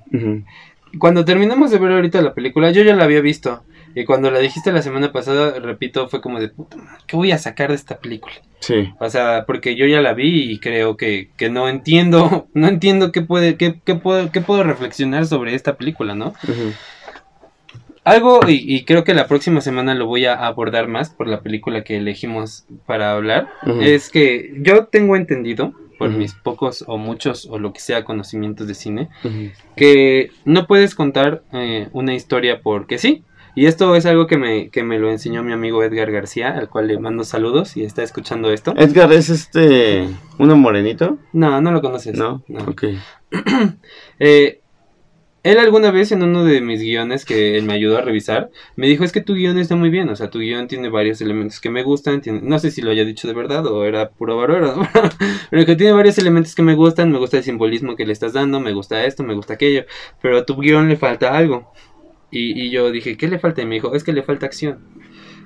Cuando 1.00 1.24
terminamos 1.24 1.72
de 1.72 1.80
ver 1.80 1.90
ahorita 1.90 2.22
la 2.22 2.32
película, 2.32 2.70
yo 2.70 2.84
ya 2.84 2.94
la 2.94 3.02
había 3.02 3.20
visto. 3.20 3.64
Y 3.96 4.04
cuando 4.04 4.30
la 4.30 4.38
dijiste 4.38 4.70
la 4.70 4.82
semana 4.82 5.10
pasada, 5.10 5.58
repito, 5.58 6.08
fue 6.08 6.20
como 6.20 6.38
de 6.38 6.48
puta 6.48 6.76
madre, 6.76 7.02
¿qué 7.08 7.16
voy 7.16 7.32
a 7.32 7.38
sacar 7.38 7.70
de 7.70 7.74
esta 7.74 7.98
película? 7.98 8.36
Sí, 8.60 8.90
O 9.00 9.10
sea, 9.10 9.44
porque 9.48 9.74
yo 9.74 9.84
ya 9.84 10.00
la 10.00 10.14
vi 10.14 10.52
y 10.52 10.60
creo 10.60 10.96
que, 10.96 11.30
que 11.36 11.50
no 11.50 11.68
entiendo, 11.68 12.46
no 12.54 12.68
entiendo 12.68 13.10
qué 13.10 13.22
puede, 13.22 13.56
qué, 13.56 13.80
qué 13.84 13.96
puedo, 13.96 14.30
qué 14.30 14.40
puedo 14.40 14.62
reflexionar 14.62 15.26
sobre 15.26 15.56
esta 15.56 15.76
película, 15.76 16.14
¿no? 16.14 16.34
ujú, 16.44 16.72
Algo, 18.04 18.40
y, 18.46 18.62
y 18.74 18.84
creo 18.84 19.02
que 19.02 19.14
la 19.14 19.26
próxima 19.26 19.60
semana 19.60 19.94
lo 19.94 20.06
voy 20.06 20.26
a 20.26 20.34
abordar 20.46 20.88
más 20.88 21.10
por 21.10 21.26
la 21.26 21.40
película 21.40 21.84
que 21.84 21.96
elegimos 21.96 22.66
para 22.86 23.12
hablar, 23.12 23.48
es 23.80 24.10
que 24.10 24.54
yo 24.58 24.86
tengo 24.86 25.16
entendido, 25.16 25.72
por 25.98 26.10
mis 26.10 26.34
pocos 26.34 26.84
o 26.86 26.98
muchos 26.98 27.46
o 27.46 27.58
lo 27.58 27.72
que 27.72 27.80
sea 27.80 28.04
conocimientos 28.04 28.66
de 28.66 28.74
cine, 28.74 29.08
que 29.76 30.30
no 30.44 30.66
puedes 30.66 30.94
contar 30.94 31.42
eh, 31.52 31.88
una 31.92 32.14
historia 32.14 32.60
porque 32.62 32.98
sí. 32.98 33.22
Y 33.56 33.66
esto 33.66 33.94
es 33.94 34.04
algo 34.04 34.26
que 34.26 34.36
me, 34.36 34.68
que 34.70 34.82
me 34.82 34.98
lo 34.98 35.12
enseñó 35.12 35.44
mi 35.44 35.52
amigo 35.52 35.84
Edgar 35.84 36.10
García, 36.10 36.58
al 36.58 36.68
cual 36.68 36.88
le 36.88 36.98
mando 36.98 37.22
saludos 37.22 37.76
y 37.76 37.84
está 37.84 38.02
escuchando 38.02 38.50
esto. 38.50 38.74
Edgar 38.76 39.12
es 39.12 39.30
este, 39.30 40.08
uno 40.38 40.56
morenito, 40.56 41.18
No, 41.32 41.60
no 41.60 41.70
lo 41.70 41.80
conoces. 41.80 42.18
¿no? 42.18 42.42
No. 42.48 42.64
Ok. 42.64 42.84
Eh, 44.18 44.60
él 45.44 45.58
alguna 45.58 45.90
vez 45.92 46.10
en 46.12 46.22
uno 46.22 46.44
de 46.44 46.60
mis 46.60 46.80
guiones 46.80 47.24
que 47.24 47.56
él 47.56 47.64
me 47.64 47.74
ayudó 47.74 47.98
a 47.98 48.00
revisar, 48.00 48.50
me 48.76 48.88
dijo 48.88 49.04
es 49.04 49.12
que 49.12 49.20
tu 49.20 49.34
guion 49.34 49.58
está 49.58 49.76
muy 49.76 49.90
bien, 49.90 50.08
o 50.08 50.16
sea, 50.16 50.30
tu 50.30 50.40
guion 50.40 50.66
tiene 50.68 50.88
varios 50.88 51.20
elementos 51.20 51.60
que 51.60 51.70
me 51.70 51.82
gustan, 51.84 52.20
tiene- 52.22 52.40
no 52.42 52.58
sé 52.58 52.70
si 52.70 52.82
lo 52.82 52.90
haya 52.90 53.04
dicho 53.04 53.28
de 53.28 53.34
verdad 53.34 53.66
o 53.66 53.84
era 53.84 54.10
puro 54.10 54.36
baroro, 54.36 54.74
pero 55.50 55.66
que 55.66 55.76
tiene 55.76 55.92
varios 55.92 56.18
elementos 56.18 56.54
que 56.54 56.62
me 56.62 56.74
gustan, 56.74 57.12
me 57.12 57.18
gusta 57.18 57.36
el 57.38 57.44
simbolismo 57.44 57.94
que 57.96 58.06
le 58.06 58.12
estás 58.12 58.32
dando, 58.32 58.58
me 58.60 58.72
gusta 58.72 59.04
esto, 59.04 59.22
me 59.22 59.34
gusta 59.34 59.54
aquello, 59.54 59.84
pero 60.20 60.38
a 60.38 60.44
tu 60.46 60.56
guion 60.60 60.88
le 60.88 60.96
falta 60.96 61.36
algo. 61.36 61.70
Y, 62.30 62.60
y 62.60 62.70
yo 62.70 62.90
dije, 62.90 63.16
¿qué 63.16 63.28
le 63.28 63.38
falta? 63.38 63.62
Y 63.62 63.66
me 63.66 63.76
dijo, 63.76 63.94
es 63.94 64.04
que 64.04 64.12
le 64.12 64.22
falta 64.22 64.46
acción. 64.46 64.80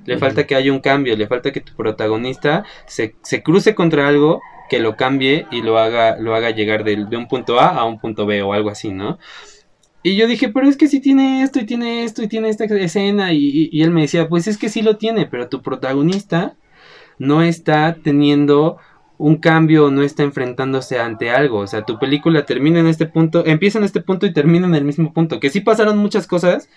Le 0.06 0.16
falta 0.18 0.46
que 0.46 0.54
haya 0.54 0.72
un 0.72 0.80
cambio, 0.80 1.16
le 1.16 1.26
falta 1.26 1.52
que 1.52 1.60
tu 1.60 1.74
protagonista 1.76 2.64
se, 2.86 3.16
se 3.22 3.42
cruce 3.42 3.74
contra 3.74 4.08
algo 4.08 4.40
que 4.70 4.78
lo 4.78 4.96
cambie 4.96 5.46
y 5.50 5.62
lo 5.62 5.78
haga, 5.78 6.16
lo 6.18 6.34
haga 6.34 6.50
llegar 6.50 6.84
del- 6.84 7.08
de 7.08 7.16
un 7.16 7.28
punto 7.28 7.60
A 7.60 7.68
a 7.68 7.84
un 7.84 7.98
punto 8.00 8.26
B 8.26 8.42
o 8.42 8.52
algo 8.54 8.70
así, 8.70 8.90
¿no? 8.92 9.18
Y 10.02 10.16
yo 10.16 10.26
dije, 10.26 10.48
pero 10.48 10.68
es 10.68 10.76
que 10.76 10.88
si 10.88 11.00
tiene 11.00 11.42
esto 11.42 11.58
y 11.60 11.66
tiene 11.66 12.04
esto 12.04 12.22
y 12.22 12.28
tiene 12.28 12.48
esta 12.48 12.64
escena 12.64 13.32
y, 13.32 13.38
y- 13.38 13.68
y 13.72 13.82
él 13.82 13.90
me 13.90 14.02
decía, 14.02 14.28
pues 14.28 14.46
es 14.46 14.56
que 14.58 14.68
sí 14.68 14.82
lo 14.82 14.96
tiene, 14.96 15.26
pero 15.26 15.48
tu 15.48 15.60
protagonista 15.62 16.56
no 17.18 17.42
está 17.42 17.96
teniendo 18.02 18.78
un 19.18 19.36
cambio, 19.38 19.90
no 19.90 20.02
está 20.02 20.24
enfrentándose 20.24 20.98
ante 21.00 21.30
algo, 21.30 21.58
o 21.60 21.66
sea, 21.68 21.84
tu 21.84 21.98
película 21.98 22.46
termina 22.46 22.80
en 22.80 22.88
este 22.88 23.06
punto, 23.06 23.46
empieza 23.46 23.78
en 23.78 23.84
este 23.84 24.02
punto 24.02 24.26
y 24.26 24.32
termina 24.34 24.66
en 24.66 24.74
el 24.76 24.84
mismo 24.84 25.12
punto, 25.14 25.40
que 25.40 25.50
sí 25.50 25.60
pasaron 25.60 25.98
muchas 25.98 26.26
cosas, 26.26 26.70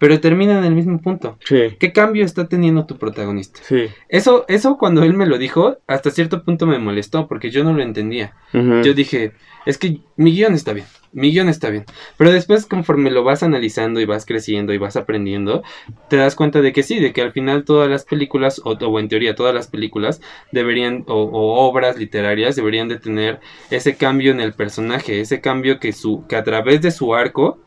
pero 0.00 0.18
termina 0.18 0.58
en 0.58 0.64
el 0.64 0.74
mismo 0.74 0.98
punto. 1.00 1.38
Sí, 1.44 1.76
¿Qué 1.78 1.92
cambio 1.92 2.24
está 2.24 2.48
teniendo 2.48 2.86
tu 2.86 2.96
protagonista? 2.96 3.60
sí. 3.62 3.86
Eso, 4.08 4.46
eso 4.48 4.78
cuando 4.78 5.04
él 5.04 5.12
me 5.12 5.26
lo 5.26 5.36
dijo, 5.38 5.76
hasta 5.86 6.10
cierto 6.10 6.42
punto 6.42 6.66
me 6.66 6.78
molestó 6.78 7.28
porque 7.28 7.50
yo 7.50 7.62
no 7.62 7.74
lo 7.74 7.82
entendía. 7.82 8.34
Yo 8.52 8.94
dije, 8.94 9.32
es 9.66 9.76
que 9.78 10.00
mi 10.16 10.32
guion 10.32 10.54
está 10.54 10.72
bien, 10.72 10.86
mi 11.12 11.30
guion 11.30 11.48
está 11.50 11.68
bien. 11.68 11.84
Pero 12.16 12.32
después 12.32 12.64
conforme 12.66 13.10
lo 13.10 13.22
vas 13.24 13.42
analizando 13.42 14.00
y 14.00 14.06
vas 14.06 14.24
creciendo 14.24 14.72
y 14.72 14.78
vas 14.78 14.96
aprendiendo, 14.96 15.62
te 16.08 16.16
das 16.16 16.34
cuenta 16.34 16.62
de 16.62 16.72
que 16.72 16.82
sí, 16.82 16.98
de 16.98 17.12
que 17.12 17.20
al 17.20 17.32
final 17.32 17.64
todas 17.64 17.88
las 17.90 18.04
películas, 18.06 18.60
o, 18.64 18.72
o 18.72 18.98
en 18.98 19.08
teoría 19.08 19.34
todas 19.34 19.54
las 19.54 19.68
películas, 19.68 20.22
deberían, 20.50 21.04
o, 21.08 21.14
o 21.24 21.68
obras 21.68 21.98
literarias, 21.98 22.56
deberían 22.56 22.88
de 22.88 22.98
tener 22.98 23.38
ese 23.70 23.96
cambio 23.96 24.32
en 24.32 24.40
el 24.40 24.54
personaje, 24.54 25.20
ese 25.20 25.40
cambio 25.42 25.78
que, 25.78 25.92
su, 25.92 26.24
que 26.26 26.36
a 26.36 26.42
través 26.42 26.80
de 26.80 26.90
su 26.90 27.14
arco 27.14 27.60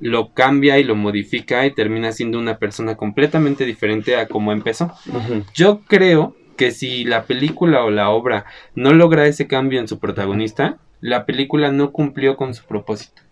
lo 0.00 0.32
cambia 0.34 0.78
y 0.78 0.84
lo 0.84 0.94
modifica 0.94 1.64
y 1.66 1.70
termina 1.72 2.12
siendo 2.12 2.38
una 2.38 2.58
persona 2.58 2.96
completamente 2.96 3.64
diferente 3.64 4.16
a 4.16 4.26
como 4.28 4.52
empezó. 4.52 4.92
Yo 5.54 5.80
creo 5.86 6.36
que 6.56 6.70
si 6.70 7.04
la 7.04 7.24
película 7.24 7.84
o 7.84 7.90
la 7.90 8.10
obra 8.10 8.44
no 8.74 8.92
logra 8.92 9.26
ese 9.26 9.46
cambio 9.46 9.80
en 9.80 9.88
su 9.88 9.98
protagonista, 9.98 10.78
la 11.00 11.26
película 11.26 11.70
no 11.72 11.92
cumplió 11.92 12.36
con 12.36 12.54
su 12.54 12.64
propósito. 12.64 13.22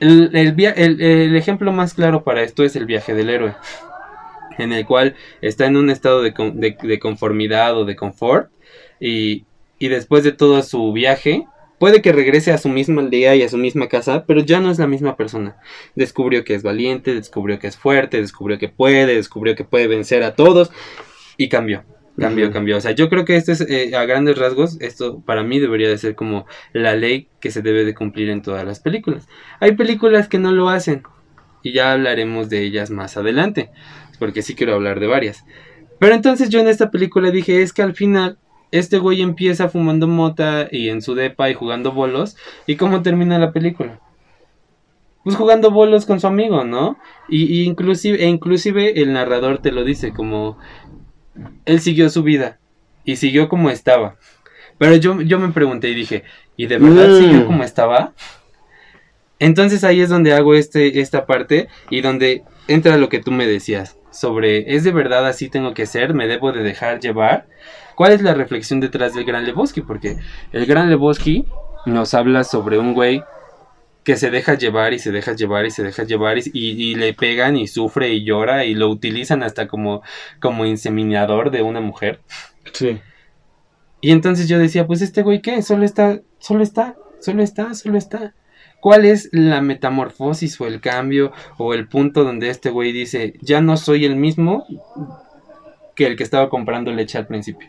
El, 0.00 0.30
el 0.34 0.52
via- 0.52 0.70
el- 0.72 1.00
el 1.00 1.36
ejemplo 1.36 1.72
más 1.72 1.94
claro 1.94 2.24
para 2.24 2.42
esto 2.42 2.64
es 2.64 2.74
el 2.76 2.86
viaje 2.86 3.14
del 3.14 3.30
héroe, 3.30 3.54
en 4.58 4.72
el 4.72 4.84
cual 4.84 5.14
está 5.40 5.66
en 5.66 5.76
un 5.76 5.90
estado 5.90 6.22
de, 6.22 6.34
con- 6.34 6.60
de- 6.60 6.76
de 6.82 6.98
conformidad 6.98 7.76
o 7.78 7.84
de 7.84 7.94
confort 7.96 8.50
y, 9.00 9.44
y 9.78 9.88
después 9.88 10.24
de 10.24 10.32
todo 10.32 10.62
su 10.62 10.92
viaje 10.92 11.46
puede 11.82 12.00
que 12.00 12.12
regrese 12.12 12.52
a 12.52 12.58
su 12.58 12.68
misma 12.68 13.02
aldea 13.02 13.34
y 13.34 13.42
a 13.42 13.48
su 13.48 13.58
misma 13.58 13.88
casa, 13.88 14.24
pero 14.24 14.38
ya 14.38 14.60
no 14.60 14.70
es 14.70 14.78
la 14.78 14.86
misma 14.86 15.16
persona. 15.16 15.56
Descubrió 15.96 16.44
que 16.44 16.54
es 16.54 16.62
valiente, 16.62 17.12
descubrió 17.12 17.58
que 17.58 17.66
es 17.66 17.76
fuerte, 17.76 18.20
descubrió 18.20 18.56
que 18.56 18.68
puede, 18.68 19.16
descubrió 19.16 19.56
que 19.56 19.64
puede 19.64 19.88
vencer 19.88 20.22
a 20.22 20.36
todos 20.36 20.70
y 21.36 21.48
cambió. 21.48 21.82
Cambió, 22.16 22.52
cambió. 22.52 22.76
O 22.76 22.80
sea, 22.80 22.92
yo 22.92 23.08
creo 23.08 23.24
que 23.24 23.34
esto 23.34 23.50
es, 23.50 23.62
eh, 23.62 23.96
a 23.96 24.04
grandes 24.04 24.38
rasgos, 24.38 24.80
esto 24.80 25.22
para 25.26 25.42
mí 25.42 25.58
debería 25.58 25.88
de 25.88 25.98
ser 25.98 26.14
como 26.14 26.46
la 26.72 26.94
ley 26.94 27.26
que 27.40 27.50
se 27.50 27.62
debe 27.62 27.84
de 27.84 27.96
cumplir 27.96 28.30
en 28.30 28.42
todas 28.42 28.64
las 28.64 28.78
películas. 28.78 29.26
Hay 29.58 29.72
películas 29.72 30.28
que 30.28 30.38
no 30.38 30.52
lo 30.52 30.68
hacen 30.68 31.02
y 31.64 31.72
ya 31.72 31.94
hablaremos 31.94 32.48
de 32.48 32.62
ellas 32.62 32.92
más 32.92 33.16
adelante, 33.16 33.70
porque 34.20 34.42
sí 34.42 34.54
quiero 34.54 34.74
hablar 34.74 35.00
de 35.00 35.08
varias. 35.08 35.44
Pero 35.98 36.14
entonces 36.14 36.48
yo 36.48 36.60
en 36.60 36.68
esta 36.68 36.92
película 36.92 37.32
dije, 37.32 37.60
es 37.60 37.72
que 37.72 37.82
al 37.82 37.96
final 37.96 38.38
este 38.72 38.98
güey 38.98 39.22
empieza 39.22 39.68
fumando 39.68 40.08
mota 40.08 40.66
y 40.70 40.88
en 40.88 41.00
su 41.02 41.14
depa 41.14 41.48
y 41.50 41.54
jugando 41.54 41.92
bolos, 41.92 42.36
¿y 42.66 42.76
cómo 42.76 43.02
termina 43.02 43.38
la 43.38 43.52
película? 43.52 44.00
Pues 45.22 45.36
jugando 45.36 45.70
bolos 45.70 46.04
con 46.04 46.18
su 46.18 46.26
amigo, 46.26 46.64
¿no? 46.64 46.98
Y, 47.28 47.44
y 47.44 47.62
inclusive, 47.64 48.24
e 48.24 48.26
inclusive 48.28 49.00
el 49.00 49.12
narrador 49.12 49.58
te 49.58 49.70
lo 49.70 49.84
dice 49.84 50.12
como 50.12 50.58
él 51.64 51.80
siguió 51.80 52.10
su 52.10 52.24
vida 52.24 52.58
y 53.04 53.16
siguió 53.16 53.48
como 53.48 53.70
estaba. 53.70 54.16
Pero 54.78 54.96
yo, 54.96 55.20
yo 55.20 55.38
me 55.38 55.52
pregunté 55.52 55.90
y 55.90 55.94
dije, 55.94 56.24
¿y 56.56 56.66
de 56.66 56.78
verdad 56.78 57.18
siguió 57.18 57.40
Mm. 57.42 57.46
como 57.46 57.62
estaba? 57.62 58.14
Entonces 59.38 59.84
ahí 59.84 60.00
es 60.00 60.08
donde 60.08 60.34
hago 60.34 60.54
este, 60.54 61.00
esta 61.00 61.26
parte 61.26 61.68
y 61.90 62.00
donde 62.00 62.42
entra 62.68 62.96
lo 62.96 63.08
que 63.08 63.20
tú 63.20 63.30
me 63.32 63.46
decías 63.46 63.96
sobre, 64.10 64.74
¿es 64.74 64.84
de 64.84 64.92
verdad 64.92 65.26
así 65.26 65.48
tengo 65.48 65.72
que 65.74 65.86
ser? 65.86 66.14
¿Me 66.14 66.26
debo 66.26 66.52
de 66.52 66.62
dejar 66.62 67.00
llevar? 67.00 67.46
¿Cuál 67.94 68.12
es 68.12 68.22
la 68.22 68.34
reflexión 68.34 68.80
detrás 68.80 69.14
del 69.14 69.24
Gran 69.24 69.44
Lebowski? 69.44 69.82
Porque 69.82 70.16
el 70.52 70.66
Gran 70.66 70.90
Lebowski 70.90 71.44
nos 71.86 72.14
habla 72.14 72.44
sobre 72.44 72.78
un 72.78 72.94
güey 72.94 73.22
que 74.04 74.16
se 74.16 74.30
deja 74.30 74.54
llevar 74.54 74.92
y 74.92 74.98
se 74.98 75.12
deja 75.12 75.32
llevar 75.32 75.66
y 75.66 75.70
se 75.70 75.82
deja 75.82 76.02
llevar 76.02 76.36
y, 76.38 76.94
le 76.96 77.14
pegan 77.14 77.56
y 77.56 77.68
sufre 77.68 78.10
y 78.10 78.24
llora 78.24 78.64
y 78.64 78.74
lo 78.74 78.88
utilizan 78.88 79.42
hasta 79.42 79.68
como, 79.68 80.02
como 80.40 80.66
inseminador 80.66 81.50
de 81.50 81.62
una 81.62 81.80
mujer. 81.80 82.20
Sí. 82.72 83.00
Y 84.00 84.10
entonces 84.10 84.48
yo 84.48 84.58
decía, 84.58 84.86
pues 84.86 85.02
este 85.02 85.22
güey 85.22 85.40
qué, 85.40 85.62
solo 85.62 85.84
está, 85.84 86.20
solo 86.38 86.62
está, 86.62 86.96
solo 87.20 87.42
está, 87.42 87.74
solo 87.74 87.96
está. 87.96 88.34
¿Cuál 88.80 89.04
es 89.04 89.28
la 89.30 89.60
metamorfosis 89.60 90.60
o 90.60 90.66
el 90.66 90.80
cambio 90.80 91.30
o 91.56 91.72
el 91.72 91.86
punto 91.86 92.24
donde 92.24 92.48
este 92.48 92.70
güey 92.70 92.90
dice, 92.90 93.34
ya 93.40 93.60
no 93.60 93.76
soy 93.76 94.04
el 94.04 94.16
mismo 94.16 94.66
que 95.94 96.06
el 96.06 96.16
que 96.16 96.24
estaba 96.24 96.48
comprando 96.48 96.90
leche 96.90 97.16
al 97.16 97.28
principio? 97.28 97.68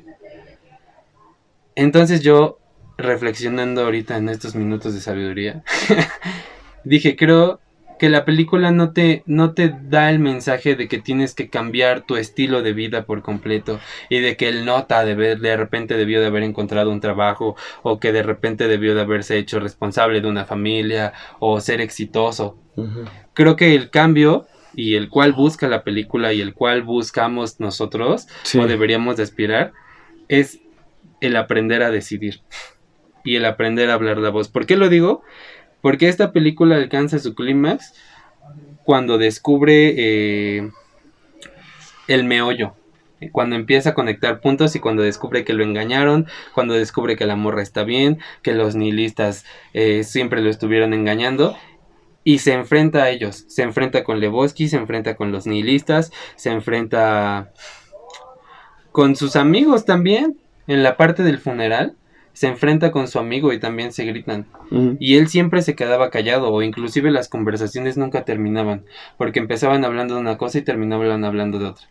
Entonces 1.76 2.21
yo, 2.21 2.59
reflexionando 2.97 3.84
ahorita 3.84 4.17
en 4.17 4.30
estos 4.30 4.55
minutos 4.55 4.93
de 4.93 5.01
sabiduría, 5.01 5.63
dije, 6.84 7.15
creo 7.15 7.59
que 7.99 8.09
la 8.09 8.26
película 8.26 8.71
no 8.71 8.91
te, 8.91 9.24
no 9.28 9.53
te 9.53 9.74
da 9.84 10.09
el 10.09 10.19
mensaje 10.19 10.76
de 10.76 10.88
que 10.88 10.97
tienes 10.97 11.34
que 11.36 11.49
cambiar 11.49 12.01
tu 12.01 12.17
estilo 12.17 12.61
de 12.61 12.74
vida 12.74 13.05
por 13.05 13.21
completo 13.21 13.80
y 14.09 14.19
de 14.19 14.36
que 14.36 14.49
el 14.49 14.65
nota 14.65 15.05
de, 15.05 15.15
ver- 15.15 15.39
de 15.39 15.55
repente 15.55 15.95
debió 15.95 16.19
de 16.19 16.28
haber 16.28 16.43
encontrado 16.43 16.91
un 16.91 16.99
trabajo 16.99 17.55
o 17.82 17.99
que 17.99 18.11
de 18.11 18.24
repente 18.24 18.67
debió 18.67 18.93
de 18.95 19.01
haberse 19.01 19.38
hecho 19.38 19.59
responsable 19.59 20.19
de 20.21 20.28
una 20.28 20.43
familia 20.43 21.13
o 21.39 21.61
ser 21.61 21.80
exitoso. 21.82 22.57
Creo 23.34 23.55
que 23.55 23.74
el 23.76 23.89
cambio 23.89 24.47
y 24.76 24.95
el 24.95 25.07
cual 25.07 25.32
busca 25.32 25.67
la 25.69 25.84
película 25.84 26.34
y 26.34 26.41
el 26.41 26.53
cual 26.55 26.82
buscamos 26.82 27.59
nosotros 27.59 28.28
Sí. 28.41 28.57
o 28.57 28.65
deberíamos 28.67 29.15
de 29.17 29.24
aspirar 29.24 29.71
es 30.28 30.59
el 31.24 31.38
aprender 31.38 31.84
a 31.84 31.91
decidir 31.91 32.41
y 33.24 33.36
el 33.36 33.45
aprender 33.45 33.89
a 33.89 33.93
hablar 33.93 34.17
la 34.17 34.30
voz. 34.30 34.49
¿Por 34.49 34.65
qué 34.65 34.76
lo 34.76 34.89
digo? 34.89 35.24
Porque 35.82 36.09
esta 36.09 36.32
película 36.32 36.76
alcanza 36.76 37.17
su 37.19 37.34
clímax 37.34 37.93
cuando 38.84 39.17
descubre 39.17 39.93
eh, 39.97 40.71
el 42.07 42.26
meollo. 42.26 42.76
Cuando 43.32 43.55
empieza 43.55 43.91
a 43.91 43.93
conectar 43.93 44.41
puntos 44.41 44.76
y 44.76 44.82
cuando 44.82 45.01
descubre 45.01 45.45
que 45.45 45.53
lo 45.53 45.63
engañaron, 45.63 46.28
cuando 46.53 46.74
descubre 46.74 47.15
que 47.15 47.26
la 47.26 47.38
morra 47.38 47.61
está 47.61 47.86
bien, 47.86 48.19
que 48.41 48.53
los 48.53 48.76
nihilistas 48.76 49.45
eh, 49.74 50.03
siempre 50.03 50.41
lo 50.41 50.49
estuvieron 50.49 50.93
engañando 50.93 51.55
y 52.26 52.39
se 52.39 52.51
enfrenta 52.51 53.03
a 53.03 53.09
ellos. 53.11 53.45
Se 53.47 53.63
enfrenta 53.63 54.03
con 54.03 54.19
Lebowski, 54.19 54.67
se 54.67 54.76
enfrenta 54.76 55.15
con 55.15 55.32
los 55.32 55.47
nihilistas, 55.47 56.11
se 56.36 56.51
enfrenta 56.51 57.53
con 58.91 59.15
sus 59.15 59.38
amigos 59.38 59.86
también. 59.86 60.43
En 60.68 60.84
la 60.84 60.97
parte 60.97 61.24
del 61.24 61.39
funeral, 61.39 61.95
se 62.34 62.47
enfrenta 62.47 62.91
con 62.91 63.07
su 63.07 63.20
amigo 63.20 63.53
y 63.53 63.59
también 63.59 63.93
se 63.93 64.05
gritan. 64.05 64.47
Y 64.99 65.18
él 65.18 65.28
siempre 65.28 65.61
se 65.61 65.76
quedaba 65.76 66.09
callado 66.09 66.51
o 66.51 66.61
inclusive 66.64 67.11
las 67.11 67.30
conversaciones 67.30 67.95
nunca 67.95 68.26
terminaban, 68.26 68.86
porque 69.18 69.39
empezaban 69.39 69.86
hablando 69.86 70.16
de 70.16 70.22
una 70.22 70.38
cosa 70.38 70.57
y 70.57 70.64
terminaban 70.64 71.24
hablando 71.24 71.59
de 71.59 71.66
otra. 71.66 71.88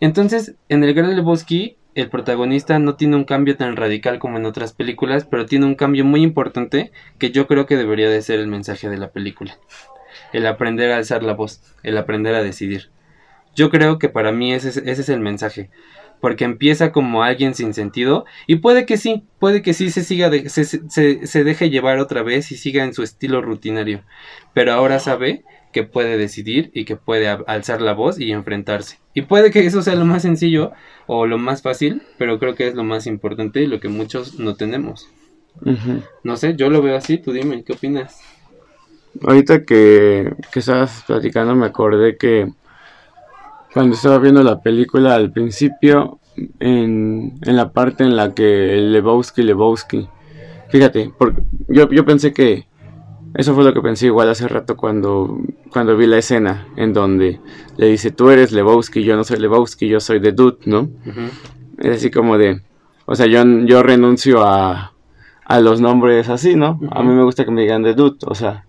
Entonces, 0.00 0.54
en 0.68 0.84
el 0.84 0.94
Gran 0.94 1.16
Lebowski, 1.16 1.76
el 1.94 2.08
protagonista 2.08 2.78
no 2.78 2.94
tiene 2.94 3.16
un 3.16 3.24
cambio 3.24 3.56
tan 3.56 3.74
radical 3.76 4.18
como 4.18 4.38
en 4.38 4.46
otras 4.46 4.72
películas, 4.72 5.24
pero 5.24 5.46
tiene 5.46 5.66
un 5.66 5.74
cambio 5.74 6.04
muy 6.04 6.22
importante 6.22 6.92
que 7.18 7.30
yo 7.30 7.46
creo 7.46 7.66
que 7.66 7.76
debería 7.76 8.08
de 8.08 8.22
ser 8.22 8.38
el 8.38 8.46
mensaje 8.46 8.88
de 8.88 8.98
la 8.98 9.10
película. 9.10 9.58
El 10.32 10.46
aprender 10.46 10.92
a 10.92 10.98
alzar 10.98 11.22
la 11.22 11.34
voz, 11.34 11.62
el 11.82 11.96
aprender 11.96 12.34
a 12.34 12.42
decidir. 12.42 12.90
Yo 13.56 13.70
creo 13.70 13.98
que 13.98 14.08
para 14.08 14.30
mí 14.30 14.52
ese 14.52 14.68
es, 14.68 14.76
ese 14.76 15.02
es 15.02 15.08
el 15.08 15.20
mensaje. 15.20 15.70
Porque 16.20 16.44
empieza 16.44 16.92
como 16.92 17.22
alguien 17.22 17.54
sin 17.54 17.72
sentido. 17.74 18.24
Y 18.46 18.56
puede 18.56 18.86
que 18.86 18.96
sí, 18.96 19.24
puede 19.38 19.62
que 19.62 19.72
sí 19.74 19.90
se 19.90 20.04
siga 20.04 20.30
de- 20.30 20.48
se, 20.48 20.64
se- 20.64 21.26
se- 21.26 21.44
deje 21.44 21.70
llevar 21.70 21.98
otra 21.98 22.22
vez 22.22 22.52
y 22.52 22.56
siga 22.56 22.84
en 22.84 22.94
su 22.94 23.02
estilo 23.02 23.40
rutinario. 23.42 24.02
Pero 24.54 24.72
ahora 24.72 24.98
sabe 25.00 25.44
que 25.72 25.84
puede 25.84 26.18
decidir 26.18 26.70
y 26.74 26.84
que 26.84 26.96
puede 26.96 27.28
alzar 27.28 27.80
la 27.80 27.94
voz 27.94 28.18
y 28.20 28.32
enfrentarse. 28.32 28.98
Y 29.14 29.22
puede 29.22 29.50
que 29.50 29.64
eso 29.66 29.82
sea 29.82 29.94
lo 29.94 30.04
más 30.04 30.22
sencillo 30.22 30.72
o 31.06 31.26
lo 31.26 31.38
más 31.38 31.62
fácil, 31.62 32.02
pero 32.18 32.38
creo 32.38 32.54
que 32.54 32.66
es 32.68 32.74
lo 32.74 32.84
más 32.84 33.06
importante 33.06 33.62
y 33.62 33.66
lo 33.66 33.80
que 33.80 33.88
muchos 33.88 34.38
no 34.38 34.56
tenemos. 34.56 35.08
No 36.22 36.36
sé, 36.36 36.54
yo 36.56 36.70
lo 36.70 36.82
veo 36.82 36.96
así, 36.96 37.18
tú 37.18 37.32
dime, 37.32 37.64
¿qué 37.64 37.72
opinas? 37.72 38.20
Ahorita 39.22 39.64
que, 39.64 40.32
que 40.52 40.58
estabas 40.60 41.02
platicando 41.06 41.54
me 41.56 41.66
acordé 41.66 42.16
que 42.16 42.52
cuando 43.72 43.94
estaba 43.94 44.18
viendo 44.18 44.42
la 44.42 44.60
película 44.60 45.14
al 45.14 45.32
principio, 45.32 46.20
en, 46.58 47.38
en 47.42 47.56
la 47.56 47.72
parte 47.72 48.04
en 48.04 48.16
la 48.16 48.34
que 48.34 48.76
Lebowski, 48.76 49.42
Lebowski, 49.42 50.08
fíjate, 50.68 51.12
porque 51.16 51.42
yo, 51.68 51.88
yo 51.90 52.04
pensé 52.04 52.32
que, 52.32 52.66
eso 53.34 53.54
fue 53.54 53.62
lo 53.62 53.72
que 53.72 53.80
pensé 53.80 54.06
igual 54.06 54.28
hace 54.28 54.48
rato 54.48 54.76
cuando, 54.76 55.38
cuando 55.70 55.96
vi 55.96 56.06
la 56.06 56.18
escena 56.18 56.66
en 56.76 56.92
donde 56.92 57.40
le 57.76 57.86
dice, 57.86 58.10
tú 58.10 58.30
eres 58.30 58.52
Lebowski, 58.52 59.04
yo 59.04 59.16
no 59.16 59.24
soy 59.24 59.38
Lebowski, 59.38 59.88
yo 59.88 60.00
soy 60.00 60.20
The 60.20 60.32
Dude, 60.32 60.58
¿no? 60.64 60.88
Es 61.78 61.96
así 61.96 62.10
como 62.10 62.38
de, 62.38 62.62
o 63.06 63.14
sea, 63.14 63.26
yo, 63.26 63.42
yo 63.66 63.82
renuncio 63.82 64.44
a, 64.44 64.92
a 65.50 65.60
los 65.60 65.80
nombres 65.80 66.28
así, 66.28 66.54
¿no? 66.54 66.78
A 66.90 67.02
mí 67.02 67.08
me 67.12 67.24
gusta 67.24 67.44
que 67.44 67.50
me 67.50 67.62
digan 67.62 67.82
de 67.82 67.94
dude, 67.94 68.18
o 68.24 68.34
sea, 68.36 68.66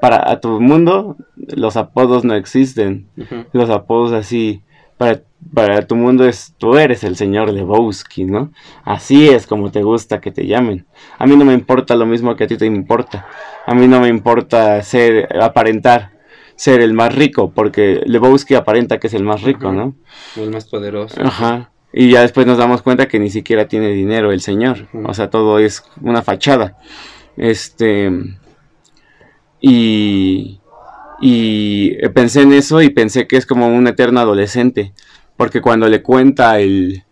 para 0.00 0.30
a 0.30 0.40
tu 0.40 0.60
mundo 0.60 1.16
los 1.36 1.76
apodos 1.76 2.24
no 2.24 2.34
existen, 2.34 3.08
los 3.52 3.70
apodos 3.70 4.12
así, 4.12 4.62
para, 4.96 5.22
para 5.54 5.86
tu 5.86 5.96
mundo 5.96 6.26
es, 6.26 6.54
tú 6.58 6.76
eres 6.76 7.04
el 7.04 7.16
señor 7.16 7.52
Lebowski, 7.52 8.24
¿no? 8.24 8.52
Así 8.84 9.28
es 9.28 9.46
como 9.46 9.70
te 9.70 9.82
gusta 9.82 10.20
que 10.20 10.30
te 10.30 10.46
llamen. 10.46 10.86
A 11.18 11.26
mí 11.26 11.36
no 11.36 11.44
me 11.44 11.54
importa 11.54 11.96
lo 11.96 12.06
mismo 12.06 12.36
que 12.36 12.44
a 12.44 12.46
ti 12.46 12.56
te 12.56 12.66
importa, 12.66 13.26
a 13.66 13.74
mí 13.74 13.86
no 13.86 14.00
me 14.00 14.08
importa 14.08 14.82
ser, 14.82 15.28
aparentar 15.40 16.18
ser 16.56 16.80
el 16.80 16.92
más 16.92 17.14
rico, 17.14 17.52
porque 17.54 18.02
Lebowski 18.04 18.54
aparenta 18.54 18.98
que 18.98 19.06
es 19.06 19.14
el 19.14 19.22
más 19.22 19.42
rico. 19.42 19.72
¿no? 19.72 19.94
El 20.36 20.50
más 20.50 20.66
poderoso. 20.66 21.20
Ajá. 21.22 21.70
Y 21.92 22.10
ya 22.10 22.20
después 22.20 22.46
nos 22.46 22.58
damos 22.58 22.82
cuenta 22.82 23.08
que 23.08 23.18
ni 23.18 23.30
siquiera 23.30 23.68
tiene 23.68 23.88
dinero 23.88 24.32
el 24.32 24.40
señor. 24.40 24.88
O 24.92 25.14
sea, 25.14 25.30
todo 25.30 25.58
es 25.58 25.84
una 26.02 26.22
fachada. 26.22 26.76
Este. 27.36 28.10
Y. 29.60 30.60
Y 31.20 31.96
pensé 32.14 32.42
en 32.42 32.52
eso 32.52 32.80
y 32.80 32.90
pensé 32.90 33.26
que 33.26 33.36
es 33.36 33.44
como 33.44 33.66
un 33.68 33.88
eterno 33.88 34.20
adolescente. 34.20 34.92
Porque 35.36 35.60
cuando 35.60 35.88
le 35.88 36.02
cuenta 36.02 36.60
el. 36.60 37.04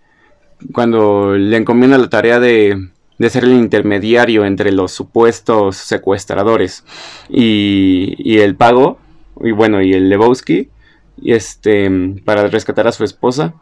Cuando 0.72 1.36
le 1.36 1.56
encomienda 1.56 1.98
la 1.98 2.08
tarea 2.08 2.40
de. 2.40 2.90
De 3.18 3.30
ser 3.30 3.44
el 3.44 3.52
intermediario 3.52 4.44
entre 4.44 4.72
los 4.72 4.92
supuestos 4.92 5.76
secuestradores 5.78 6.84
y, 7.30 8.14
y 8.18 8.40
el 8.40 8.56
pago, 8.56 8.98
y 9.42 9.52
bueno, 9.52 9.80
y 9.80 9.94
el 9.94 10.10
Lebowski, 10.10 10.68
y 11.22 11.32
este, 11.32 11.90
para 12.26 12.46
rescatar 12.48 12.86
a 12.86 12.92
su 12.92 13.04
esposa, 13.04 13.54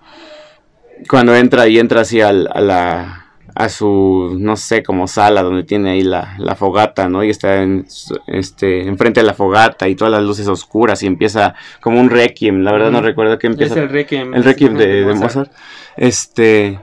cuando 1.09 1.37
entra 1.37 1.69
y 1.69 1.79
entra 1.79 2.01
así 2.01 2.21
a 2.21 2.33
la 2.33 3.24
a 3.55 3.69
su 3.69 4.37
no 4.39 4.57
sé 4.57 4.83
como 4.83 5.07
sala 5.07 5.43
donde 5.43 5.63
tiene 5.63 5.91
ahí 5.91 6.03
la, 6.03 6.35
la 6.39 6.57
fogata 6.57 7.09
no 7.09 7.23
y 7.23 7.31
está 7.31 7.63
en, 7.63 7.87
este 8.27 8.87
enfrente 8.87 9.21
de 9.21 9.27
la 9.27 9.35
fogata 9.35 9.89
y 9.89 9.95
todas 9.95 10.13
las 10.13 10.23
luces 10.23 10.49
oscuras 10.49 11.03
y 11.03 11.07
empieza 11.07 11.55
como 11.81 12.01
un 12.01 12.11
requiem. 12.11 12.63
La 12.63 12.73
verdad 12.73 12.91
no 12.91 13.01
recuerdo 13.01 13.39
que 13.39 13.47
Es 13.47 13.53
empieza 13.53 13.81
el 13.81 13.89
requiem. 13.89 14.35
el 14.35 14.45
requiem 14.45 14.77
de, 14.77 15.05
de 15.05 15.15
Mozart. 15.15 15.53
Este 15.97 16.81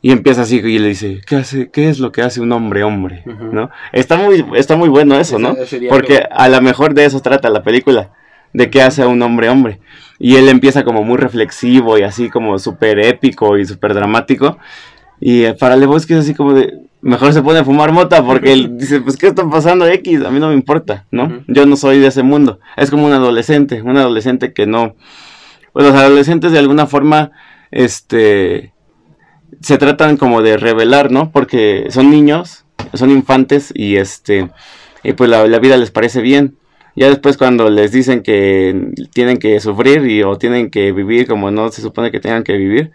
y 0.00 0.12
empieza 0.12 0.42
así 0.42 0.56
y 0.56 0.78
le 0.78 0.88
dice 0.88 1.20
qué 1.26 1.36
hace 1.36 1.70
qué 1.70 1.88
es 1.88 1.98
lo 1.98 2.12
que 2.12 2.20
hace 2.20 2.42
un 2.42 2.52
hombre 2.52 2.84
hombre 2.84 3.22
no 3.24 3.70
está 3.90 4.18
muy 4.18 4.44
está 4.54 4.76
muy 4.76 4.90
bueno 4.90 5.18
eso 5.18 5.38
no 5.38 5.52
Ese 5.52 5.80
porque 5.88 6.22
a 6.30 6.48
lo 6.50 6.60
mejor 6.60 6.92
de 6.92 7.06
eso 7.06 7.20
trata 7.20 7.48
la 7.48 7.62
película 7.62 8.12
de 8.54 8.70
qué 8.70 8.80
hace 8.80 9.02
a 9.02 9.08
un 9.08 9.20
hombre 9.20 9.50
hombre. 9.50 9.80
Y 10.18 10.36
él 10.36 10.48
empieza 10.48 10.84
como 10.84 11.02
muy 11.02 11.18
reflexivo 11.18 11.98
y 11.98 12.02
así 12.02 12.30
como 12.30 12.58
súper 12.58 13.00
épico 13.00 13.58
y 13.58 13.66
súper 13.66 13.92
dramático 13.92 14.58
y 15.24 15.44
eh, 15.44 15.54
para 15.54 15.76
Lebowski 15.76 16.12
es 16.12 16.20
así 16.20 16.34
como 16.34 16.52
de 16.52 16.80
mejor 17.00 17.32
se 17.32 17.42
pone 17.42 17.60
a 17.60 17.64
fumar 17.64 17.92
mota 17.92 18.24
porque 18.24 18.52
él 18.52 18.76
dice 18.78 19.00
pues 19.00 19.16
qué 19.16 19.28
está 19.28 19.48
pasando 19.48 19.86
X 19.86 20.22
a 20.22 20.30
mí 20.30 20.38
no 20.38 20.48
me 20.48 20.54
importa 20.54 21.06
no 21.10 21.42
yo 21.48 21.64
no 21.64 21.76
soy 21.76 21.98
de 21.98 22.08
ese 22.08 22.22
mundo 22.22 22.60
es 22.76 22.90
como 22.90 23.06
un 23.06 23.12
adolescente 23.12 23.80
un 23.80 23.96
adolescente 23.96 24.52
que 24.52 24.66
no 24.66 24.96
pues 25.72 25.86
los 25.86 25.94
adolescentes 25.94 26.52
de 26.52 26.58
alguna 26.58 26.86
forma 26.86 27.32
este 27.70 28.74
se 29.60 29.78
tratan 29.78 30.16
como 30.16 30.42
de 30.42 30.56
revelar, 30.56 31.10
¿no? 31.10 31.30
Porque 31.30 31.86
son 31.90 32.10
niños, 32.10 32.64
son 32.92 33.10
infantes 33.10 33.72
y 33.74 33.96
este 33.96 34.50
y 35.02 35.12
pues 35.12 35.30
la, 35.30 35.46
la 35.46 35.58
vida 35.58 35.76
les 35.76 35.90
parece 35.90 36.20
bien. 36.20 36.56
Ya 36.96 37.08
después 37.08 37.36
cuando 37.36 37.70
les 37.70 37.90
dicen 37.90 38.22
que 38.22 38.92
tienen 39.12 39.38
que 39.38 39.58
sufrir 39.60 40.06
y 40.06 40.22
o 40.22 40.38
tienen 40.38 40.70
que 40.70 40.92
vivir 40.92 41.26
como 41.26 41.50
no 41.50 41.70
se 41.70 41.82
supone 41.82 42.10
que 42.10 42.20
tengan 42.20 42.44
que 42.44 42.56
vivir, 42.56 42.92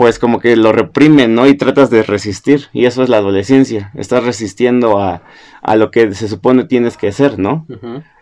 pues 0.00 0.18
como 0.18 0.40
que 0.40 0.56
lo 0.56 0.72
reprimen, 0.72 1.34
¿no? 1.34 1.46
Y 1.46 1.58
tratas 1.58 1.90
de 1.90 2.02
resistir. 2.02 2.68
Y 2.72 2.86
eso 2.86 3.02
es 3.02 3.10
la 3.10 3.18
adolescencia. 3.18 3.90
Estás 3.94 4.24
resistiendo 4.24 4.98
a, 4.98 5.20
a 5.60 5.76
lo 5.76 5.90
que 5.90 6.14
se 6.14 6.26
supone 6.26 6.64
tienes 6.64 6.96
que 6.96 7.12
ser, 7.12 7.38
¿no? 7.38 7.66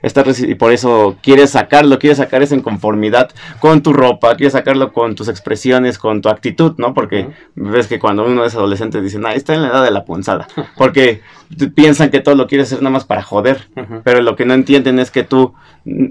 Estás 0.03 0.41
y 0.41 0.57
por 0.57 0.73
eso 0.73 1.17
quieres 1.23 1.51
sacarlo, 1.51 2.01
quieres 2.01 2.19
sacar 2.19 2.43
esa 2.43 2.57
inconformidad 2.57 3.31
con 3.61 3.85
tu 3.85 3.93
ropa, 3.93 4.35
quieres 4.35 4.55
sacarlo 4.55 4.93
con 4.93 5.15
tus 5.15 5.29
expresiones, 5.29 5.99
con 5.99 6.21
tu 6.21 6.31
actitud, 6.31 6.75
¿no? 6.79 6.95
Porque 6.95 7.29
ves 7.55 7.87
que 7.87 8.01
cuando 8.01 8.25
uno 8.25 8.45
es 8.45 8.57
adolescente 8.57 9.01
dicen, 9.01 9.25
ah, 9.25 9.35
está 9.35 9.55
en 9.55 9.63
la 9.63 9.69
edad 9.69 9.85
de 9.85 9.93
la 9.93 10.05
punzada. 10.05 10.49
Porque 10.77 11.21
piensan 11.77 12.11
que 12.11 12.19
todo 12.19 12.35
lo 12.35 12.49
quieres 12.49 12.73
hacer 12.73 12.83
nada 12.83 12.95
más 12.95 13.05
para 13.05 13.23
joder. 13.23 13.69
Pero 14.03 14.21
lo 14.21 14.35
que 14.35 14.47
no 14.47 14.55
entienden 14.55 14.99
es 14.99 15.13
que 15.13 15.23
tú 15.23 15.55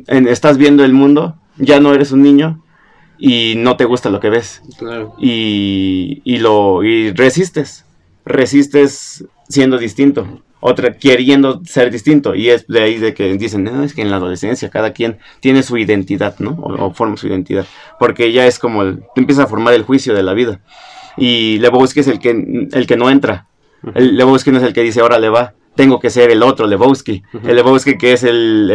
estás 0.07 0.57
viendo 0.57 0.85
el 0.85 0.93
mundo, 0.93 1.35
ya 1.57 1.81
no 1.81 1.93
eres 1.93 2.13
un 2.13 2.23
niño, 2.23 2.63
y 3.17 3.55
no 3.57 3.77
te 3.77 3.85
gusta 3.85 4.09
lo 4.09 4.19
que 4.19 4.29
ves. 4.29 4.61
Claro. 4.77 5.15
Y, 5.19 6.21
y 6.23 6.37
lo 6.37 6.83
y 6.83 7.11
resistes. 7.11 7.85
Resistes 8.25 9.25
siendo 9.47 9.77
distinto. 9.77 10.41
Otra 10.59 10.97
queriendo 10.97 11.61
ser 11.65 11.91
distinto. 11.91 12.35
Y 12.35 12.49
es 12.49 12.67
de 12.67 12.81
ahí 12.81 12.97
de 12.97 13.13
que 13.13 13.33
dicen, 13.37 13.63
no, 13.63 13.83
es 13.83 13.93
que 13.93 14.01
en 14.01 14.11
la 14.11 14.17
adolescencia 14.17 14.69
cada 14.69 14.91
quien 14.91 15.17
tiene 15.39 15.63
su 15.63 15.77
identidad, 15.77 16.35
¿no? 16.39 16.51
O, 16.51 16.93
forma 16.93 17.17
su 17.17 17.27
identidad. 17.27 17.65
Porque 17.99 18.31
ya 18.31 18.47
es 18.47 18.59
como, 18.59 18.81
el, 18.81 19.03
empieza 19.15 19.43
a 19.43 19.47
formar 19.47 19.73
el 19.73 19.83
juicio 19.83 20.13
de 20.13 20.23
la 20.23 20.33
vida. 20.33 20.59
Y 21.15 21.59
Lebowski 21.59 22.01
es 22.01 22.07
el 22.07 22.19
que, 22.19 22.69
el 22.71 22.87
que 22.87 22.97
no 22.97 23.09
entra. 23.09 23.47
El 23.93 24.17
Lebowski 24.17 24.51
no 24.51 24.57
es 24.57 24.63
el 24.63 24.73
que 24.73 24.81
dice, 24.81 25.01
ahora 25.01 25.19
le 25.19 25.29
va 25.29 25.53
tengo 25.77 26.01
que 26.01 26.09
ser 26.09 26.31
el 26.31 26.43
otro 26.43 26.67
Lebowski, 26.67 27.23
el 27.45 27.55
Lebowski 27.55 27.97
que 27.97 28.11
es 28.11 28.23
el, 28.23 28.69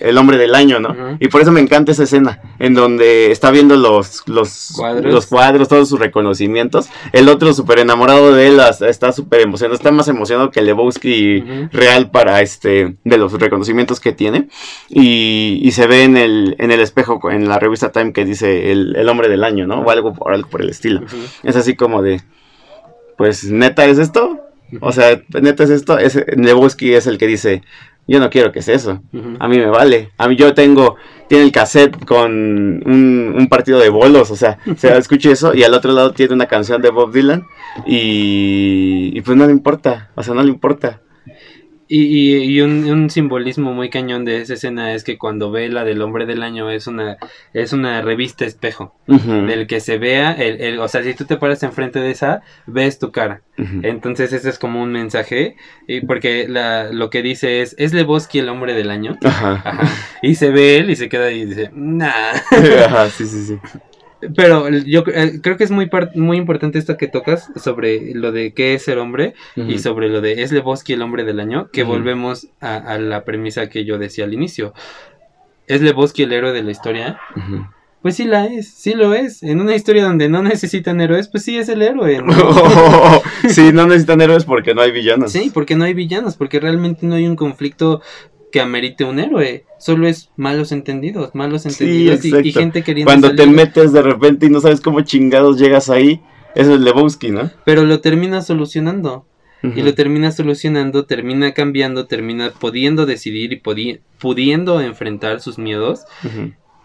el, 0.00 0.18
hombre 0.18 0.38
del 0.38 0.54
año, 0.54 0.80
¿no? 0.80 1.18
Y 1.20 1.28
por 1.28 1.42
eso 1.42 1.52
me 1.52 1.60
encanta 1.60 1.92
esa 1.92 2.04
escena, 2.04 2.40
en 2.58 2.72
donde 2.72 3.30
está 3.30 3.50
viendo 3.50 3.76
los, 3.76 4.22
los, 4.26 4.72
¿Cuadros? 4.74 5.12
los 5.12 5.26
cuadros, 5.26 5.68
todos 5.68 5.88
sus 5.90 6.00
reconocimientos, 6.00 6.88
el 7.12 7.28
otro 7.28 7.52
súper 7.52 7.80
enamorado 7.80 8.34
de 8.34 8.46
él, 8.46 8.60
está 8.88 9.12
súper 9.12 9.40
emocionado, 9.40 9.74
está 9.74 9.90
más 9.90 10.08
emocionado 10.08 10.50
que 10.50 10.60
el 10.60 10.66
Lebowski 10.66 11.40
real 11.72 12.10
para 12.10 12.40
este, 12.40 12.96
de 13.04 13.18
los 13.18 13.32
reconocimientos 13.34 14.00
que 14.00 14.12
tiene, 14.12 14.48
y, 14.88 15.60
y, 15.62 15.72
se 15.72 15.86
ve 15.86 16.04
en 16.04 16.16
el, 16.16 16.56
en 16.58 16.70
el 16.70 16.80
espejo, 16.80 17.20
en 17.30 17.48
la 17.48 17.58
revista 17.58 17.92
Time 17.92 18.12
que 18.12 18.24
dice 18.24 18.72
el, 18.72 18.96
el 18.96 19.08
hombre 19.08 19.28
del 19.28 19.44
año, 19.44 19.66
¿no? 19.66 19.80
O 19.80 19.90
algo, 19.90 20.14
o 20.18 20.28
algo 20.30 20.48
por 20.48 20.62
el 20.62 20.70
estilo. 20.70 21.02
Es 21.42 21.56
así 21.56 21.74
como 21.74 22.00
de, 22.00 22.22
pues 23.16 23.44
neta 23.44 23.84
es 23.86 23.98
esto, 23.98 24.45
o 24.80 24.92
sea, 24.92 25.22
neta 25.40 25.64
es 25.64 25.70
esto, 25.70 25.98
es, 25.98 26.18
Nebowski 26.36 26.94
es 26.94 27.06
el 27.06 27.18
que 27.18 27.26
dice, 27.26 27.62
yo 28.08 28.20
no 28.20 28.30
quiero 28.30 28.52
que 28.52 28.62
sea 28.62 28.76
eso, 28.76 29.02
a 29.38 29.48
mí 29.48 29.58
me 29.58 29.66
vale, 29.66 30.10
a 30.16 30.28
mí 30.28 30.36
yo 30.36 30.54
tengo, 30.54 30.96
tiene 31.28 31.44
el 31.44 31.52
cassette 31.52 32.04
con 32.04 32.32
un, 32.32 33.46
partido 33.48 33.78
de 33.78 33.88
bolos, 33.88 34.30
o 34.30 34.36
sea, 34.36 34.58
se 34.76 34.96
escucha 34.96 35.30
eso 35.30 35.54
y 35.54 35.62
al 35.64 35.74
otro 35.74 35.92
lado 35.92 36.12
tiene 36.12 36.34
una 36.34 36.46
canción 36.46 36.82
de 36.82 36.90
Bob 36.90 37.12
Dylan 37.12 37.46
y, 37.86 39.12
y 39.14 39.20
pues 39.22 39.36
no 39.36 39.46
le 39.46 39.52
importa, 39.52 40.10
o 40.14 40.22
sea, 40.22 40.34
no 40.34 40.42
le 40.42 40.50
importa. 40.50 41.00
Y, 41.88 42.38
y, 42.38 42.60
un, 42.62 43.10
simbolismo 43.10 43.72
muy 43.72 43.90
cañón 43.90 44.24
de 44.24 44.40
esa 44.40 44.54
escena 44.54 44.94
es 44.94 45.04
que 45.04 45.18
cuando 45.18 45.52
ve 45.52 45.68
la 45.68 45.84
del 45.84 46.02
hombre 46.02 46.26
del 46.26 46.42
año 46.42 46.68
es 46.70 46.88
una 46.88 47.16
es 47.52 47.72
una 47.72 48.02
revista 48.02 48.44
espejo 48.44 48.94
del 49.06 49.68
que 49.68 49.78
se 49.78 49.96
vea 49.96 50.32
el, 50.32 50.60
el, 50.60 50.78
o 50.80 50.88
sea 50.88 51.04
si 51.04 51.14
tú 51.14 51.24
te 51.26 51.36
paras 51.36 51.62
enfrente 51.62 52.00
de 52.00 52.10
esa 52.10 52.42
ves 52.66 52.98
tu 52.98 53.12
cara. 53.12 53.42
Entonces 53.82 54.32
ese 54.32 54.50
es 54.50 54.58
como 54.58 54.82
un 54.82 54.92
mensaje 54.92 55.56
y 55.86 56.00
porque 56.00 56.46
la, 56.48 56.92
lo 56.92 57.08
que 57.08 57.22
dice 57.22 57.62
es 57.62 57.76
es 57.78 57.92
Lebowski 57.92 58.40
el 58.40 58.48
hombre 58.48 58.74
del 58.74 58.90
año 58.90 59.16
y 60.22 60.34
se 60.34 60.50
ve 60.50 60.78
él 60.78 60.90
y 60.90 60.96
se 60.96 61.08
queda 61.08 61.30
y 61.30 61.44
dice 61.44 61.70
nah 61.72 62.34
sí 63.16 63.26
sí 63.26 63.44
sí 63.44 63.58
pero 64.34 64.68
yo 64.68 65.04
eh, 65.14 65.40
creo 65.42 65.56
que 65.56 65.64
es 65.64 65.70
muy 65.70 65.90
muy 66.14 66.36
importante 66.36 66.78
esto 66.78 66.96
que 66.96 67.08
tocas 67.08 67.50
sobre 67.56 68.14
lo 68.14 68.32
de 68.32 68.52
qué 68.52 68.74
es 68.74 68.88
el 68.88 68.98
hombre 68.98 69.34
y 69.56 69.78
sobre 69.78 70.08
lo 70.08 70.20
de 70.20 70.42
es 70.42 70.52
Lebowski 70.52 70.94
el 70.94 71.02
hombre 71.02 71.24
del 71.24 71.40
año, 71.40 71.68
que 71.72 71.82
volvemos 71.82 72.48
a, 72.60 72.98
la 72.98 73.24
premisa 73.24 73.68
que 73.68 73.84
yo 73.84 73.98
decía 73.98 74.24
al 74.24 74.34
inicio. 74.34 74.74
¿Es 75.66 75.80
Lebowski 75.80 76.22
el 76.22 76.32
héroe 76.32 76.52
de 76.52 76.62
la 76.62 76.70
historia? 76.70 77.18
Pues 78.06 78.14
sí 78.14 78.24
la 78.24 78.46
es, 78.46 78.68
sí 78.68 78.94
lo 78.94 79.14
es. 79.14 79.42
En 79.42 79.60
una 79.60 79.74
historia 79.74 80.04
donde 80.04 80.28
no 80.28 80.40
necesitan 80.40 81.00
héroes, 81.00 81.26
pues 81.26 81.42
sí 81.42 81.58
es 81.58 81.68
el 81.68 81.82
héroe. 81.82 82.22
sí, 83.48 83.72
no 83.72 83.86
necesitan 83.86 84.20
héroes 84.20 84.44
porque 84.44 84.74
no 84.74 84.82
hay 84.82 84.92
villanos. 84.92 85.32
Sí, 85.32 85.50
porque 85.52 85.74
no 85.74 85.84
hay 85.84 85.92
villanos, 85.92 86.36
porque 86.36 86.60
realmente 86.60 87.04
no 87.04 87.16
hay 87.16 87.26
un 87.26 87.34
conflicto 87.34 88.02
que 88.50 88.60
amerite 88.60 89.04
un 89.04 89.18
héroe. 89.18 89.64
Solo 89.78 90.08
es 90.08 90.30
malos 90.36 90.72
entendidos, 90.72 91.34
malos 91.34 91.66
entendidos 91.66 92.24
y, 92.24 92.52
gente 92.52 92.82
queriendo. 92.82 93.10
Cuando 93.10 93.34
te 93.34 93.46
metes 93.46 93.92
de 93.92 94.02
repente 94.02 94.46
y 94.46 94.50
no 94.50 94.60
sabes 94.60 94.80
cómo 94.80 95.00
chingados 95.02 95.58
llegas 95.58 95.90
ahí, 95.90 96.20
eso 96.54 96.74
es 96.74 96.80
Lebowski, 96.80 97.30
¿no? 97.30 97.50
Pero 97.64 97.84
lo 97.84 98.00
termina 98.00 98.42
solucionando. 98.42 99.26
Y 99.62 99.82
lo 99.82 99.94
termina 99.94 100.30
solucionando, 100.30 101.06
termina 101.06 101.52
cambiando, 101.52 102.06
termina 102.06 102.52
pudiendo 102.52 103.04
decidir 103.04 103.52
y 103.52 103.62
pudiendo 104.20 104.80
enfrentar 104.80 105.40
sus 105.40 105.58
miedos. 105.58 106.04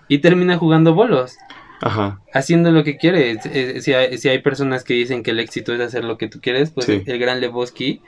Y 0.08 0.18
termina 0.18 0.58
jugando 0.58 0.96
bolos. 0.96 1.38
Ajá. 1.82 2.22
Haciendo 2.34 2.72
lo 2.72 2.84
que 2.84 2.98
quiere. 2.98 3.40
Si 3.82 3.94
hay, 3.94 4.18
si 4.18 4.30
hay, 4.30 4.40
personas 4.40 4.84
que 4.84 4.94
dicen 4.96 5.22
que 5.22 5.32
el 5.32 5.40
éxito 5.40 5.74
es 5.74 5.80
hacer 5.80 6.04
lo 6.04 6.18
que 6.18 6.28
tú 6.28 6.40
quieres, 6.42 6.72
pues 6.72 6.90
el 6.90 7.20
gran 7.20 7.40
Lebowski 7.40 8.02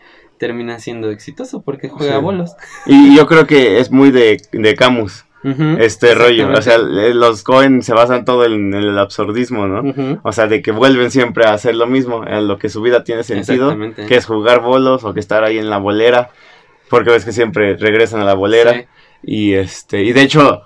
termina 0.44 0.78
siendo 0.78 1.10
exitoso 1.10 1.62
porque 1.62 1.88
juega 1.88 2.18
bolos. 2.18 2.52
Y 2.86 3.16
yo 3.16 3.28
creo 3.28 3.48
que 3.48 3.80
es 3.80 3.92
muy 3.92 4.12
de, 4.12 4.42
de 4.52 4.76
Camus. 4.76 5.24
este 5.80 6.16
rollo, 6.16 6.52
o 6.52 6.62
sea, 6.62 6.78
los 6.78 7.44
Cohen 7.44 7.82
se 7.82 7.94
basan 7.94 8.26
todo 8.26 8.44
en, 8.44 8.74
el 8.74 9.00
absurdismo, 9.00 9.68
¿no? 9.68 10.20
O 10.24 10.34
sea, 10.34 10.48
de 10.48 10.62
que 10.62 10.72
vuelven 10.72 11.12
siempre 11.12 11.46
a 11.46 11.54
hacer 11.54 11.76
lo 11.76 11.88
mismo, 11.88 12.26
en 12.28 12.50
lo 12.50 12.58
que 12.58 12.68
su 12.68 12.82
vida 12.82 13.06
tiene 13.06 13.24
sentido, 13.24 13.74
que 14.06 14.16
es 14.16 14.26
jugar 14.26 14.60
bolos 14.60 15.06
o 15.06 15.14
que 15.14 15.22
estar 15.22 15.46
ahí 15.46 15.58
en 15.58 15.70
la 15.70 15.78
bolera, 15.78 16.32
porque 16.90 17.12
ves 17.12 17.24
que 17.24 17.32
siempre 17.32 17.78
regresan 17.78 18.20
a 18.20 18.26
la 18.26 18.34
bolera 18.34 18.84
y 19.24 19.54
este 19.54 20.04
y 20.04 20.12
de 20.12 20.24
hecho 20.24 20.64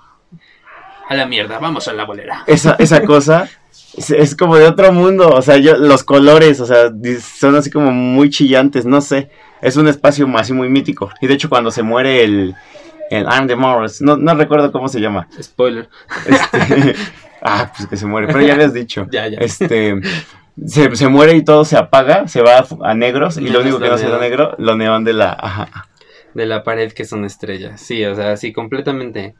a 1.08 1.14
la 1.14 1.26
mierda, 1.26 1.60
vamos 1.60 1.86
a 1.86 1.92
la 1.92 2.04
bolera. 2.04 2.42
Esa 2.48 2.74
esa 2.80 3.02
cosa 3.12 3.48
es, 3.96 4.34
como 4.34 4.56
de 4.56 4.66
otro 4.66 4.92
mundo, 4.92 5.28
o 5.28 5.42
sea, 5.42 5.56
yo 5.56 5.76
los 5.76 6.02
colores, 6.02 6.60
o 6.60 6.66
sea, 6.66 6.90
son 7.20 7.54
así 7.54 7.70
como 7.70 7.92
muy 7.92 8.28
chillantes, 8.28 8.84
no 8.84 9.00
sé 9.00 9.30
es 9.62 9.76
un 9.76 9.88
espacio 9.88 10.28
así 10.36 10.52
muy 10.52 10.68
mítico. 10.68 11.10
Y 11.20 11.26
de 11.26 11.34
hecho 11.34 11.48
cuando 11.48 11.70
se 11.70 11.82
muere 11.82 12.24
el, 12.24 12.54
el 13.10 13.26
Arm 13.26 13.46
de 13.46 13.56
Morris, 13.56 14.00
no, 14.00 14.16
no 14.16 14.34
recuerdo 14.34 14.72
cómo 14.72 14.88
se 14.88 15.00
llama. 15.00 15.28
Spoiler. 15.40 15.88
Este, 16.26 16.94
ah, 17.42 17.72
pues 17.76 17.88
que 17.88 17.96
se 17.96 18.06
muere, 18.06 18.26
pero 18.28 18.40
ya 18.40 18.54
habías 18.54 18.72
dicho. 18.72 19.06
ya, 19.10 19.28
ya. 19.28 19.38
Este, 19.38 20.00
se, 20.66 20.94
se, 20.96 21.08
muere 21.08 21.36
y 21.36 21.44
todo 21.44 21.64
se 21.64 21.76
apaga, 21.76 22.28
se 22.28 22.42
va 22.42 22.66
a, 22.82 22.94
negros 22.94 23.38
y 23.38 23.48
lo 23.48 23.60
único 23.60 23.78
que 23.78 23.88
no 23.88 23.98
se 23.98 24.08
da 24.08 24.18
negro, 24.18 24.54
lo 24.58 24.76
neón 24.76 25.04
de 25.04 25.12
la... 25.12 25.36
Ajá. 25.38 25.88
De 26.34 26.46
la 26.46 26.62
pared 26.62 26.92
que 26.92 27.04
son 27.04 27.24
estrellas, 27.24 27.80
sí, 27.80 28.04
o 28.04 28.14
sea, 28.14 28.36
sí, 28.36 28.52
completamente. 28.52 29.34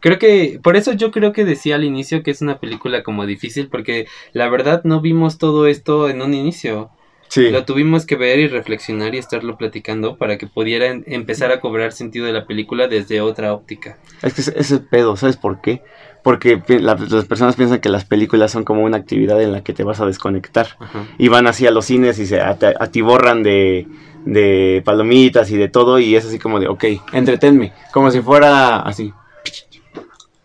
Creo 0.00 0.18
que, 0.18 0.60
por 0.62 0.76
eso 0.76 0.92
yo 0.92 1.10
creo 1.10 1.32
que 1.32 1.44
decía 1.44 1.76
al 1.76 1.84
inicio 1.84 2.22
que 2.22 2.30
es 2.30 2.42
una 2.42 2.58
película 2.58 3.02
como 3.02 3.26
difícil, 3.26 3.68
porque 3.68 4.06
la 4.32 4.48
verdad 4.48 4.82
no 4.84 5.00
vimos 5.00 5.38
todo 5.38 5.66
esto 5.66 6.08
en 6.08 6.20
un 6.22 6.34
inicio. 6.34 6.90
Lo 7.34 7.64
tuvimos 7.64 8.06
que 8.06 8.16
ver 8.16 8.38
y 8.38 8.48
reflexionar 8.48 9.14
y 9.14 9.18
estarlo 9.18 9.56
platicando 9.56 10.16
para 10.16 10.38
que 10.38 10.46
pudiera 10.46 10.86
empezar 10.86 11.52
a 11.52 11.60
cobrar 11.60 11.92
sentido 11.92 12.26
de 12.26 12.32
la 12.32 12.46
película 12.46 12.88
desde 12.88 13.20
otra 13.20 13.52
óptica. 13.52 13.98
Es 14.22 14.34
que 14.34 14.40
ese 14.40 14.58
es 14.58 14.80
pedo, 14.90 15.16
¿sabes 15.16 15.36
por 15.36 15.60
qué? 15.60 15.82
Porque 16.22 16.60
las 16.80 17.24
personas 17.26 17.54
piensan 17.54 17.80
que 17.80 17.88
las 17.88 18.04
películas 18.04 18.50
son 18.50 18.64
como 18.64 18.82
una 18.82 18.96
actividad 18.96 19.40
en 19.40 19.52
la 19.52 19.62
que 19.62 19.72
te 19.72 19.84
vas 19.84 20.00
a 20.00 20.06
desconectar. 20.06 20.76
Y 21.18 21.28
van 21.28 21.46
así 21.46 21.66
a 21.68 21.70
los 21.70 21.84
cines 21.84 22.18
y 22.18 22.26
se 22.26 22.40
atiborran 22.40 23.44
de, 23.44 23.86
de 24.24 24.82
palomitas 24.84 25.50
y 25.52 25.56
de 25.56 25.68
todo. 25.68 26.00
Y 26.00 26.16
es 26.16 26.26
así 26.26 26.40
como 26.40 26.58
de, 26.58 26.66
ok, 26.66 26.84
entretenme. 27.12 27.72
Como 27.92 28.10
si 28.10 28.22
fuera 28.22 28.80
así. 28.80 29.12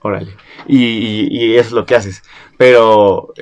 Órale. 0.01 0.35
Y, 0.67 1.27
y, 1.31 1.55
es 1.55 1.71
lo 1.71 1.85
que 1.87 1.95
haces. 1.95 2.21
Pero 2.57 3.33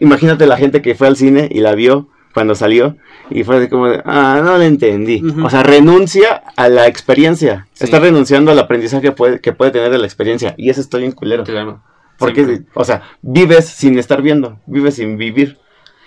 imagínate 0.00 0.46
la 0.46 0.56
gente 0.56 0.82
que 0.82 0.96
fue 0.96 1.06
al 1.06 1.16
cine 1.16 1.48
y 1.48 1.60
la 1.60 1.76
vio 1.76 2.08
cuando 2.34 2.54
salió 2.56 2.96
y 3.30 3.44
fue 3.44 3.56
así 3.56 3.68
como 3.68 3.88
de, 3.88 4.02
ah, 4.04 4.40
no 4.44 4.58
lo 4.58 4.64
entendí. 4.64 5.22
O 5.42 5.48
sea, 5.48 5.62
renuncia 5.62 6.42
a 6.56 6.68
la 6.68 6.88
experiencia. 6.88 7.68
Está 7.78 8.00
renunciando 8.00 8.50
al 8.50 8.58
aprendizaje 8.58 9.02
que 9.02 9.12
puede, 9.12 9.40
que 9.40 9.52
puede 9.52 9.70
tener 9.70 9.90
de 9.90 9.98
la 9.98 10.06
experiencia. 10.06 10.54
Y 10.58 10.68
eso 10.68 10.80
está 10.80 10.98
bien 10.98 11.12
culero. 11.12 11.44
Claro. 11.44 11.82
Porque, 12.18 12.62
o 12.74 12.84
sea, 12.84 13.02
vives 13.22 13.66
sin 13.66 13.98
estar 13.98 14.20
viendo, 14.20 14.58
vives 14.66 14.96
sin 14.96 15.16
vivir. 15.16 15.58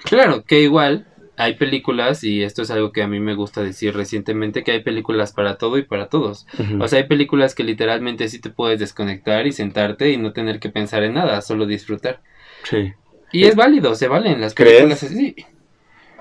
Claro, 0.03 0.43
que 0.43 0.61
igual 0.61 1.07
hay 1.37 1.55
películas, 1.55 2.23
y 2.23 2.43
esto 2.43 2.61
es 2.61 2.71
algo 2.71 2.91
que 2.91 3.03
a 3.03 3.07
mí 3.07 3.19
me 3.19 3.35
gusta 3.35 3.61
decir 3.61 3.95
recientemente, 3.95 4.63
que 4.63 4.71
hay 4.71 4.83
películas 4.83 5.33
para 5.33 5.57
todo 5.57 5.77
y 5.77 5.83
para 5.83 6.07
todos. 6.07 6.47
O 6.79 6.87
sea, 6.87 6.99
hay 6.99 7.07
películas 7.07 7.55
que 7.55 7.63
literalmente 7.63 8.27
sí 8.27 8.39
te 8.39 8.49
puedes 8.49 8.79
desconectar 8.79 9.47
y 9.47 9.51
sentarte 9.51 10.11
y 10.11 10.17
no 10.17 10.33
tener 10.33 10.59
que 10.59 10.69
pensar 10.69 11.03
en 11.03 11.13
nada, 11.13 11.41
solo 11.41 11.65
disfrutar. 11.65 12.21
Sí. 12.63 12.93
Y 13.31 13.43
es 13.43 13.55
válido, 13.55 13.95
se 13.95 14.07
valen 14.07 14.41
las 14.41 14.53
películas 14.53 15.03
así. 15.03 15.35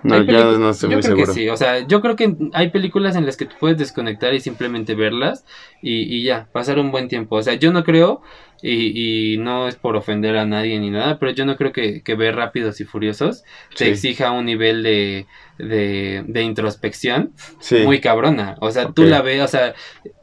No, 0.09 0.23
ya 0.25 0.45
no 0.59 0.71
estoy 0.71 0.91
yo 0.91 0.97
muy 0.97 1.03
creo 1.03 1.17
seguro. 1.17 1.27
que 1.27 1.41
sí, 1.41 1.49
o 1.49 1.57
sea, 1.57 1.87
yo 1.87 2.01
creo 2.01 2.17
que 2.17 2.37
hay 2.53 2.71
películas 2.71 3.17
en 3.17 3.27
las 3.27 3.37
que 3.37 3.47
tú 3.47 3.57
puedes 3.59 3.79
desconectar 3.79 4.35
y 4.35 4.41
simplemente 4.41 4.95
verlas 4.95 5.45
y, 5.83 6.03
y 6.17 6.23
ya, 6.23 6.49
pasar 6.53 6.79
un 6.79 6.91
buen 6.91 7.09
tiempo. 7.09 7.37
O 7.37 7.43
sea, 7.43 7.55
yo 7.55 7.73
no 7.73 7.83
creo, 7.85 8.23
y, 8.63 9.35
y 9.35 9.39
no 9.39 9.69
es 9.69 9.77
por 9.77 9.97
ofender 9.97 10.37
a 10.37 10.47
nadie 10.47 10.79
ni 10.79 10.91
nada, 10.91 11.19
pero 11.19 11.33
yo 11.33 11.45
no 11.45 11.57
creo 11.57 11.73
que, 11.73 12.03
que 12.03 12.15
ver 12.15 12.37
Rápidos 12.37 12.81
y 12.81 12.85
Furiosos 12.85 13.45
te 13.77 13.89
exija 13.89 14.31
un 14.33 14.47
nivel 14.47 14.83
de, 14.83 15.27
de, 15.59 16.25
de 16.27 16.43
introspección 16.43 17.33
Sí. 17.61 17.77
muy 17.85 18.01
cabrona. 18.01 18.57
O 18.61 18.71
sea, 18.71 18.93
tú 18.93 19.03
Ok. 19.03 19.09
la 19.09 19.23
ves, 19.23 19.43
o 19.43 19.49
sea, 19.49 19.75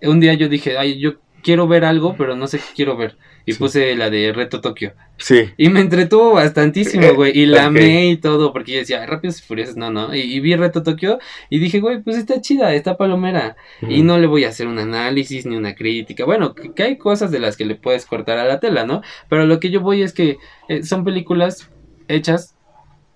un 0.02 0.20
día 0.20 0.34
yo 0.34 0.50
dije, 0.50 0.78
ay, 0.78 1.00
yo 1.00 1.16
quiero 1.44 1.68
ver 1.68 1.86
algo, 1.86 2.16
pero 2.18 2.36
no 2.36 2.48
sé 2.48 2.58
qué 2.60 2.66
quiero 2.76 2.98
ver. 2.98 3.18
Y 3.46 3.54
Sí. 3.54 3.60
puse 3.60 3.96
la 3.96 4.10
de 4.10 4.32
Reto 4.32 4.62
Tokio. 4.62 4.94
Sí. 5.18 5.50
Y 5.58 5.70
me 5.70 5.82
entretuvo 5.82 6.34
bastantísimo, 6.34 7.14
güey. 7.14 7.38
Y 7.38 7.46
la 7.46 7.62
Ok. 7.64 7.68
amé 7.68 8.08
y 8.10 8.18
todo, 8.18 8.54
porque 8.54 8.72
yo 8.72 8.78
decía, 8.80 9.02
"Ay, 9.02 9.08
Rápidos 9.08 9.40
y 9.40 9.44
Furiosos, 9.44 9.76
no, 9.76 9.92
no. 9.92 10.16
Y, 10.16 10.22
y 10.22 10.40
vi 10.40 10.56
Reto 10.56 10.82
Tokio 10.82 11.20
y 11.50 11.60
dije, 11.60 11.80
güey, 11.82 12.02
pues 12.02 12.16
está 12.18 12.40
chida, 12.40 12.74
está 12.74 12.96
palomera. 12.96 13.56
Y 13.88 14.02
no 14.04 14.18
le 14.18 14.28
voy 14.28 14.46
a 14.46 14.50
hacer 14.50 14.68
un 14.68 14.80
análisis 14.80 15.46
ni 15.46 15.56
una 15.58 15.76
crítica. 15.76 16.24
Bueno, 16.26 16.56
que, 16.56 16.74
que 16.74 16.84
hay 16.84 16.98
cosas 16.98 17.32
de 17.32 17.40
las 17.40 17.58
que 17.58 17.66
le 17.66 17.76
puedes 17.76 18.06
cortar 18.06 18.38
a 18.38 18.46
la 18.46 18.60
tela, 18.62 18.86
¿no? 18.86 19.02
Pero 19.30 19.46
lo 19.46 19.60
que 19.60 19.70
yo 19.70 19.82
voy 19.82 20.04
es 20.04 20.14
que 20.14 20.38
eh, 20.70 20.84
son 20.84 21.04
películas 21.04 21.70
hechas, 22.08 22.56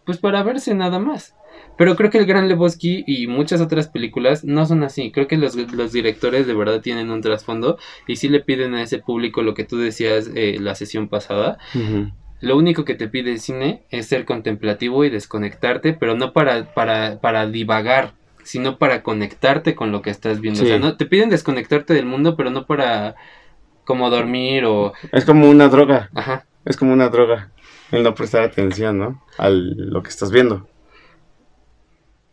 pues 0.05 0.17
para 0.17 0.43
verse 0.43 0.73
nada 0.75 0.99
más. 0.99 1.34
Pero 1.78 1.95
creo 1.95 2.09
que 2.09 2.17
el 2.17 2.25
Gran 2.25 2.47
Lebowski 2.47 3.03
y 3.05 3.28
muchas 3.28 3.61
otras 3.61 3.88
películas 3.88 4.43
no 4.43 4.65
son 4.65 4.84
así. 4.84 5.11
Creo 5.11 5.28
que 5.28 5.38
los, 5.38 5.55
los 5.55 5.91
directores 5.91 6.47
de 6.47 6.53
verdad 6.53 6.82
tienen 6.82 7.11
un 7.11 7.21
trasfondo 7.21 7.78
y 8.07 8.15
sí 8.15 8.30
le 8.30 8.39
piden 8.39 8.73
a 8.73 8.82
ese 8.82 8.99
público 8.99 9.41
lo 9.43 9.53
que 9.53 9.63
tú 9.63 9.78
decías 9.78 10.30
eh, 10.36 10.57
la 10.59 10.75
sesión 10.75 11.07
pasada, 11.07 11.57
lo 12.39 12.57
único 12.57 12.86
que 12.86 12.95
te 12.95 13.07
pide 13.07 13.32
el 13.32 13.39
cine 13.39 13.84
es 13.89 14.07
ser 14.07 14.25
contemplativo 14.25 15.03
y 15.03 15.09
desconectarte, 15.09 15.93
pero 15.93 16.15
no 16.15 16.34
para, 16.34 16.73
para, 16.73 17.19
para 17.19 17.47
divagar, 17.47 18.13
sino 18.43 18.78
para 18.78 19.01
conectarte 19.01 19.75
con 19.75 19.91
lo 19.91 20.01
que 20.01 20.11
estás 20.11 20.39
viendo. 20.39 20.63
O 20.63 20.65
sea, 20.65 20.80
no, 20.80 20.97
te 20.97 21.05
piden 21.05 21.30
desconectarte 21.30 21.93
del 21.93 22.05
mundo, 22.05 22.36
pero 22.36 22.49
no 22.49 22.65
para 22.65 23.15
como 23.86 24.09
dormir 24.09 24.65
o... 24.65 24.93
Es 25.11 25.25
como 25.25 25.49
una 25.49 25.69
droga. 25.69 26.09
Ajá. 26.13 26.45
Es 26.65 26.78
como 26.78 26.93
una 26.93 27.09
droga. 27.09 27.51
El 27.91 28.03
no 28.03 28.13
prestar 28.13 28.43
atención, 28.43 28.99
¿no? 28.99 29.23
A 29.38 29.49
lo 29.49 30.03
que 30.03 30.09
estás 30.09 30.32
viendo. 30.32 30.67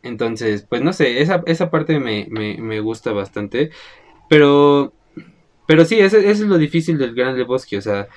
Entonces, 0.04 0.66
pues 0.68 0.82
no 0.82 0.92
sé, 0.92 1.20
esa, 1.22 1.42
esa 1.46 1.70
parte 1.70 1.98
me, 1.98 2.26
me, 2.30 2.58
me 2.58 2.80
gusta 2.80 3.12
bastante. 3.12 3.70
Pero, 4.28 4.92
pero 5.66 5.84
sí, 5.84 5.98
eso, 6.00 6.16
eso 6.18 6.28
es 6.44 6.48
lo 6.48 6.58
difícil 6.58 6.98
del 6.98 7.14
Gran 7.14 7.36
Lebowski, 7.36 7.76
o 7.76 7.82
sea, 7.82 8.08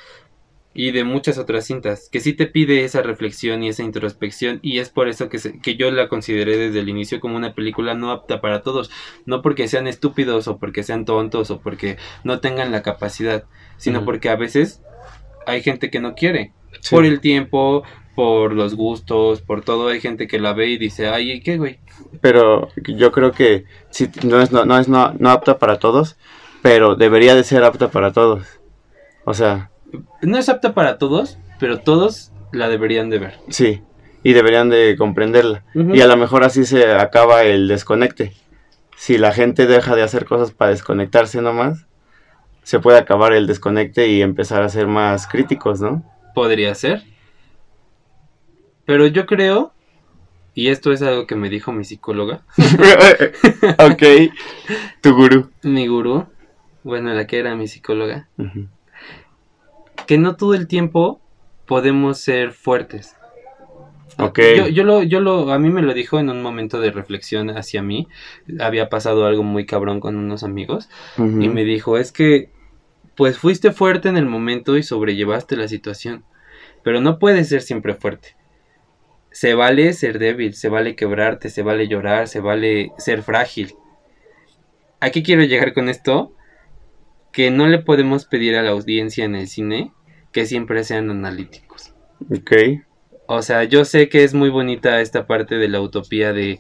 y 0.73 0.91
de 0.91 1.03
muchas 1.03 1.39
otras 1.39 1.65
cintas, 1.65 2.07
que 2.11 2.19
sí 2.19 2.33
te 2.33 2.45
pide 2.45 2.83
esa 2.83 3.01
reflexión 3.01 3.63
y 3.63 3.69
esa 3.69 3.83
introspección, 3.83 4.59
y 4.61 4.77
es 4.77 4.89
por 4.89 5.07
eso 5.07 5.27
que, 5.27 5.39
se- 5.39 5.59
que 5.59 5.75
yo 5.75 5.89
la 5.89 6.07
consideré 6.07 6.55
desde 6.57 6.81
el 6.81 6.89
inicio 6.89 7.19
como 7.19 7.35
una 7.35 7.55
película 7.55 7.95
no 7.95 8.11
apta 8.11 8.41
para 8.41 8.61
todos, 8.61 8.91
no 9.25 9.41
porque 9.41 9.67
sean 9.67 9.88
estúpidos 9.88 10.47
o 10.47 10.59
porque 10.59 10.83
sean 10.83 11.05
tontos 11.05 11.49
o 11.49 11.61
porque 11.61 11.97
no 12.23 12.41
tengan 12.41 12.71
la 12.71 12.83
capacidad, 12.83 13.45
sino 13.77 14.05
porque 14.05 14.29
a 14.29 14.35
veces 14.35 14.81
hay 15.47 15.63
gente 15.63 15.89
que 15.89 15.99
no 15.99 16.13
quiere, 16.15 16.53
Sí. 16.81 16.93
por 16.95 17.05
el 17.05 17.21
tiempo, 17.21 17.83
por 18.18 18.53
los 18.53 18.74
gustos, 18.74 19.43
por 19.43 19.61
todo, 19.63 19.89
hay 19.89 20.01
gente 20.01 20.26
que 20.26 20.39
la 20.39 20.53
ve 20.53 20.70
y 20.70 20.80
dice, 20.80 21.07
ay, 21.07 21.39
¿qué 21.39 21.57
güey? 21.57 21.78
Pero 22.20 22.70
yo 22.76 23.11
creo 23.11 23.32
que 23.32 23.65
sí, 23.91 24.09
no 24.24 24.41
es, 24.41 24.51
no, 24.51 24.65
no 24.65 24.80
es 24.80 24.88
no, 24.88 25.13
no 25.20 25.30
apta 25.30 25.59
para 25.59 25.78
todos, 25.78 26.15
pero 26.63 26.95
debería 26.95 27.36
de 27.36 27.43
ser 27.43 27.63
apta 27.63 27.91
para 27.91 28.13
todos. 28.13 28.47
O 29.24 29.36
sea, 29.36 29.70
No 30.24 30.39
es 30.39 30.49
apta 30.49 30.74
para 30.74 30.97
todos, 30.97 31.38
pero 31.59 31.78
todos 31.78 32.32
la 32.51 32.70
deberían 32.70 33.11
de 33.11 33.20
ver. 33.20 33.36
sí. 33.49 33.84
Y 34.24 34.34
deberían 34.34 34.70
de 34.70 34.95
comprenderla. 34.97 35.63
Y 35.76 36.01
a 36.01 36.07
lo 36.07 36.18
mejor 36.18 36.43
así 36.43 36.65
se 36.65 36.91
acaba 36.91 37.43
el 37.43 37.68
desconecte. 37.68 38.34
Si 38.97 39.20
la 39.20 39.32
gente 39.32 39.68
deja 39.68 39.95
de 39.95 40.01
hacer 40.01 40.26
cosas 40.26 40.51
para 40.51 40.72
desconectarse 40.72 41.39
nomás, 41.39 41.86
se 42.63 42.80
puede 42.80 42.97
acabar 42.97 43.32
el 43.34 43.45
desconecte 43.45 44.07
y 44.07 44.24
empezar 44.24 44.63
a 44.63 44.70
ser 44.70 44.88
más 44.88 45.28
críticos, 45.28 45.82
¿no? 45.82 46.03
Podría 46.34 46.74
ser. 46.74 47.03
Pero 48.88 49.05
yo 49.05 49.25
creo, 49.25 49.73
y 50.53 50.69
esto 50.69 50.93
es 50.93 51.01
algo 51.01 51.27
que 51.27 51.35
me 51.35 51.49
dijo 51.49 51.73
mi 51.73 51.83
psicóloga, 51.83 52.45
ok. 53.77 54.03
Tu 55.01 55.13
gurú. 55.13 55.51
mi 55.61 55.88
gurú, 55.88 56.25
bueno, 56.83 57.13
la 57.13 57.27
que 57.27 57.38
era 57.38 57.53
mi 57.53 57.67
psicóloga, 57.67 58.29
que 60.07 60.17
no 60.17 60.38
todo 60.38 60.53
el 60.53 60.67
tiempo 60.67 61.19
podemos 61.65 62.17
ser 62.21 62.53
fuertes. 62.53 63.17
Ok. 64.19 64.39
Yo, 64.55 64.67
yo 64.69 64.83
lo, 64.85 65.03
yo 65.03 65.19
lo, 65.19 65.51
a 65.51 65.59
mí 65.59 65.69
me 65.69 65.81
lo 65.81 65.93
dijo 65.93 66.17
en 66.17 66.29
un 66.29 66.41
momento 66.41 66.79
de 66.79 66.91
reflexión 66.91 67.49
hacia 67.49 67.83
mí. 67.83 68.07
Había 68.57 68.88
pasado 68.88 69.25
algo 69.25 69.43
muy 69.43 69.65
cabrón 69.65 69.99
con 69.99 70.15
unos 70.15 70.43
amigos. 70.43 70.89
Y 71.17 71.49
me 71.49 71.65
dijo, 71.65 71.97
es 71.97 72.13
que, 72.13 72.49
pues 73.15 73.38
fuiste 73.38 73.73
fuerte 73.73 74.07
en 74.07 74.15
el 74.15 74.25
momento 74.25 74.77
y 74.77 74.81
sobrellevaste 74.81 75.57
la 75.57 75.67
situación. 75.67 76.23
Pero 76.83 77.01
no 77.01 77.19
puedes 77.19 77.49
ser 77.49 77.61
siempre 77.61 77.93
fuerte. 77.93 78.38
Se 79.38 79.53
vale 79.53 79.93
ser 79.93 80.17
débil, 80.17 80.55
se 80.55 80.67
vale 80.67 80.95
quebrarte, 80.95 81.51
se 81.51 81.61
vale 81.61 81.88
llorar, 81.88 82.27
se 82.27 82.39
vale 82.39 82.91
ser 82.97 83.21
frágil. 83.21 83.75
¿A 84.99 85.11
qué 85.11 85.21
quiero 85.21 85.43
llegar 85.43 85.75
con 85.75 85.89
esto? 85.89 86.33
Que 87.31 87.51
no 87.51 87.67
le 87.67 87.77
podemos 87.77 88.25
pedir 88.25 88.55
a 88.55 88.63
la 88.63 88.71
audiencia 88.71 89.25
en 89.25 89.35
el 89.35 89.47
cine 89.47 89.93
que 90.31 90.47
siempre 90.47 90.83
sean 90.83 91.11
analíticos. 91.11 91.93
Ok. 92.31 92.51
O 93.27 93.43
sea, 93.43 93.63
yo 93.65 93.85
sé 93.85 94.09
que 94.09 94.23
es 94.23 94.33
muy 94.33 94.49
bonita 94.49 95.01
esta 95.01 95.27
parte 95.27 95.59
de 95.59 95.67
la 95.67 95.81
utopía 95.81 96.33
de 96.33 96.57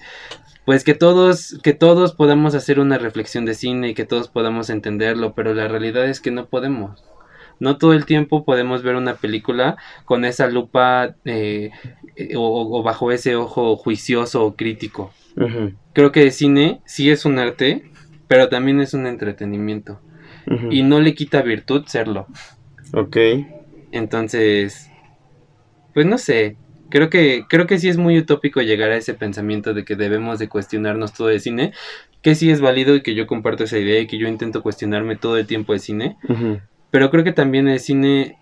pues 0.63 0.83
que 0.83 0.93
todos 0.93 1.57
que 1.63 1.73
todos 1.73 2.13
podamos 2.13 2.53
hacer 2.53 2.79
una 2.79 2.99
reflexión 2.99 3.45
de 3.45 3.55
cine 3.55 3.89
y 3.89 3.93
que 3.95 4.05
todos 4.05 4.27
podamos 4.27 4.69
entenderlo, 4.69 5.33
pero 5.33 5.55
la 5.55 5.67
realidad 5.67 6.05
es 6.05 6.21
que 6.21 6.29
no 6.29 6.45
podemos. 6.45 7.03
No 7.59 7.79
todo 7.79 7.93
el 7.93 8.05
tiempo 8.05 8.45
podemos 8.45 8.83
ver 8.83 8.95
una 8.95 9.15
película 9.15 9.77
con 10.05 10.25
esa 10.25 10.45
lupa 10.45 11.15
eh, 11.25 11.71
o, 12.35 12.79
o 12.79 12.83
bajo 12.83 13.11
ese 13.11 13.35
ojo 13.35 13.75
juicioso 13.75 14.45
o 14.45 14.55
crítico. 14.55 15.13
Creo 15.93 16.11
que 16.11 16.23
el 16.23 16.31
cine 16.31 16.81
sí 16.85 17.11
es 17.11 17.25
un 17.25 17.37
arte, 17.37 17.91
pero 18.27 18.49
también 18.49 18.79
es 18.81 18.93
un 18.93 19.05
entretenimiento. 19.07 19.99
Y 20.71 20.83
no 20.83 21.01
le 21.01 21.13
quita 21.13 21.41
virtud 21.41 21.83
serlo. 21.87 22.25
Ok. 22.93 23.17
Entonces, 23.91 24.89
pues 25.93 26.05
no 26.05 26.17
sé, 26.17 26.55
creo 26.89 27.09
que 27.09 27.45
creo 27.49 27.67
que 27.67 27.79
sí 27.79 27.89
es 27.89 27.97
muy 27.97 28.17
utópico 28.17 28.61
llegar 28.61 28.91
a 28.91 28.97
ese 28.97 29.13
pensamiento 29.13 29.73
de 29.73 29.83
que 29.83 29.95
debemos 29.95 30.39
de 30.39 30.47
cuestionarnos 30.47 31.13
todo 31.13 31.29
el 31.29 31.41
cine, 31.41 31.73
que 32.21 32.35
sí 32.35 32.49
es 32.49 32.61
válido 32.61 32.95
y 32.95 33.01
que 33.01 33.15
yo 33.15 33.27
comparto 33.27 33.63
esa 33.63 33.77
idea 33.77 33.99
y 33.99 34.07
que 34.07 34.17
yo 34.17 34.27
intento 34.27 34.63
cuestionarme 34.63 35.15
todo 35.15 35.37
el 35.37 35.47
tiempo 35.47 35.73
de 35.73 35.79
cine, 35.79 36.17
pero 36.91 37.09
creo 37.09 37.23
que 37.23 37.33
también 37.33 37.67
el 37.67 37.79
cine 37.79 38.37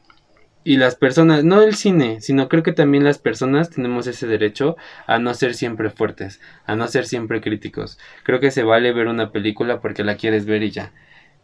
y 0.65 0.75
las 0.77 0.95
personas, 0.95 1.45
no 1.45 1.61
el 1.61 1.75
cine, 1.75 2.19
sino 2.19 2.49
creo 2.49 2.63
que 2.63 2.73
también 2.73 3.03
las 3.05 3.19
personas 3.19 3.69
tenemos 3.69 4.07
ese 4.07 4.27
derecho 4.27 4.75
a 5.07 5.19
no 5.19 5.33
ser 5.33 5.53
siempre 5.53 5.89
fuertes, 5.91 6.41
a 6.65 6.75
no 6.75 6.87
ser 6.89 7.05
siempre 7.05 7.39
críticos. 7.39 7.97
Creo 8.23 8.41
que 8.41 8.51
se 8.51 8.63
vale 8.63 8.91
ver 8.91 9.07
una 9.07 9.31
película 9.31 9.79
porque 9.79 10.03
la 10.03 10.17
quieres 10.17 10.45
ver 10.45 10.63
y 10.63 10.71
ya. 10.71 10.91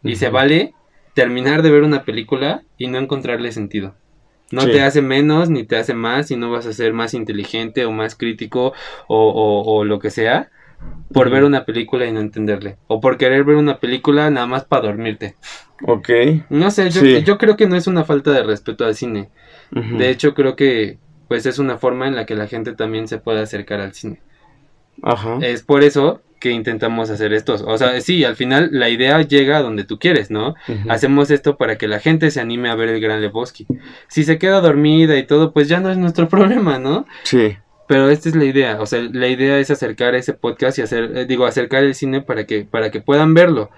Y 0.02 0.16
se 0.16 0.28
vale 0.28 0.74
terminar 1.14 1.62
de 1.62 1.70
ver 1.70 1.84
una 1.84 2.04
película 2.04 2.62
y 2.76 2.88
no 2.88 2.98
encontrarle 2.98 3.52
sentido. 3.52 3.94
No 4.50 4.62
Sí. 4.62 4.72
te 4.72 4.82
hace 4.82 5.00
menos 5.00 5.48
ni 5.48 5.64
te 5.64 5.76
hace 5.76 5.94
más 5.94 6.30
y 6.30 6.36
no 6.36 6.50
vas 6.50 6.66
a 6.66 6.72
ser 6.74 6.92
más 6.92 7.14
inteligente 7.14 7.86
o 7.86 7.92
más 7.92 8.16
crítico 8.16 8.74
o, 9.06 9.28
o- 9.30 9.62
o 9.76 9.84
lo 9.84 9.98
que 9.98 10.10
sea 10.10 10.50
por 11.12 11.28
ver 11.30 11.44
una 11.44 11.64
película 11.64 12.06
y 12.06 12.12
no 12.12 12.20
entenderle. 12.20 12.76
O 12.86 13.00
por 13.00 13.18
querer 13.18 13.44
ver 13.44 13.56
una 13.56 13.78
película 13.78 14.30
nada 14.30 14.46
más 14.46 14.64
para 14.64 14.86
dormirte. 14.88 15.36
Ok. 15.86 16.08
No 16.50 16.70
sé, 16.70 16.88
yo, 16.90 17.00
Sí. 17.00 17.22
yo 17.22 17.36
creo 17.38 17.56
que 17.56 17.66
no 17.66 17.76
es 17.76 17.86
una 17.86 18.04
falta 18.04 18.30
de 18.32 18.42
respeto 18.42 18.84
al 18.84 18.94
cine. 18.94 19.28
De 19.70 20.10
hecho, 20.10 20.34
creo 20.34 20.54
que 20.56 20.98
pues 21.28 21.46
es 21.46 21.58
una 21.58 21.78
forma 21.78 22.06
en 22.06 22.14
la 22.14 22.26
que 22.26 22.34
la 22.34 22.46
gente 22.46 22.74
también 22.74 23.08
se 23.08 23.16
puede 23.18 23.40
acercar 23.40 23.80
al 23.80 23.94
cine. 23.94 24.20
Ajá. 25.02 25.38
Es 25.40 25.62
por 25.62 25.82
eso 25.82 26.20
que 26.40 26.50
intentamos 26.50 27.08
hacer 27.08 27.32
esto. 27.32 27.54
O 27.66 27.78
sea, 27.78 27.98
sí, 28.00 28.24
al 28.24 28.36
final 28.36 28.68
la 28.72 28.88
idea 28.90 29.22
llega 29.22 29.56
a 29.58 29.62
donde 29.62 29.84
tú 29.84 29.98
quieres, 29.98 30.30
¿no? 30.30 30.54
Hacemos 30.88 31.30
esto 31.30 31.56
para 31.56 31.78
que 31.78 31.88
la 31.88 32.00
gente 32.00 32.30
se 32.30 32.40
anime 32.40 32.68
a 32.68 32.74
ver 32.74 32.88
el 32.90 33.00
Gran 33.00 33.20
Lebowski. 33.22 33.66
Si 34.08 34.24
se 34.24 34.38
queda 34.38 34.60
dormida 34.60 35.16
y 35.16 35.22
todo, 35.24 35.52
pues 35.52 35.68
ya 35.68 35.80
no 35.80 35.90
es 35.90 35.96
nuestro 35.98 36.28
problema, 36.28 36.78
¿no? 36.78 37.06
Sí. 37.22 37.56
Pero 37.92 38.08
esta 38.08 38.28
es 38.30 38.34
la 38.36 38.44
idea, 38.46 38.80
o 38.80 38.86
sea, 38.86 39.02
la 39.12 39.28
idea 39.28 39.58
es 39.58 39.70
acercar 39.70 40.14
ese 40.14 40.32
podcast 40.32 40.78
y 40.78 40.82
hacer, 40.82 41.10
eh, 41.14 41.24
digo, 41.26 41.44
acercar 41.44 41.84
el 41.84 41.94
cine 41.94 42.22
para 42.22 42.46
que, 42.46 42.64
para 42.64 42.90
que 42.90 43.00
puedan 43.02 43.34
verlo. 43.34 43.68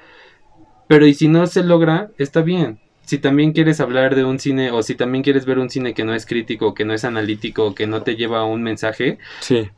Pero 0.87 1.05
y 1.07 1.15
si 1.15 1.27
no 1.27 1.47
se 1.49 1.65
logra, 1.65 2.11
está 2.19 2.43
bien. 2.43 2.79
Si 3.05 3.19
también 3.19 3.53
quieres 3.53 3.81
hablar 3.81 4.15
de 4.15 4.23
un 4.25 4.39
cine 4.39 4.71
o 4.71 4.83
si 4.85 4.95
también 4.95 5.25
quieres 5.25 5.47
ver 5.47 5.59
un 5.59 5.69
cine 5.69 5.95
que 5.95 6.05
no 6.05 6.15
es 6.15 6.27
crítico, 6.27 6.75
que 6.75 6.85
no 6.85 6.95
es 6.95 7.05
analítico, 7.05 7.75
que 7.75 7.87
no 7.89 8.03
te 8.03 8.15
lleva 8.15 8.39
a 8.41 8.45
un 8.45 8.63
mensaje, 8.63 9.19
Sí. 9.41 9.69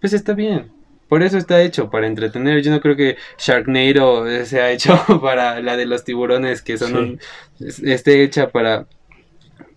pues 0.00 0.14
está 0.14 0.32
bien. 0.32 0.72
Por 1.08 1.22
eso 1.22 1.36
está 1.36 1.60
hecho, 1.60 1.90
para 1.90 2.06
entretener. 2.06 2.62
Yo 2.62 2.70
no 2.70 2.80
creo 2.80 2.96
que 2.96 3.16
Sharknado 3.38 4.26
eh, 4.26 4.46
sea 4.46 4.70
hecho 4.70 4.94
para 5.22 5.60
la 5.60 5.76
de 5.76 5.84
los 5.84 6.02
tiburones, 6.04 6.62
que 6.62 6.78
son 6.78 6.88
Sí. 6.88 6.94
un- 6.96 7.20
es- 7.60 7.80
esté 7.82 8.22
hecha 8.22 8.48
para, 8.50 8.86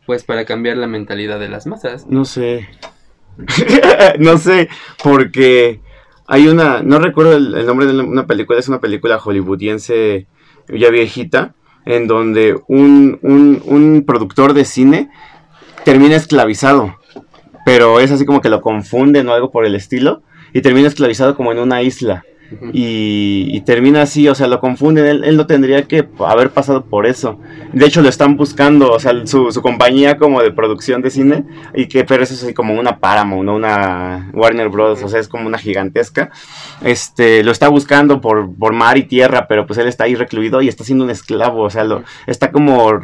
pues 0.05 0.23
para 0.23 0.45
cambiar 0.45 0.77
la 0.77 0.87
mentalidad 0.87 1.37
de 1.39 1.49
las 1.49 1.67
masas. 1.67 2.07
No 2.07 2.23
sé. 2.23 2.69
no 4.19 4.37
sé, 4.37 4.69
porque 5.03 5.81
hay 6.27 6.47
una, 6.47 6.81
no 6.81 6.99
recuerdo 6.99 7.35
el, 7.35 7.65
nombre 7.65 7.85
de 7.85 7.99
una 7.99 8.27
película, 8.27 8.59
es 8.59 8.67
una 8.67 8.79
película 8.79 9.19
hollywoodiense 9.19 10.27
ya 10.67 10.89
viejita, 10.89 11.53
en 11.85 12.07
donde 12.07 12.59
un, 12.67 13.19
un, 13.21 13.61
un 13.65 14.03
productor 14.05 14.53
de 14.53 14.65
cine 14.65 15.09
termina 15.83 16.15
esclavizado, 16.15 16.95
pero 17.65 17.99
es 17.99 18.11
así 18.11 18.25
como 18.25 18.41
que 18.41 18.49
lo 18.49 18.61
confunden 18.61 19.29
o 19.29 19.33
algo 19.33 19.51
por 19.51 19.65
el 19.65 19.75
estilo, 19.75 20.23
y 20.53 20.61
termina 20.61 20.87
esclavizado 20.87 21.35
como 21.35 21.51
en 21.51 21.59
una 21.59 21.81
isla. 21.81 22.23
Y, 22.73 23.61
termina 23.61 24.03
así, 24.03 24.27
o 24.27 24.35
sea, 24.35 24.47
lo 24.47 24.59
confunden, 24.59 25.05
él, 25.05 25.23
él 25.23 25.37
no 25.37 25.47
tendría 25.47 25.83
que 25.83 26.07
haber 26.19 26.51
pasado 26.51 26.85
por 26.85 27.05
eso. 27.05 27.39
De 27.73 27.85
hecho, 27.85 28.01
lo 28.01 28.09
están 28.09 28.37
buscando, 28.37 28.91
o 28.91 28.99
sea, 28.99 29.25
su, 29.25 29.51
su 29.51 29.61
compañía 29.61 30.17
como 30.17 30.41
de 30.41 30.51
producción 30.51 31.01
de 31.01 31.09
cine, 31.09 31.43
y 31.73 31.87
que, 31.87 32.03
pero 32.03 32.23
eso 32.23 32.33
es 32.33 32.43
así 32.43 32.53
como 32.53 32.73
una 32.75 32.99
Paramount, 32.99 33.45
no 33.45 33.55
una 33.55 34.29
Warner 34.33 34.69
Bros., 34.69 35.01
o 35.03 35.09
sea, 35.09 35.19
es 35.19 35.27
como 35.27 35.47
una 35.47 35.57
gigantesca. 35.57 36.29
Este, 36.83 37.43
lo 37.43 37.51
está 37.51 37.67
buscando 37.67 38.21
por, 38.21 38.53
por 38.55 38.73
mar 38.73 38.97
y 38.97 39.03
tierra, 39.03 39.47
pero 39.47 39.65
pues 39.65 39.79
él 39.79 39.87
está 39.87 40.03
ahí 40.03 40.15
recluido 40.15 40.61
y 40.61 40.67
está 40.67 40.83
siendo 40.83 41.03
un 41.03 41.09
esclavo, 41.09 41.63
o 41.63 41.69
sea, 41.69 41.83
lo, 41.83 42.03
está 42.27 42.51
como 42.51 42.99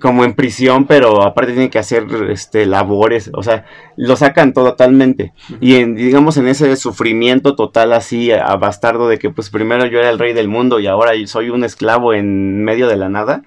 como 0.00 0.24
en 0.24 0.34
prisión, 0.34 0.86
pero 0.86 1.22
aparte 1.22 1.52
tiene 1.52 1.70
que 1.70 1.78
hacer 1.78 2.06
este 2.30 2.66
labores, 2.66 3.30
o 3.34 3.42
sea, 3.42 3.66
lo 3.96 4.16
sacan 4.16 4.52
totalmente. 4.52 5.32
Y 5.60 5.76
en, 5.76 5.94
digamos 5.94 6.36
en 6.38 6.48
ese 6.48 6.74
sufrimiento 6.76 7.54
total 7.54 7.92
así 7.92 8.32
a 8.32 8.56
bastardo 8.56 9.08
de 9.08 9.18
que 9.18 9.30
pues 9.30 9.50
primero 9.50 9.86
yo 9.86 9.98
era 9.98 10.10
el 10.10 10.18
rey 10.18 10.32
del 10.32 10.48
mundo 10.48 10.80
y 10.80 10.86
ahora 10.86 11.12
soy 11.26 11.50
un 11.50 11.64
esclavo 11.64 12.14
en 12.14 12.64
medio 12.64 12.88
de 12.88 12.96
la 12.96 13.08
nada, 13.08 13.42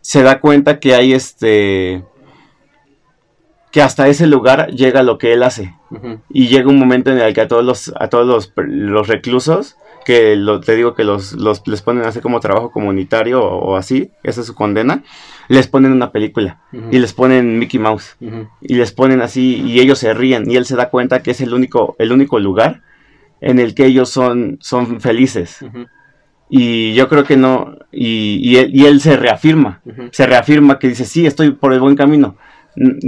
se 0.00 0.22
da 0.22 0.40
cuenta 0.40 0.78
que 0.78 0.94
hay 0.94 1.12
este 1.12 2.04
que 3.70 3.82
hasta 3.82 4.08
ese 4.08 4.26
lugar 4.26 4.70
llega 4.70 5.02
lo 5.02 5.18
que 5.18 5.32
él 5.32 5.42
hace. 5.42 5.74
Y 6.28 6.48
llega 6.48 6.68
un 6.68 6.78
momento 6.78 7.10
en 7.10 7.18
el 7.18 7.34
que 7.34 7.40
a 7.40 7.48
todos 7.48 7.64
los, 7.64 7.92
a 7.98 8.08
todos 8.08 8.26
los, 8.26 8.52
los 8.56 9.08
reclusos, 9.08 9.76
que 10.10 10.34
lo, 10.36 10.60
te 10.60 10.74
digo 10.74 10.94
que 10.94 11.04
los, 11.04 11.34
los 11.34 11.62
les 11.68 11.82
ponen 11.82 12.04
a 12.04 12.08
hacer 12.08 12.20
como 12.22 12.40
trabajo 12.40 12.72
comunitario 12.72 13.40
o, 13.40 13.70
o 13.72 13.76
así, 13.76 14.10
esa 14.24 14.40
es 14.40 14.46
su 14.48 14.54
condena, 14.54 15.04
les 15.48 15.68
ponen 15.68 15.92
una 15.92 16.10
película 16.10 16.60
Ujú. 16.72 16.88
y 16.90 16.98
les 16.98 17.12
ponen 17.12 17.58
Mickey 17.60 17.78
Mouse 17.78 18.16
Ujú. 18.20 18.48
y 18.60 18.74
les 18.74 18.90
ponen 18.92 19.20
así 19.20 19.62
y 19.64 19.78
ellos 19.78 19.98
se 20.00 20.12
ríen 20.14 20.50
y 20.50 20.56
él 20.56 20.64
se 20.64 20.74
da 20.74 20.90
cuenta 20.90 21.22
que 21.22 21.30
es 21.30 21.40
el 21.40 21.54
único, 21.54 21.94
el 21.98 22.10
único 22.10 22.38
lugar 22.40 22.82
en 23.40 23.58
el 23.58 23.74
que 23.74 23.86
ellos 23.86 24.08
son, 24.10 24.58
son 24.60 25.00
felices. 25.00 25.62
Ujú. 25.62 25.86
Y 26.48 26.94
yo 26.94 27.08
creo 27.08 27.22
que 27.22 27.36
no, 27.36 27.76
y, 27.92 28.40
y 28.42 28.56
él, 28.56 28.70
y 28.74 28.86
él 28.86 29.00
se 29.00 29.16
reafirma, 29.16 29.80
se 30.10 30.26
reafirma 30.26 30.80
que 30.80 30.88
dice, 30.88 31.04
sí, 31.04 31.24
estoy 31.24 31.52
por 31.52 31.72
el 31.72 31.78
buen 31.80 31.94
camino, 31.94 32.36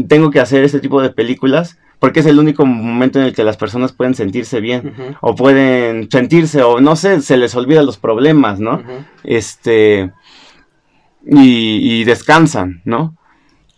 tengo 0.09 0.31
que 0.31 0.39
hacer 0.39 0.63
este 0.63 0.79
tipo 0.79 1.03
de 1.03 1.11
películas 1.11 1.77
porque 2.03 2.19
es 2.19 2.27
el 2.27 2.41
único 2.41 2.67
momento 2.67 3.21
en 3.21 3.27
el 3.27 3.33
que 3.33 3.45
las 3.45 3.57
personas 3.57 3.93
pueden 3.93 4.17
sentirse 4.17 4.61
bien 4.61 5.17
o 5.21 5.37
pueden 5.37 6.11
sentirse 6.11 6.61
o 6.65 6.81
no 6.81 6.97
sé, 6.97 7.21
se 7.21 7.37
les 7.37 7.55
olvida 7.55 7.85
los 7.85 7.97
problemas, 7.97 8.59
¿no? 8.59 8.83
Este 9.23 10.11
y, 11.25 12.01
y 12.01 12.03
descansan, 12.03 12.83
¿no? 12.85 13.17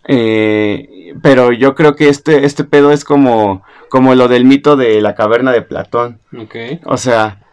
Eh, 0.07 1.13
pero 1.21 1.51
yo 1.51 1.75
creo 1.75 1.95
que 1.95 2.09
este, 2.09 2.47
este 2.47 2.63
pedo 2.63 2.91
es 2.91 3.03
como, 3.03 3.61
como 3.89 4.15
lo 4.15 4.27
del 4.27 4.43
mito 4.43 4.75
de 4.75 5.01
la 5.01 5.13
caverna 5.13 5.51
de 5.51 5.61
Platón. 5.61 6.19
Ok. 6.35 6.55
O 6.85 6.97
sea, 6.97 7.43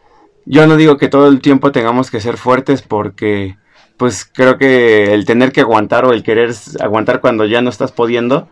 yo 0.47 0.67
no 0.67 0.79
digo 0.79 0.97
que 0.97 1.09
todo 1.09 1.29
el 1.29 1.43
tiempo 1.43 1.71
tengamos 1.71 2.11
que 2.11 2.23
ser 2.23 2.39
fuertes 2.39 2.81
porque, 2.81 3.59
pues 3.99 4.25
creo 4.25 4.57
que 4.57 5.13
el 5.13 5.27
tener 5.27 5.53
que 5.53 5.61
aguantar 5.61 6.07
o 6.07 6.15
el 6.15 6.23
querer 6.23 6.55
aguantar 6.81 7.21
cuando 7.21 7.45
ya 7.45 7.61
no 7.61 7.69
estás 7.69 7.93
pudiendo, 7.93 8.49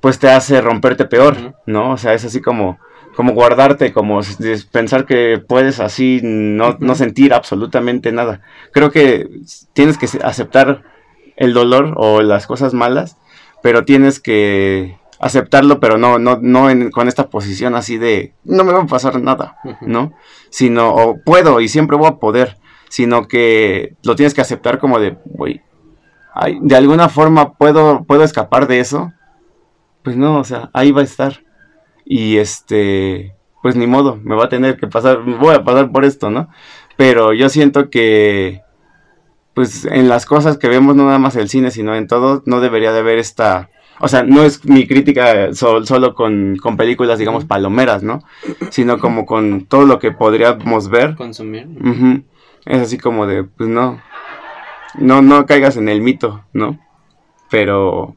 pues 0.00 0.18
te 0.18 0.30
hace 0.30 0.60
romperte 0.60 1.04
peor. 1.04 1.54
¿no? 1.66 1.92
O 1.92 1.96
sea, 1.96 2.14
es 2.14 2.24
así 2.24 2.40
como, 2.40 2.78
como 3.16 3.32
guardarte, 3.32 3.92
como 3.92 4.20
pensar 4.72 5.04
que 5.06 5.42
puedes 5.46 5.80
así 5.80 6.20
no, 6.22 6.76
no 6.80 6.94
sentir 6.94 7.32
absolutamente 7.34 8.12
nada. 8.12 8.40
Creo 8.72 8.90
que 8.90 9.28
tienes 9.72 9.98
que 9.98 10.06
aceptar 10.22 10.82
el 11.36 11.52
dolor 11.54 11.94
o 11.96 12.22
las 12.22 12.46
cosas 12.46 12.74
malas, 12.74 13.16
pero 13.62 13.84
tienes 13.84 14.20
que 14.20 14.98
aceptarlo, 15.18 15.80
pero 15.80 15.98
no, 15.98 16.18
no, 16.18 16.38
no 16.40 16.70
en- 16.70 16.90
con 16.90 17.06
esta 17.08 17.28
posición 17.28 17.74
así 17.74 17.98
de 17.98 18.32
no 18.44 18.64
me 18.64 18.72
va 18.72 18.82
a 18.82 18.86
pasar 18.86 19.20
nada. 19.20 19.56
¿no? 19.82 20.12
Sino, 20.50 20.94
o 20.94 21.18
puedo 21.22 21.60
y 21.60 21.68
siempre 21.68 21.96
voy 21.96 22.08
a 22.08 22.16
poder, 22.16 22.56
sino 22.88 23.28
que 23.28 23.94
lo 24.02 24.16
tienes 24.16 24.32
que 24.34 24.40
aceptar 24.40 24.78
como 24.78 24.98
de, 24.98 25.16
güey, 25.26 25.60
de 26.62 26.76
alguna 26.76 27.08
forma 27.08 27.52
puedo, 27.54 28.04
puedo 28.04 28.24
escapar 28.24 28.66
de 28.66 28.80
eso. 28.80 29.12
Pues 30.02 30.16
no, 30.16 30.38
o 30.38 30.44
sea, 30.44 30.70
ahí 30.72 30.92
va 30.92 31.00
a 31.00 31.04
estar. 31.04 31.42
Y 32.04 32.38
este, 32.38 33.34
pues 33.62 33.76
ni 33.76 33.86
modo, 33.86 34.18
me 34.22 34.34
va 34.34 34.44
a 34.46 34.48
tener 34.48 34.76
que 34.76 34.86
pasar, 34.86 35.22
voy 35.22 35.54
a 35.54 35.64
pasar 35.64 35.92
por 35.92 36.04
esto, 36.04 36.30
¿no? 36.30 36.48
Pero 36.96 37.32
yo 37.32 37.48
siento 37.48 37.88
que, 37.88 38.62
pues 39.54 39.84
en 39.84 40.08
las 40.08 40.26
cosas 40.26 40.58
que 40.58 40.68
vemos, 40.68 40.96
no 40.96 41.04
nada 41.04 41.18
más 41.18 41.36
el 41.36 41.48
cine, 41.48 41.70
sino 41.70 41.94
en 41.94 42.06
todo, 42.06 42.42
no 42.46 42.60
debería 42.60 42.92
de 42.92 43.00
haber 43.00 43.18
esta... 43.18 43.70
O 44.02 44.08
sea, 44.08 44.22
no 44.22 44.42
es 44.42 44.64
mi 44.64 44.86
crítica 44.86 45.52
sol- 45.52 45.86
solo 45.86 46.14
con, 46.14 46.56
con 46.56 46.78
películas, 46.78 47.18
digamos, 47.18 47.44
palomeras, 47.44 48.02
¿no? 48.02 48.22
Sino 48.70 48.98
como 48.98 49.26
con 49.26 49.66
todo 49.66 49.84
lo 49.84 49.98
que 49.98 50.10
podríamos 50.10 50.88
ver. 50.88 51.16
Consumir. 51.16 51.68
Es 52.64 52.80
así 52.80 52.96
como 52.96 53.26
de, 53.26 53.44
pues 53.44 53.68
no, 53.68 54.00
no, 54.94 55.20
no 55.20 55.44
caigas 55.44 55.76
en 55.76 55.90
el 55.90 56.00
mito, 56.00 56.44
¿no? 56.54 56.78
Pero, 57.50 58.16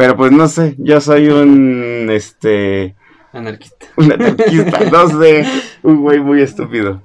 pero 0.00 0.16
pues 0.16 0.32
no 0.32 0.48
sé, 0.48 0.74
yo 0.78 0.98
soy 0.98 1.28
un, 1.28 2.08
este, 2.10 2.94
Anarquista. 3.34 3.84
un 3.96 4.10
anarquista, 4.12 4.80
no 4.90 5.20
sé, 5.20 5.46
un 5.82 6.00
güey 6.00 6.18
muy 6.20 6.40
estúpido. 6.40 7.02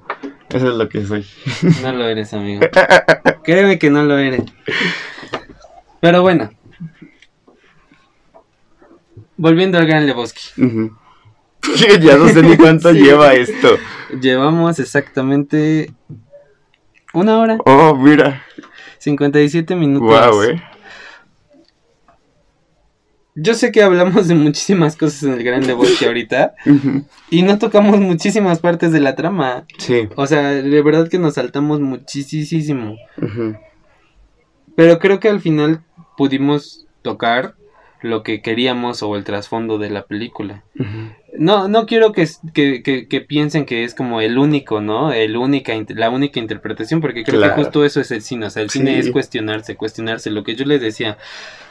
Eso 0.48 0.70
es 0.70 0.74
lo 0.76 0.88
que 0.88 1.04
soy. 1.04 1.26
No 1.82 1.92
lo 1.92 2.06
eres, 2.08 2.32
amigo. 2.32 2.62
Créeme 3.44 3.78
que 3.78 3.90
no 3.90 4.02
lo 4.02 4.16
eres. 4.16 4.44
Pero 6.00 6.22
bueno. 6.22 6.48
Volviendo 9.36 9.76
al 9.76 9.86
Gran 9.86 10.06
Lebowski. 10.06 10.40
Ya 12.00 12.16
no 12.16 12.28
sé 12.28 12.42
ni 12.42 12.56
cuánto 12.56 12.92
Sí. 12.92 13.00
lleva 13.00 13.34
esto. 13.34 13.76
Llevamos 14.22 14.78
exactamente 14.78 15.92
una 17.12 17.38
hora, 17.38 17.58
Oh, 17.66 17.94
mira. 17.94 18.42
57 18.98 19.74
minutos. 19.74 20.08
Wow, 20.08 20.42
eh. 20.44 20.62
Yo 23.38 23.52
sé 23.54 23.70
que 23.70 23.82
hablamos 23.82 24.28
de 24.28 24.34
muchísimas 24.34 24.96
cosas 24.96 25.22
en 25.24 25.34
el 25.34 25.44
Gran 25.44 25.66
Lebowski 25.66 26.06
ahorita 26.06 26.54
y 27.30 27.42
no 27.42 27.58
tocamos 27.58 28.00
muchísimas 28.00 28.60
partes 28.60 28.92
de 28.92 29.00
la 29.00 29.14
trama. 29.14 29.66
Sí. 29.78 30.08
O 30.16 30.26
sea, 30.26 30.48
de 30.52 30.82
verdad 30.82 31.08
que 31.10 31.18
nos 31.18 31.34
saltamos 31.34 31.80
muchísimo. 31.80 32.96
Pero 34.74 34.98
creo 34.98 35.20
que 35.20 35.28
al 35.28 35.40
final 35.40 35.82
pudimos 36.16 36.86
tocar 37.02 37.54
lo 38.02 38.22
que 38.22 38.42
queríamos 38.42 39.02
o 39.02 39.16
el 39.16 39.24
trasfondo 39.24 39.78
de 39.78 39.90
la 39.90 40.04
película. 40.06 40.62
No, 41.38 41.68
no 41.68 41.86
quiero 41.86 42.12
que, 42.12 42.26
que, 42.54 42.82
que- 42.82 43.08
que 43.08 43.20
piensen 43.20 43.64
que 43.66 43.84
es 43.84 43.94
como 43.94 44.20
el 44.20 44.38
único, 44.38 44.80
¿no? 44.80 45.12
El 45.12 45.36
única, 45.36 45.72
la 45.88 46.10
única 46.10 46.38
interpretación, 46.40 47.00
porque 47.00 47.24
creo 47.24 47.40
Claro. 47.40 47.54
que 47.56 47.62
justo 47.62 47.84
eso 47.84 48.00
es 48.00 48.10
el 48.10 48.22
cine. 48.22 48.46
O 48.46 48.50
sea, 48.50 48.62
el 48.62 48.70
cine 48.70 48.98
es 48.98 49.10
cuestionarse, 49.10 49.76
cuestionarse. 49.76 50.30
Lo 50.30 50.44
que 50.44 50.54
yo 50.56 50.64
les 50.66 50.80
decía, 50.80 51.18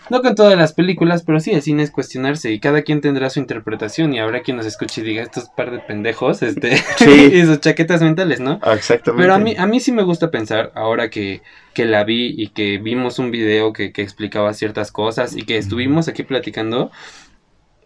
no 0.09 0.21
con 0.21 0.35
todas 0.35 0.57
las 0.57 0.73
películas, 0.73 1.23
pero 1.23 1.39
sí, 1.39 1.51
el 1.51 1.61
cine 1.61 1.83
es 1.83 1.91
cuestionarse 1.91 2.51
y 2.51 2.59
cada 2.59 2.81
quien 2.83 3.01
tendrá 3.01 3.29
su 3.29 3.39
interpretación 3.39 4.13
y 4.13 4.19
habrá 4.19 4.41
quien 4.41 4.57
nos 4.57 4.65
escuche 4.65 5.01
y 5.01 5.03
diga, 5.03 5.23
estos 5.23 5.49
par 5.49 5.71
de 5.71 5.79
pendejos, 5.79 6.41
este, 6.43 6.77
Sí. 6.97 7.31
y 7.33 7.45
sus 7.45 7.59
chaquetas 7.59 8.01
mentales, 8.01 8.39
¿no? 8.39 8.59
Ah, 8.61 8.73
Exactamente. 8.73 9.23
Pero 9.23 9.33
a 9.33 9.39
mí, 9.39 9.55
a 9.57 9.65
mí 9.65 9.79
sí 9.79 9.91
me 9.91 10.03
gusta 10.03 10.31
pensar, 10.31 10.71
ahora 10.75 11.09
que, 11.09 11.41
que 11.73 11.85
la 11.85 12.03
vi 12.03 12.33
y 12.37 12.49
que 12.49 12.77
vimos 12.77 13.19
un 13.19 13.31
video 13.31 13.73
que, 13.73 13.91
que 13.91 14.01
explicaba 14.01 14.53
ciertas 14.53 14.91
cosas 14.91 15.35
y 15.35 15.43
que 15.43 15.57
estuvimos 15.57 16.07
aquí 16.07 16.23
platicando, 16.23 16.91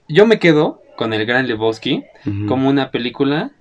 yo 0.08 0.26
me 0.26 0.40
quedo 0.40 0.82
con 0.98 1.14
el 1.14 1.26
Gran 1.26 1.48
Lebowski 1.48 2.04
como 2.48 2.68
una 2.68 2.92
película 2.92 3.52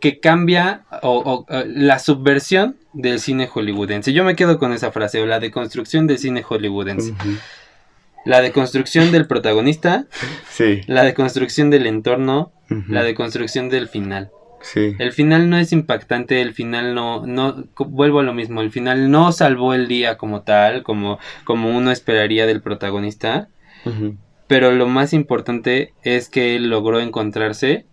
que 0.00 0.18
cambia 0.20 0.82
o, 1.02 1.46
o, 1.48 1.56
la 1.66 1.98
subversión 1.98 2.76
del 2.92 3.20
cine 3.20 3.46
hollywoodense. 3.46 4.12
Yo 4.12 4.24
me 4.24 4.34
quedo 4.34 4.58
con 4.58 4.72
esa 4.72 4.90
frase, 4.90 5.20
o 5.20 5.26
la 5.26 5.40
deconstrucción 5.40 6.06
del 6.06 6.18
cine 6.18 6.42
hollywoodense. 6.42 7.14
La 8.24 8.40
deconstrucción 8.42 9.12
del 9.12 9.26
protagonista, 9.26 10.06
Sí. 10.50 10.82
la 10.86 11.04
deconstrucción 11.04 11.70
del 11.70 11.86
entorno, 11.86 12.52
la 12.88 13.02
deconstrucción 13.02 13.68
del 13.68 13.88
final. 13.88 14.30
Sí. 14.62 14.94
El 14.98 15.12
final 15.12 15.48
no 15.48 15.56
es 15.56 15.72
impactante, 15.72 16.42
el 16.42 16.52
final 16.52 16.94
no, 16.94 17.24
no, 17.26 17.64
vuelvo 17.78 18.20
a 18.20 18.22
lo 18.22 18.34
mismo, 18.34 18.60
el 18.60 18.70
final 18.70 19.10
no 19.10 19.32
salvó 19.32 19.72
el 19.72 19.88
día 19.88 20.18
como 20.18 20.42
tal, 20.42 20.82
como, 20.82 21.18
como 21.44 21.74
uno 21.74 21.90
esperaría 21.90 22.46
del 22.46 22.60
protagonista, 22.60 23.48
pero 24.46 24.72
lo 24.72 24.86
más 24.86 25.14
importante 25.14 25.94
es 26.02 26.28
que 26.28 26.56
él 26.56 26.68
logró 26.68 27.00
encontrarse 27.00 27.86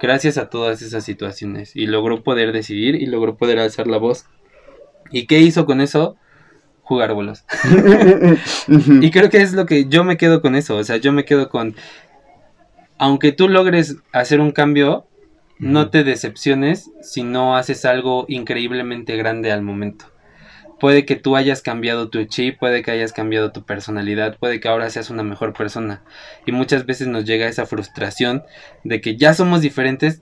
gracias 0.00 0.38
a 0.38 0.48
todas 0.48 0.82
esas 0.82 1.04
situaciones 1.04 1.74
y 1.74 1.86
logró 1.86 2.22
poder 2.22 2.52
decidir 2.52 2.96
y 2.96 3.06
logró 3.06 3.36
poder 3.36 3.58
alzar 3.58 3.86
la 3.86 3.98
voz. 3.98 4.26
¿Y 5.10 5.26
qué 5.26 5.40
hizo 5.40 5.66
con 5.66 5.80
eso? 5.80 6.16
Jugar 6.82 7.14
bolos. 7.14 7.44
Y 9.00 9.10
creo 9.10 9.30
que 9.30 9.38
es 9.38 9.52
lo 9.52 9.66
que 9.66 9.86
yo 9.86 10.04
me 10.04 10.16
quedo 10.16 10.40
con 10.40 10.54
eso, 10.56 10.76
o 10.76 10.84
sea, 10.84 10.96
yo 10.96 11.12
me 11.12 11.24
quedo 11.24 11.48
con 11.48 11.76
aunque 12.98 13.32
tú 13.32 13.48
logres 13.48 13.96
hacer 14.12 14.40
un 14.40 14.52
cambio, 14.52 15.06
no 15.58 15.90
te 15.90 16.04
decepciones 16.04 16.90
si 17.02 17.22
no 17.22 17.56
haces 17.56 17.84
algo 17.84 18.24
increíblemente 18.28 19.16
grande 19.16 19.52
al 19.52 19.62
momento. 19.62 20.06
Puede 20.78 21.06
que 21.06 21.16
tú 21.16 21.36
hayas 21.36 21.62
cambiado 21.62 22.10
tu 22.10 22.22
chip, 22.24 22.58
puede 22.58 22.82
que 22.82 22.90
hayas 22.90 23.12
cambiado 23.12 23.50
tu 23.50 23.64
personalidad, 23.64 24.36
puede 24.38 24.60
que 24.60 24.68
ahora 24.68 24.90
seas 24.90 25.08
una 25.08 25.22
mejor 25.22 25.54
persona. 25.54 26.02
Y 26.44 26.52
muchas 26.52 26.84
veces 26.84 27.08
nos 27.08 27.24
llega 27.24 27.48
esa 27.48 27.66
frustración 27.66 28.44
de 28.84 29.00
que 29.00 29.16
ya 29.16 29.32
somos 29.32 29.62
diferentes, 29.62 30.20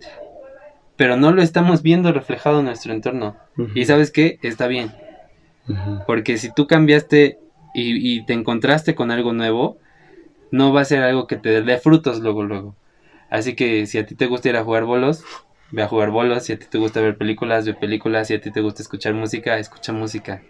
pero 0.97 1.17
no 1.17 1.33
lo 1.33 1.43
estamos 1.43 1.83
viendo 1.83 2.13
reflejado 2.13 2.61
en 2.61 2.67
nuestro 2.67 2.93
entorno. 2.93 3.37
Y 3.75 3.85
sabes 3.87 4.11
qué, 4.13 4.39
está 4.43 4.69
bien. 4.69 4.93
Porque 6.07 6.39
si 6.39 6.53
tú 6.55 6.67
cambiaste 6.67 7.39
y, 7.75 8.17
y 8.17 8.25
te 8.25 8.33
encontraste 8.33 8.95
con 8.95 9.11
algo 9.11 9.33
nuevo, 9.33 9.79
no 10.53 10.73
va 10.73 10.83
a 10.83 10.85
ser 10.85 11.03
algo 11.03 11.27
que 11.27 11.37
te 11.37 11.63
dé 11.63 11.79
frutos 11.79 12.21
luego, 12.21 12.45
luego. 12.45 12.77
Así 13.29 13.57
que 13.57 13.87
si 13.87 13.99
a 13.99 14.07
ti 14.07 14.15
te 14.15 14.27
gusta 14.27 14.49
ir 14.49 14.57
a 14.57 14.63
jugar 14.63 14.85
bolos, 14.85 15.25
ve 15.71 15.83
a 15.83 15.89
jugar 15.89 16.11
bolos. 16.11 16.45
Si 16.45 16.53
a 16.53 16.59
ti 16.59 16.67
te 16.69 16.79
gusta 16.79 17.01
ver 17.01 17.17
películas, 17.17 17.67
ve 17.67 17.75
películas. 17.75 18.29
Si 18.29 18.35
a 18.35 18.41
ti 18.41 18.51
te 18.51 18.61
gusta 18.61 18.83
escuchar 18.83 19.15
música, 19.15 19.59
escucha 19.59 19.93
música. 19.93 20.43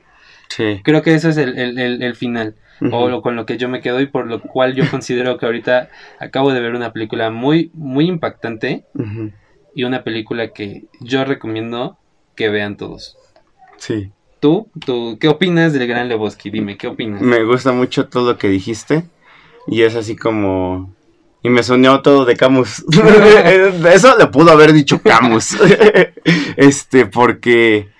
Sí. 0.48 0.80
Creo 0.84 1.02
que 1.02 1.14
eso 1.14 1.28
es 1.28 1.36
el, 1.36 1.58
el, 1.58 1.78
el, 1.78 2.02
el 2.02 2.14
final. 2.14 2.54
O 2.92 3.08
lo, 3.08 3.22
con 3.22 3.36
lo 3.36 3.46
que 3.46 3.56
yo 3.56 3.68
me 3.68 3.80
quedo 3.80 4.00
y 4.00 4.06
por 4.06 4.26
lo 4.26 4.40
cual 4.40 4.74
yo 4.74 4.84
considero 4.90 5.38
que 5.38 5.46
ahorita 5.46 5.90
acabo 6.18 6.52
de 6.52 6.60
ver 6.60 6.74
una 6.74 6.92
película 6.92 7.30
muy, 7.30 7.70
muy 7.72 8.06
impactante. 8.06 8.84
Y 9.74 9.84
una 9.84 10.04
película 10.04 10.48
que 10.48 10.84
yo 11.00 11.24
recomiendo 11.24 11.96
que 12.36 12.48
vean 12.48 12.76
todos. 12.76 13.16
Sí. 13.76 14.10
¿Tú? 14.40 14.68
¿Tú 14.84 15.18
qué 15.20 15.28
opinas 15.28 15.72
del 15.72 15.86
Gran 15.88 16.08
Lebowski? 16.08 16.50
Dime, 16.50 16.76
¿qué 16.76 16.86
opinas? 16.86 17.22
Me 17.22 17.42
gusta 17.44 17.72
mucho 17.72 18.08
todo 18.08 18.32
lo 18.32 18.38
que 18.38 18.48
dijiste. 18.48 19.04
Y 19.66 19.82
es 19.82 19.96
así 19.96 20.16
como. 20.16 20.94
Y 21.44 21.50
me 21.50 21.62
soñó 21.62 22.00
todo 22.00 22.24
de 22.24 22.36
Camus. 22.36 22.86
Eso 23.92 24.16
le 24.16 24.26
pudo 24.28 24.50
haber 24.50 24.72
dicho 24.72 25.02
Camus. 25.02 25.58
este, 26.56 27.04
porque. 27.04 27.90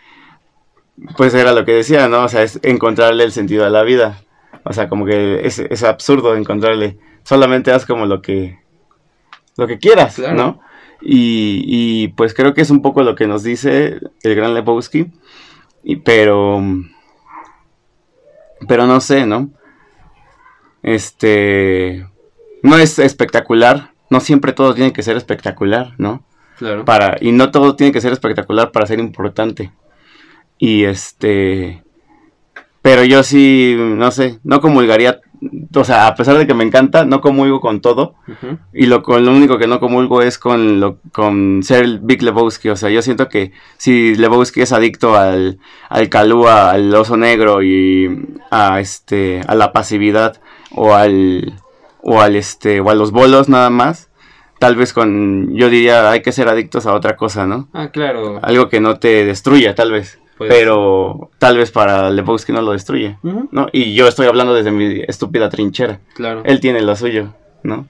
Pues 1.19 1.35
era 1.35 1.53
lo 1.53 1.67
que 1.67 1.73
decía, 1.73 2.09
¿no? 2.09 2.25
O 2.25 2.29
sea, 2.29 2.43
es 2.43 2.59
encontrarle 2.63 3.23
el 3.23 3.33
sentido 3.33 3.67
a 3.67 3.71
la 3.71 3.83
vida. 3.83 4.23
O 4.65 4.73
sea, 4.73 4.89
como 4.89 5.05
que 5.05 5.47
es, 5.47 5.59
es 5.59 5.83
absurdo 5.83 6.35
encontrarle. 6.35 6.97
Solamente 7.23 7.71
haz 7.71 7.85
como 7.85 8.07
lo 8.07 8.23
que. 8.23 8.61
Lo 9.59 9.67
que 9.67 9.79
quieras, 9.79 10.15
Claro. 10.15 10.35
¿no? 10.35 10.61
Y, 11.03 11.65
y 11.67 12.09
pues 12.09 12.33
creo 12.33 12.55
que 12.55 12.63
es 12.63 12.71
un 12.71 12.81
poco 12.81 13.03
lo 13.03 13.15
que 13.15 13.27
nos 13.27 13.43
dice 13.43 14.01
el 14.23 14.35
gran 14.35 14.55
Lebowski. 14.55 15.13
Y, 15.83 15.97
pero. 15.97 16.63
Pero 18.67 18.87
no 18.87 19.03
sé, 19.03 19.27
¿no? 19.27 19.51
Este. 20.83 22.07
No 22.65 22.79
es 22.79 22.99
espectacular. 22.99 23.93
No 24.09 24.21
siempre 24.21 24.55
todo 24.55 24.75
tiene 24.75 24.93
que 24.95 25.03
ser 25.03 25.19
espectacular, 25.19 25.93
¿no? 25.99 26.25
Claro. 26.57 26.85
Para, 26.87 27.19
y 27.21 27.31
no 27.31 27.51
todo 27.51 27.77
tiene 27.77 27.93
que 27.93 28.01
ser 28.01 28.13
espectacular 28.13 28.73
para 28.73 28.87
ser 28.87 28.99
importante. 29.01 29.71
Y 30.59 30.85
este. 30.85 31.83
Pero 32.81 33.05
yo 33.05 33.23
sí, 33.23 33.77
no 33.79 34.11
sé, 34.11 34.39
no 34.45 34.63
comulgaría. 34.63 35.21
O 35.75 35.85
sea, 35.85 36.07
a 36.07 36.15
pesar 36.15 36.39
de 36.39 36.47
que 36.47 36.55
me 36.55 36.65
encanta, 36.65 37.05
no 37.05 37.21
comulgo 37.21 37.61
con 37.61 37.83
todo. 37.83 38.15
Y 38.73 38.87
lo, 38.87 39.03
con, 39.03 39.27
lo 39.27 39.33
único 39.33 39.59
que 39.59 39.67
no 39.67 39.79
comulgo 39.79 40.23
es 40.23 40.39
con, 40.39 40.81
lo, 40.81 41.01
con 41.13 41.63
ser 41.63 41.85
el 41.85 41.99
Big 41.99 42.23
Lebowski. 42.23 42.71
O 42.71 42.77
sea, 42.77 42.89
yo 42.89 43.03
siento 43.03 43.29
que 43.29 43.53
si 43.77 44.15
Lebowski 44.15 44.63
es 44.63 44.73
adicto 44.73 45.17
al, 45.17 45.59
al 45.91 46.09
calúa, 46.09 46.71
al 46.71 46.95
oso 46.95 47.19
negro 47.19 47.63
y 47.63 48.39
a, 48.51 48.81
este, 48.81 49.43
a 49.47 49.55
la 49.55 49.73
pasividad 49.73 50.41
o 50.71 50.95
al, 50.95 51.53
o 52.07 52.21
al 52.21 52.37
este, 52.37 52.81
o 52.81 52.91
a 52.91 52.95
los 52.95 53.11
bolos 53.13 53.49
nada 53.49 53.71
más, 53.71 54.11
tal 54.59 54.77
vez 54.77 54.93
con, 54.93 55.55
yo 55.57 55.69
diría, 55.71 56.11
hay 56.11 56.21
que 56.23 56.33
ser 56.33 56.49
adictos 56.49 56.87
a 56.87 56.95
otra 56.95 57.17
cosa, 57.17 57.47
¿no? 57.47 57.69
Ah, 57.73 57.89
claro. 57.91 58.39
Algo 58.43 58.69
que 58.69 58.81
no 58.81 58.99
te 58.99 59.25
destruya, 59.25 59.75
tal 59.75 59.91
vez. 59.93 60.19
Pues- 60.37 60.51
Pero 60.53 61.31
tal 61.39 61.57
vez 61.57 61.71
para 61.71 62.11
Lebowski 62.11 62.53
no 62.53 62.61
lo 62.61 62.73
destruye. 62.73 63.19
¿no? 63.23 63.69
Y 63.73 63.95
yo 63.95 64.09
estoy 64.09 64.27
hablando 64.27 64.53
desde 64.53 64.71
mi 64.73 65.01
estúpida 65.07 65.49
trinchera. 65.49 66.01
Claro. 66.15 66.43
Él 66.45 66.59
tiene 66.61 66.83
lo 66.83 66.95
suyo, 66.97 67.33
¿no? 67.63 67.87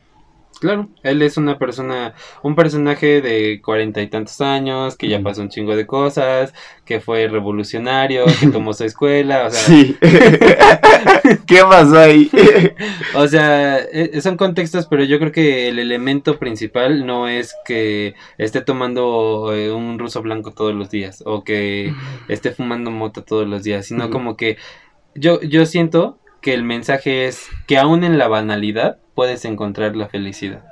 Claro, 0.64 0.88
él 1.02 1.20
es 1.20 1.36
una 1.36 1.58
persona, 1.58 2.14
un 2.42 2.54
personaje 2.54 3.20
de 3.20 3.60
cuarenta 3.60 4.00
y 4.00 4.06
tantos 4.06 4.40
años, 4.40 4.96
que 4.96 5.08
ya 5.08 5.20
pasó 5.20 5.42
un 5.42 5.50
chingo 5.50 5.76
de 5.76 5.86
cosas, 5.86 6.54
que 6.86 7.00
fue 7.00 7.28
revolucionario, 7.28 8.24
que 8.40 8.46
tomó 8.46 8.72
su 8.72 8.84
escuela, 8.84 9.44
o 9.44 9.50
sea, 9.50 9.60
Sí. 9.60 9.94
¿Qué 11.46 11.60
pasó 11.68 11.98
ahí? 11.98 12.30
o 13.14 13.28
sea, 13.28 13.76
eh, 13.76 14.18
son 14.22 14.38
contextos, 14.38 14.86
pero 14.86 15.04
yo 15.04 15.18
creo 15.18 15.32
que 15.32 15.68
el 15.68 15.78
elemento 15.78 16.38
principal 16.38 17.04
no 17.04 17.28
es 17.28 17.54
que 17.66 18.14
esté 18.38 18.62
tomando 18.62 19.52
eh, 19.54 19.70
un 19.70 19.98
ruso 19.98 20.22
blanco 20.22 20.52
todos 20.52 20.74
los 20.74 20.88
días, 20.88 21.22
o 21.26 21.44
que 21.44 21.92
esté 22.28 22.52
fumando 22.52 22.90
moto 22.90 23.22
todos 23.22 23.46
los 23.46 23.64
días, 23.64 23.84
sino 23.84 24.08
como 24.08 24.38
que 24.38 24.56
yo, 25.14 25.42
yo 25.42 25.66
siento 25.66 26.18
que 26.44 26.52
el 26.52 26.62
mensaje 26.62 27.26
es 27.26 27.48
que 27.66 27.78
aún 27.78 28.04
en 28.04 28.18
la 28.18 28.28
banalidad 28.28 28.98
puedes 29.14 29.46
encontrar 29.46 29.96
la 29.96 30.08
felicidad. 30.08 30.62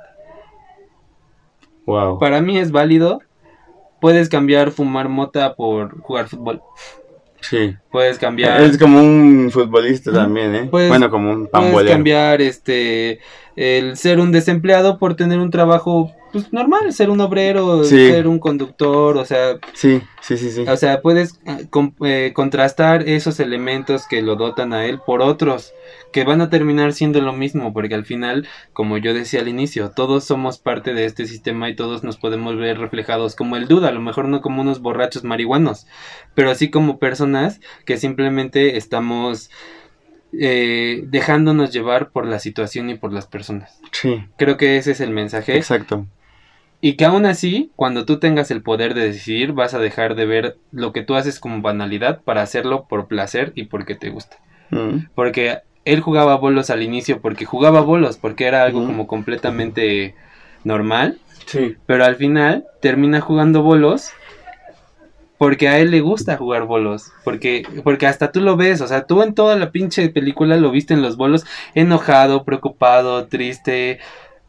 wow. 1.87 2.19
Para 2.19 2.41
mí 2.41 2.59
es 2.59 2.71
válido. 2.71 3.21
Puedes 3.99 4.29
cambiar 4.29 4.69
fumar 4.69 5.09
mota 5.09 5.55
por 5.55 5.99
jugar 6.01 6.27
fútbol. 6.27 6.61
Sí. 7.41 7.75
Puedes 7.91 8.19
cambiar. 8.19 8.61
Es 8.61 8.77
como 8.77 9.01
un 9.01 9.49
futbolista 9.51 10.13
también, 10.13 10.53
¿eh? 10.53 10.67
Pues, 10.69 10.89
bueno, 10.89 11.09
como 11.09 11.31
un 11.31 11.47
Puedes 11.47 11.51
pambolero. 11.51 11.91
cambiar 11.91 12.41
este 12.43 13.19
el 13.55 13.97
ser 13.97 14.19
un 14.19 14.31
desempleado 14.31 14.99
por 14.99 15.15
tener 15.15 15.39
un 15.39 15.49
trabajo 15.49 16.11
pues 16.33 16.51
normal, 16.51 16.91
ser 16.91 17.09
un 17.09 17.21
obrero, 17.21 17.83
Sí. 17.85 18.09
ser 18.09 18.27
un 18.27 18.39
conductor, 18.39 19.15
o 19.17 19.23
sea, 19.23 19.59
Sí, 19.73 20.01
sí, 20.21 20.35
sí, 20.35 20.51
sí. 20.51 20.65
o 20.67 20.75
sea, 20.75 21.01
puedes 21.01 21.39
com- 21.69 21.93
eh, 22.03 22.31
contrastar 22.35 23.07
esos 23.07 23.39
elementos 23.39 24.07
que 24.07 24.21
lo 24.21 24.35
dotan 24.35 24.73
a 24.73 24.85
él 24.85 24.99
por 25.05 25.21
otros 25.21 25.73
que 26.11 26.23
van 26.25 26.41
a 26.41 26.49
terminar 26.49 26.93
siendo 26.93 27.21
lo 27.21 27.33
mismo, 27.33 27.71
porque 27.73 27.95
al 27.95 28.05
final, 28.05 28.47
como 28.73 28.97
yo 28.97 29.13
decía 29.13 29.39
al 29.39 29.47
inicio, 29.47 29.91
todos 29.95 30.23
somos 30.25 30.57
parte 30.59 30.93
de 30.93 31.05
este 31.05 31.25
sistema 31.25 31.69
y 31.69 31.75
todos 31.75 32.03
nos 32.03 32.17
podemos 32.17 32.57
ver 32.57 32.77
reflejados 32.77 33.35
como 33.35 33.55
el 33.55 33.67
duda, 33.67 33.87
a 33.87 33.91
lo 33.93 34.01
mejor 34.01 34.27
no 34.27 34.41
como 34.41 34.61
unos 34.61 34.81
borrachos 34.81 35.23
marihuanos, 35.23 35.87
pero 36.35 36.51
así 36.51 36.69
como 36.69 36.99
personas 36.99 37.61
que 37.85 37.97
simplemente 37.97 38.75
estamos 38.77 39.49
eh, 40.39 41.03
dejándonos 41.07 41.71
llevar 41.71 42.09
por 42.09 42.25
la 42.25 42.39
situación 42.39 42.89
y 42.89 42.95
por 42.95 43.13
las 43.13 43.27
personas. 43.27 43.79
Sí, 43.91 44.23
Creo 44.37 44.57
que 44.57 44.77
ese 44.77 44.91
es 44.91 44.99
el 44.99 45.11
mensaje. 45.11 45.55
exacto. 45.55 46.07
Y 46.85 46.97
que 46.97 47.05
aún 47.05 47.25
así, 47.25 47.71
cuando 47.77 48.03
tú 48.03 48.19
tengas 48.19 48.51
el 48.51 48.61
poder 48.61 48.93
de 48.93 49.07
decidir, 49.07 49.53
vas 49.53 49.73
a 49.73 49.79
dejar 49.79 50.15
de 50.15 50.25
ver 50.25 50.57
lo 50.73 50.91
que 50.91 51.01
tú 51.01 51.15
haces 51.15 51.39
como 51.39 51.61
banalidad 51.61 52.19
para 52.23 52.41
hacerlo 52.41 52.87
por 52.89 53.07
placer 53.07 53.53
y 53.55 53.63
porque 53.67 53.95
te 53.95 54.09
gusta. 54.09 54.35
Mm, 54.69 55.05
Porque 55.15 55.59
él 55.85 56.01
jugaba 56.01 56.35
bolos 56.35 56.69
al 56.69 56.83
inicio 56.83 57.21
porque 57.21 57.45
jugaba 57.45 57.79
bolos, 57.79 58.17
porque 58.17 58.47
era 58.47 58.63
algo 58.63 58.85
como 58.85 59.07
completamente 59.07 60.13
normal, 60.65 61.19
Sí. 61.45 61.77
pero 61.85 62.03
al 62.03 62.17
final 62.17 62.65
termina 62.81 63.21
jugando 63.21 63.63
bolos 63.63 64.09
porque 65.37 65.67
a 65.67 65.79
él 65.79 65.91
le 65.91 65.99
gusta 66.01 66.37
jugar 66.37 66.63
bolos, 66.65 67.11
porque 67.23 67.63
porque 67.83 68.07
hasta 68.07 68.31
tú 68.31 68.39
lo 68.41 68.55
ves, 68.55 68.79
o 68.81 68.87
sea, 68.87 69.05
tú 69.05 69.21
en 69.23 69.33
toda 69.33 69.55
la 69.57 69.71
pinche 69.71 70.07
película 70.09 70.55
lo 70.57 70.71
viste 70.71 70.93
en 70.93 71.01
los 71.01 71.17
bolos 71.17 71.45
enojado, 71.75 72.43
preocupado, 72.45 73.25
triste, 73.27 73.99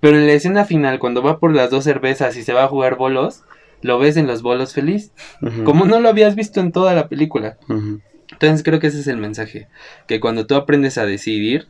pero 0.05 0.19
en 0.19 0.27
la 0.27 0.35
escena 0.35 0.67
final 0.67 0.99
cuando 0.99 1.23
va 1.23 1.39
por 1.39 1.55
las 1.55 1.71
dos 1.71 1.85
cervezas 1.85 2.37
y 2.37 2.43
se 2.43 2.53
va 2.53 2.65
a 2.65 2.69
jugar 2.69 2.97
bolos, 2.97 3.43
lo 3.81 3.99
ves 3.99 4.19
en 4.19 4.27
los 4.27 4.43
bolos 4.43 4.75
feliz, 4.75 5.13
como 5.65 5.87
no 5.87 5.99
lo 5.99 6.11
habías 6.11 6.35
visto 6.35 6.61
en 6.61 6.73
toda 6.73 6.93
la 6.93 7.09
película. 7.09 7.57
Entonces 8.31 8.63
creo 8.63 8.81
que 8.81 8.89
ese 8.89 9.01
es 9.01 9.07
el 9.07 9.17
mensaje, 9.17 9.67
que 10.07 10.21
cuando 10.21 10.47
tú 10.47 10.57
aprendes 10.57 10.99
a 10.99 11.07
decidir, 11.07 11.69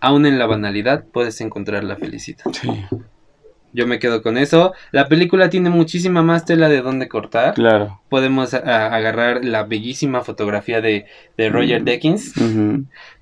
aún 0.00 0.26
en 0.26 0.40
la 0.40 0.46
banalidad 0.46 1.04
puedes 1.12 1.40
encontrar 1.40 1.84
la 1.84 1.94
felicidad. 1.94 2.42
Sí, 2.50 2.70
Yo 3.74 3.86
me 3.86 3.98
quedo 3.98 4.22
con 4.22 4.38
eso. 4.38 4.72
La 4.92 5.08
película 5.08 5.50
tiene 5.50 5.68
muchísima 5.70 6.22
más 6.22 6.44
tela 6.46 6.68
de 6.68 6.80
dónde 6.82 7.06
cortar. 7.08 7.54
claro. 7.54 8.00
Podemos 8.08 8.54
a- 8.54 8.86
agarrar 8.94 9.44
la 9.44 9.64
bellísima 9.64 10.22
fotografía 10.22 10.80
de, 10.80 11.04
de 11.36 11.50
Roger 11.50 11.82
Mm. 11.82 11.84
Deakins. 11.84 12.32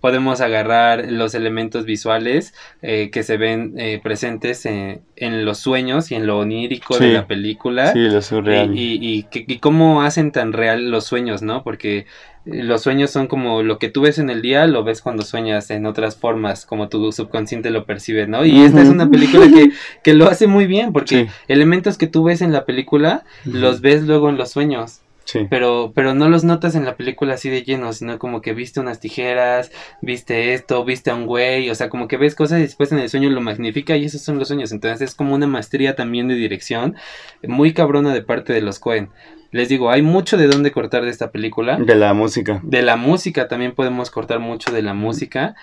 Podemos 0.01 0.41
agarrar 0.41 1.11
los 1.11 1.35
elementos 1.35 1.85
visuales 1.85 2.55
eh, 2.83 3.11
que 3.11 3.23
se 3.25 3.37
ven 3.37 3.75
eh, 3.79 4.01
presentes 4.03 4.65
en, 4.67 5.01
en 5.17 5.45
los 5.45 5.59
sueños 5.59 6.11
y 6.13 6.15
en 6.15 6.27
lo 6.27 6.39
onírico 6.39 6.99
de 6.99 7.13
la 7.13 7.27
película. 7.27 7.93
Sí, 7.93 7.99
lo 8.09 8.23
surreal. 8.23 8.77
Y, 8.79 8.93
y, 8.95 8.99
y 9.19 9.23
que- 9.25 9.45
y 9.47 9.59
cómo 9.59 10.03
hacen 10.03 10.31
tan 10.31 10.53
real 10.53 10.91
los 10.91 11.05
sueños, 11.05 11.43
¿no? 11.43 11.65
Porque 11.65 12.07
los 12.47 12.83
sueños 12.83 13.11
son 13.11 13.27
como 13.27 13.63
lo 13.63 13.79
que 13.79 13.89
tú 13.89 14.03
ves 14.03 14.19
en 14.19 14.31
el 14.31 14.41
día, 14.41 14.67
lo 14.67 14.85
ves 14.85 15.03
cuando 15.03 15.23
sueñas 15.25 15.71
en 15.71 15.85
otras 15.85 16.17
formas, 16.17 16.65
como 16.65 16.89
tu 16.89 17.11
subconsciente 17.13 17.71
lo 17.71 17.85
percibe, 17.85 18.27
¿no? 18.27 18.45
Y 18.45 18.63
esta 18.63 18.81
es 18.83 18.89
una 18.89 19.11
película 19.11 19.47
que, 19.49 19.71
que 20.05 20.15
lo 20.15 20.29
hace 20.29 20.47
muy 20.47 20.67
bien, 20.67 20.93
porque 20.93 21.25
Sí. 21.25 21.27
elementos 21.49 21.99
que 21.99 22.07
tú 22.07 22.25
ves 22.25 22.41
en 22.43 22.53
la 22.53 22.65
película, 22.65 23.25
los 23.45 23.81
ves 23.81 24.03
luego 24.05 24.29
en 24.31 24.37
los 24.37 24.51
sueños. 24.51 25.01
Sí. 25.29 25.41
pero, 25.51 25.91
pero 25.93 26.15
no 26.15 26.29
los 26.29 26.45
notas 26.45 26.77
en 26.77 26.85
la 26.85 26.95
película 26.97 27.35
así 27.35 27.51
de 27.51 27.65
lleno, 27.65 27.93
sino 27.93 28.17
como 28.21 28.41
que 28.41 28.53
viste 28.55 28.79
unas 28.79 29.01
tijeras, 29.01 29.73
viste 30.01 30.55
esto, 30.55 30.85
viste 30.85 31.11
a 31.11 31.17
un 31.17 31.27
güey, 31.27 31.69
o 31.69 31.75
sea, 31.75 31.89
como 31.89 32.07
que 32.07 32.17
ves 32.17 32.37
cosas 32.37 32.61
y 32.61 32.63
después 32.63 32.93
en 32.93 33.01
el 33.01 33.09
sueño 33.11 33.29
lo 33.31 33.41
magnifica 33.41 33.97
y 33.97 34.05
esos 34.05 34.21
son 34.23 34.39
los 34.39 34.47
sueños. 34.47 34.71
Entonces 34.71 35.01
es 35.01 35.17
como 35.17 35.35
una 35.35 35.49
maestría 35.49 35.97
también 35.97 36.29
de 36.29 36.37
dirección, 36.37 36.95
muy 37.43 37.73
cabrona 37.75 38.15
de 38.15 38.23
parte 38.23 38.53
de 38.53 38.61
los 38.61 38.79
Cohen. 38.79 39.09
Les 39.53 39.69
digo, 39.69 39.91
hay 39.91 40.03
mucho 40.03 40.37
de 40.37 40.47
dónde 40.49 40.71
cortar 40.73 41.05
de 41.05 41.11
esta 41.11 41.31
película. 41.31 41.77
De 41.79 41.95
la 41.95 42.13
música. 42.15 42.61
De 42.63 42.83
la 42.83 42.97
música 42.97 43.49
también 43.49 43.73
podemos 43.73 44.11
cortar 44.11 44.39
mucho 44.41 44.73
de 44.73 44.83
la 44.83 44.93
música. 44.95 45.55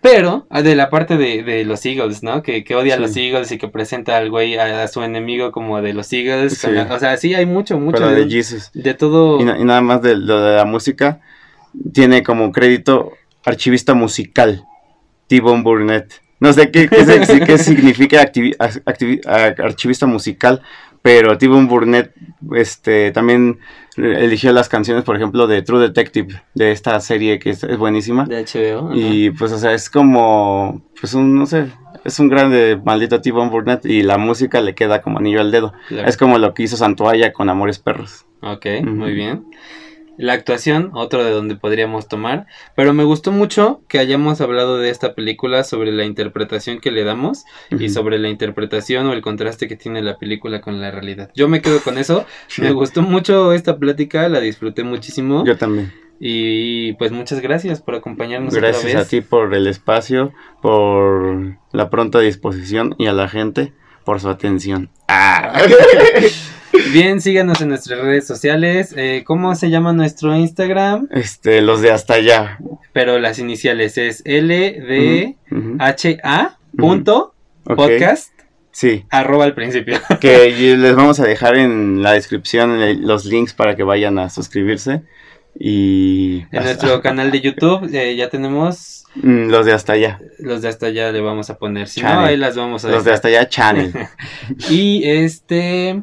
Pero, 0.00 0.46
ah, 0.50 0.62
de 0.62 0.74
la 0.74 0.90
parte 0.90 1.16
de, 1.16 1.42
de 1.44 1.64
los 1.64 1.84
Eagles, 1.86 2.22
¿no? 2.24 2.42
Que, 2.42 2.64
que 2.64 2.74
odia 2.74 2.94
a 2.94 2.98
los. 2.98 3.16
Eagles 3.16 3.52
y 3.52 3.58
que 3.58 3.68
presenta 3.68 4.16
al 4.16 4.30
güey 4.30 4.56
a, 4.58 4.82
a 4.82 4.88
su 4.88 5.02
enemigo 5.02 5.52
como 5.52 5.80
de 5.80 5.92
los 5.94 6.12
Eagles. 6.12 6.58
Sí. 6.58 6.66
con 6.66 6.74
la- 6.74 6.92
o 6.94 6.98
sea, 6.98 7.16
sí 7.16 7.34
hay 7.34 7.46
mucho, 7.46 7.78
mucho 7.78 7.98
Pero 7.98 8.10
de, 8.10 8.24
de 8.24 8.30
Jesus. 8.30 8.70
de 8.74 8.94
todo. 8.94 9.40
Y, 9.40 9.44
na- 9.44 9.58
y 9.58 9.64
nada 9.64 9.80
más 9.80 10.02
de 10.02 10.16
lo 10.16 10.40
de 10.42 10.56
la 10.56 10.64
música, 10.64 11.20
tiene 11.92 12.22
como 12.24 12.50
crédito 12.50 13.12
archivista 13.44 13.94
musical, 13.94 14.64
T-Bone 15.28 15.62
Burnett. 15.62 16.20
No 16.40 16.52
sé 16.52 16.72
qué, 16.72 16.88
qué, 16.88 17.04
se- 17.04 17.40
qué 17.40 17.56
significa 17.58 18.20
activi- 18.20 18.56
activi- 18.58 19.20
archivista 19.64 20.06
musical, 20.06 20.60
pero 21.00 21.38
T-Bone 21.38 21.68
Burnett 21.68 22.12
este, 22.54 23.12
también 23.12 23.58
eligió 23.96 24.52
las 24.52 24.68
canciones, 24.68 25.04
por 25.04 25.16
ejemplo, 25.16 25.46
de 25.46 25.62
True 25.62 25.80
Detective, 25.80 26.42
de 26.54 26.72
esta 26.72 26.98
serie 27.00 27.38
que 27.38 27.50
es, 27.50 27.62
es 27.64 27.76
buenísima. 27.76 28.24
De 28.24 28.42
HBO. 28.42 28.88
ajá. 28.88 28.96
Y 28.96 29.30
pues, 29.30 29.52
o 29.52 29.58
sea, 29.58 29.72
es 29.72 29.90
como, 29.90 30.82
pues 31.00 31.14
un, 31.14 31.34
no 31.34 31.46
sé, 31.46 31.66
es 32.04 32.18
un 32.18 32.28
grande 32.28 32.80
maldito 32.82 33.20
T-Bone 33.20 33.50
Burnett 33.50 33.84
y 33.86 34.02
la 34.02 34.18
música 34.18 34.60
le 34.60 34.74
queda 34.74 35.02
como 35.02 35.18
anillo 35.18 35.40
al 35.40 35.50
dedo. 35.50 35.72
Claro. 35.88 36.08
Es 36.08 36.16
como 36.16 36.38
lo 36.38 36.54
que 36.54 36.64
hizo 36.64 36.76
Santoalla 36.76 37.32
con 37.32 37.48
Amores 37.48 37.78
Perros. 37.78 38.26
Ok, 38.40 38.66
muy 38.84 39.12
bien. 39.12 39.44
La 40.22 40.34
actuación, 40.34 40.92
otro 40.94 41.24
de 41.24 41.32
donde 41.32 41.56
podríamos 41.56 42.06
tomar. 42.06 42.46
Pero 42.76 42.94
me 42.94 43.02
gustó 43.02 43.32
mucho 43.32 43.82
que 43.88 43.98
hayamos 43.98 44.40
hablado 44.40 44.78
de 44.78 44.88
esta 44.88 45.14
película 45.16 45.64
sobre 45.64 45.90
la 45.90 46.04
interpretación 46.04 46.78
que 46.78 46.92
le 46.92 47.02
damos 47.02 47.44
y 47.70 47.88
sobre 47.88 48.20
la 48.20 48.28
interpretación 48.28 49.06
o 49.08 49.14
el 49.14 49.20
contraste 49.20 49.66
que 49.66 49.74
tiene 49.74 50.00
la 50.00 50.18
película 50.18 50.60
con 50.60 50.80
la 50.80 50.92
realidad. 50.92 51.32
Yo 51.34 51.48
me 51.48 51.60
quedo 51.60 51.80
con 51.80 51.98
eso. 51.98 52.24
Me 52.58 52.70
gustó 52.70 53.02
mucho 53.02 53.52
esta 53.52 53.78
plática, 53.78 54.28
la 54.28 54.38
disfruté 54.38 54.84
muchísimo. 54.84 55.44
Yo 55.44 55.58
también. 55.58 55.92
Y 56.20 56.92
pues 56.92 57.10
muchas 57.10 57.40
gracias 57.40 57.82
por 57.82 57.96
acompañarnos 57.96 58.54
Gracias 58.54 58.84
otra 58.84 58.98
a 58.98 59.02
vez. 59.02 59.08
ti 59.08 59.22
por 59.22 59.52
el 59.54 59.66
espacio, 59.66 60.32
por 60.60 61.56
la 61.72 61.90
pronta 61.90 62.20
disposición 62.20 62.94
y 62.96 63.08
a 63.08 63.12
la 63.12 63.28
gente 63.28 63.72
por 64.04 64.20
su 64.20 64.28
atención. 64.28 64.88
Ah. 65.08 65.60
Bien, 66.92 67.20
síganos 67.20 67.60
en 67.60 67.68
nuestras 67.68 67.98
redes 68.00 68.26
sociales. 68.26 68.94
Eh, 68.96 69.22
¿Cómo 69.26 69.54
se 69.54 69.70
llama 69.70 69.92
nuestro 69.92 70.34
Instagram? 70.36 71.08
Este, 71.10 71.60
los 71.62 71.80
de 71.82 71.90
hasta 71.92 72.14
allá. 72.14 72.58
Pero 72.92 73.18
las 73.18 73.38
iniciales 73.38 73.98
es 73.98 74.22
LDHA 74.26 75.36
punto 76.76 77.34
podcast 77.64 78.32
Sí, 78.70 79.04
arroba 79.10 79.44
al 79.44 79.54
principio. 79.54 80.00
que 80.20 80.50
les 80.50 80.96
vamos 80.96 81.20
a 81.20 81.24
dejar 81.24 81.56
en 81.58 82.02
la 82.02 82.12
descripción 82.12 83.02
los 83.06 83.26
links 83.26 83.52
para 83.52 83.76
que 83.76 83.82
vayan 83.82 84.18
a 84.18 84.30
suscribirse. 84.30 85.02
Y 85.58 86.44
En 86.50 86.62
nuestro 86.64 87.02
canal 87.02 87.30
de 87.30 87.42
YouTube 87.42 87.90
eh, 87.94 88.16
ya 88.16 88.30
tenemos 88.30 88.98
Mm, 89.14 89.50
los 89.50 89.66
de 89.66 89.72
hasta 89.74 89.92
allá. 89.92 90.20
los 90.38 90.62
de 90.62 90.68
hasta 90.68 90.86
allá 90.86 91.12
le 91.12 91.20
vamos 91.20 91.50
a 91.50 91.58
poner. 91.58 91.86
Si 91.86 92.00
no, 92.00 92.20
ahí 92.20 92.36
las 92.38 92.56
vamos 92.56 92.82
a 92.86 92.88
Los 92.88 93.04
de 93.04 93.10
dejar. 93.10 93.14
hasta 93.14 93.28
allá 93.28 93.46
channel. 93.46 93.92
Y 94.70 95.02
este 95.06 96.02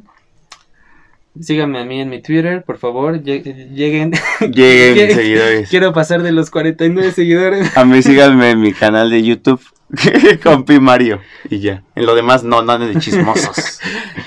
síganme 1.39 1.79
a 1.79 1.85
mí 1.85 1.99
en 2.01 2.09
mi 2.09 2.21
Twitter, 2.21 2.63
por 2.63 2.77
favor, 2.77 3.21
lle- 3.21 3.43
lleguen. 3.73 4.11
Lleguen 4.53 5.11
seguidores. 5.15 5.69
Quiero 5.69 5.93
pasar 5.93 6.23
de 6.23 6.31
los 6.31 6.49
49 6.49 7.11
seguidores. 7.11 7.75
A 7.77 7.85
mí 7.85 8.01
síganme 8.01 8.51
en 8.51 8.61
mi 8.61 8.73
canal 8.73 9.09
de 9.09 9.23
YouTube. 9.23 9.61
con 10.43 10.65
Mario. 10.83 11.19
Y 11.49 11.61
ya. 11.61 11.81
En 11.95 12.05
lo 12.05 12.13
demás, 12.13 12.43
no, 12.43 12.61
nada 12.61 12.85
de 12.85 12.99
chismosos. 12.99 13.79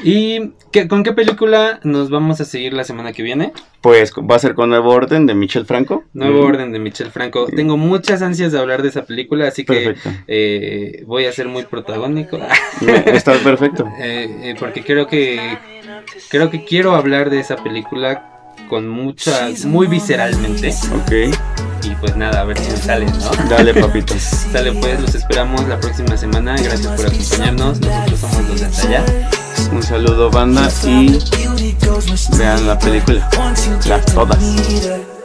¿Y 0.02 0.50
qué- 0.72 0.88
con 0.88 1.04
qué 1.04 1.12
película 1.12 1.78
nos 1.84 2.10
vamos 2.10 2.40
a 2.40 2.44
seguir 2.44 2.72
la 2.72 2.82
semana 2.82 3.12
que 3.12 3.22
viene? 3.22 3.52
Pues 3.80 4.12
va 4.12 4.34
a 4.34 4.38
ser 4.40 4.54
con 4.54 4.70
Nuevo 4.70 4.90
Orden 4.90 5.26
de 5.26 5.34
Michel 5.36 5.64
Franco. 5.64 6.02
Nuevo 6.14 6.42
Mm, 6.42 6.46
Orden 6.46 6.72
de 6.72 6.80
Michel 6.80 7.12
Franco. 7.12 7.46
Tengo 7.46 7.76
muchas 7.76 8.22
ansias 8.22 8.50
de 8.50 8.58
hablar 8.58 8.82
de 8.82 8.88
esa 8.88 9.04
película, 9.04 9.46
así 9.46 9.64
que 9.64 9.94
eh, 10.26 11.04
voy 11.06 11.26
a 11.26 11.32
ser 11.32 11.46
muy 11.46 11.62
protagónico. 11.64 12.40
Está 13.06 13.34
perfecto. 13.34 13.86
Eh, 14.00 14.28
eh, 14.42 14.54
porque 14.58 14.82
creo 14.82 15.06
que 15.06 15.38
creo 16.28 16.50
que 16.50 16.64
quiero 16.64 16.94
hablar 16.94 17.30
de 17.30 17.40
esa 17.40 17.56
película 17.56 18.28
con 18.68 18.88
mucha 18.88 19.48
muy 19.66 19.86
visceralmente 19.86 20.68
Ok. 20.94 21.12
y 21.84 21.90
pues 22.00 22.16
nada 22.16 22.40
a 22.40 22.44
ver 22.44 22.58
si 22.58 22.70
sale 22.76 23.06
no 23.06 23.30
Dale, 23.48 23.74
papito. 23.80 24.14
sale 24.18 24.72
pues 24.72 25.00
los 25.00 25.14
esperamos 25.14 25.66
la 25.68 25.78
próxima 25.80 26.16
semana 26.16 26.54
gracias 26.56 26.86
por 26.86 27.06
acompañarnos 27.06 27.80
nosotros 27.80 28.20
somos 28.20 28.48
los 28.48 28.60
de 28.60 28.66
hasta 28.66 28.88
allá 28.88 29.04
Un 29.72 29.82
saludo, 29.82 30.30
banda. 30.30 30.68
Y 30.84 31.18
vean 32.36 32.66
la 32.66 32.78
película. 32.78 33.26
Las 33.86 34.04
todas. 34.06 34.38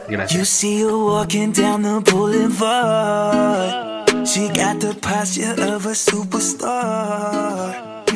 Gracias 0.08 0.48
see 0.48 0.82
her 0.84 0.94
walking 0.96 1.52
down 1.52 1.82
the 1.82 2.00
boulevard. 2.12 4.08
She 4.26 4.48
got 4.50 4.80
the 4.80 4.94
posture 5.02 5.54
of 5.74 5.86
a 5.86 5.94
superstar. 5.96 7.74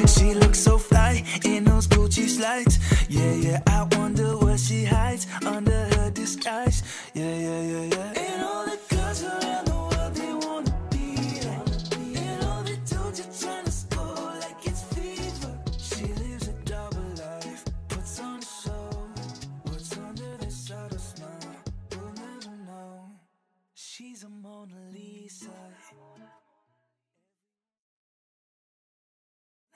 She 0.08 0.34
looks 0.36 0.60
so 0.64 0.78
fly 0.78 1.24
in 1.43 1.61
those 1.61 1.61
Gucci 1.61 1.61
slides. 1.61 1.61
Yeah, 3.12 3.34
yeah, 3.34 3.62
I 3.68 3.84
wonder 3.97 4.38
what 4.38 4.57
she 4.57 4.86
hides 4.86 5.28
under 5.45 5.84
her 5.95 6.09
disguise. 6.12 6.82
Yeah, 7.14 7.36
yeah, 7.36 7.62
yeah, 7.62 7.84
yeah. 7.93 8.20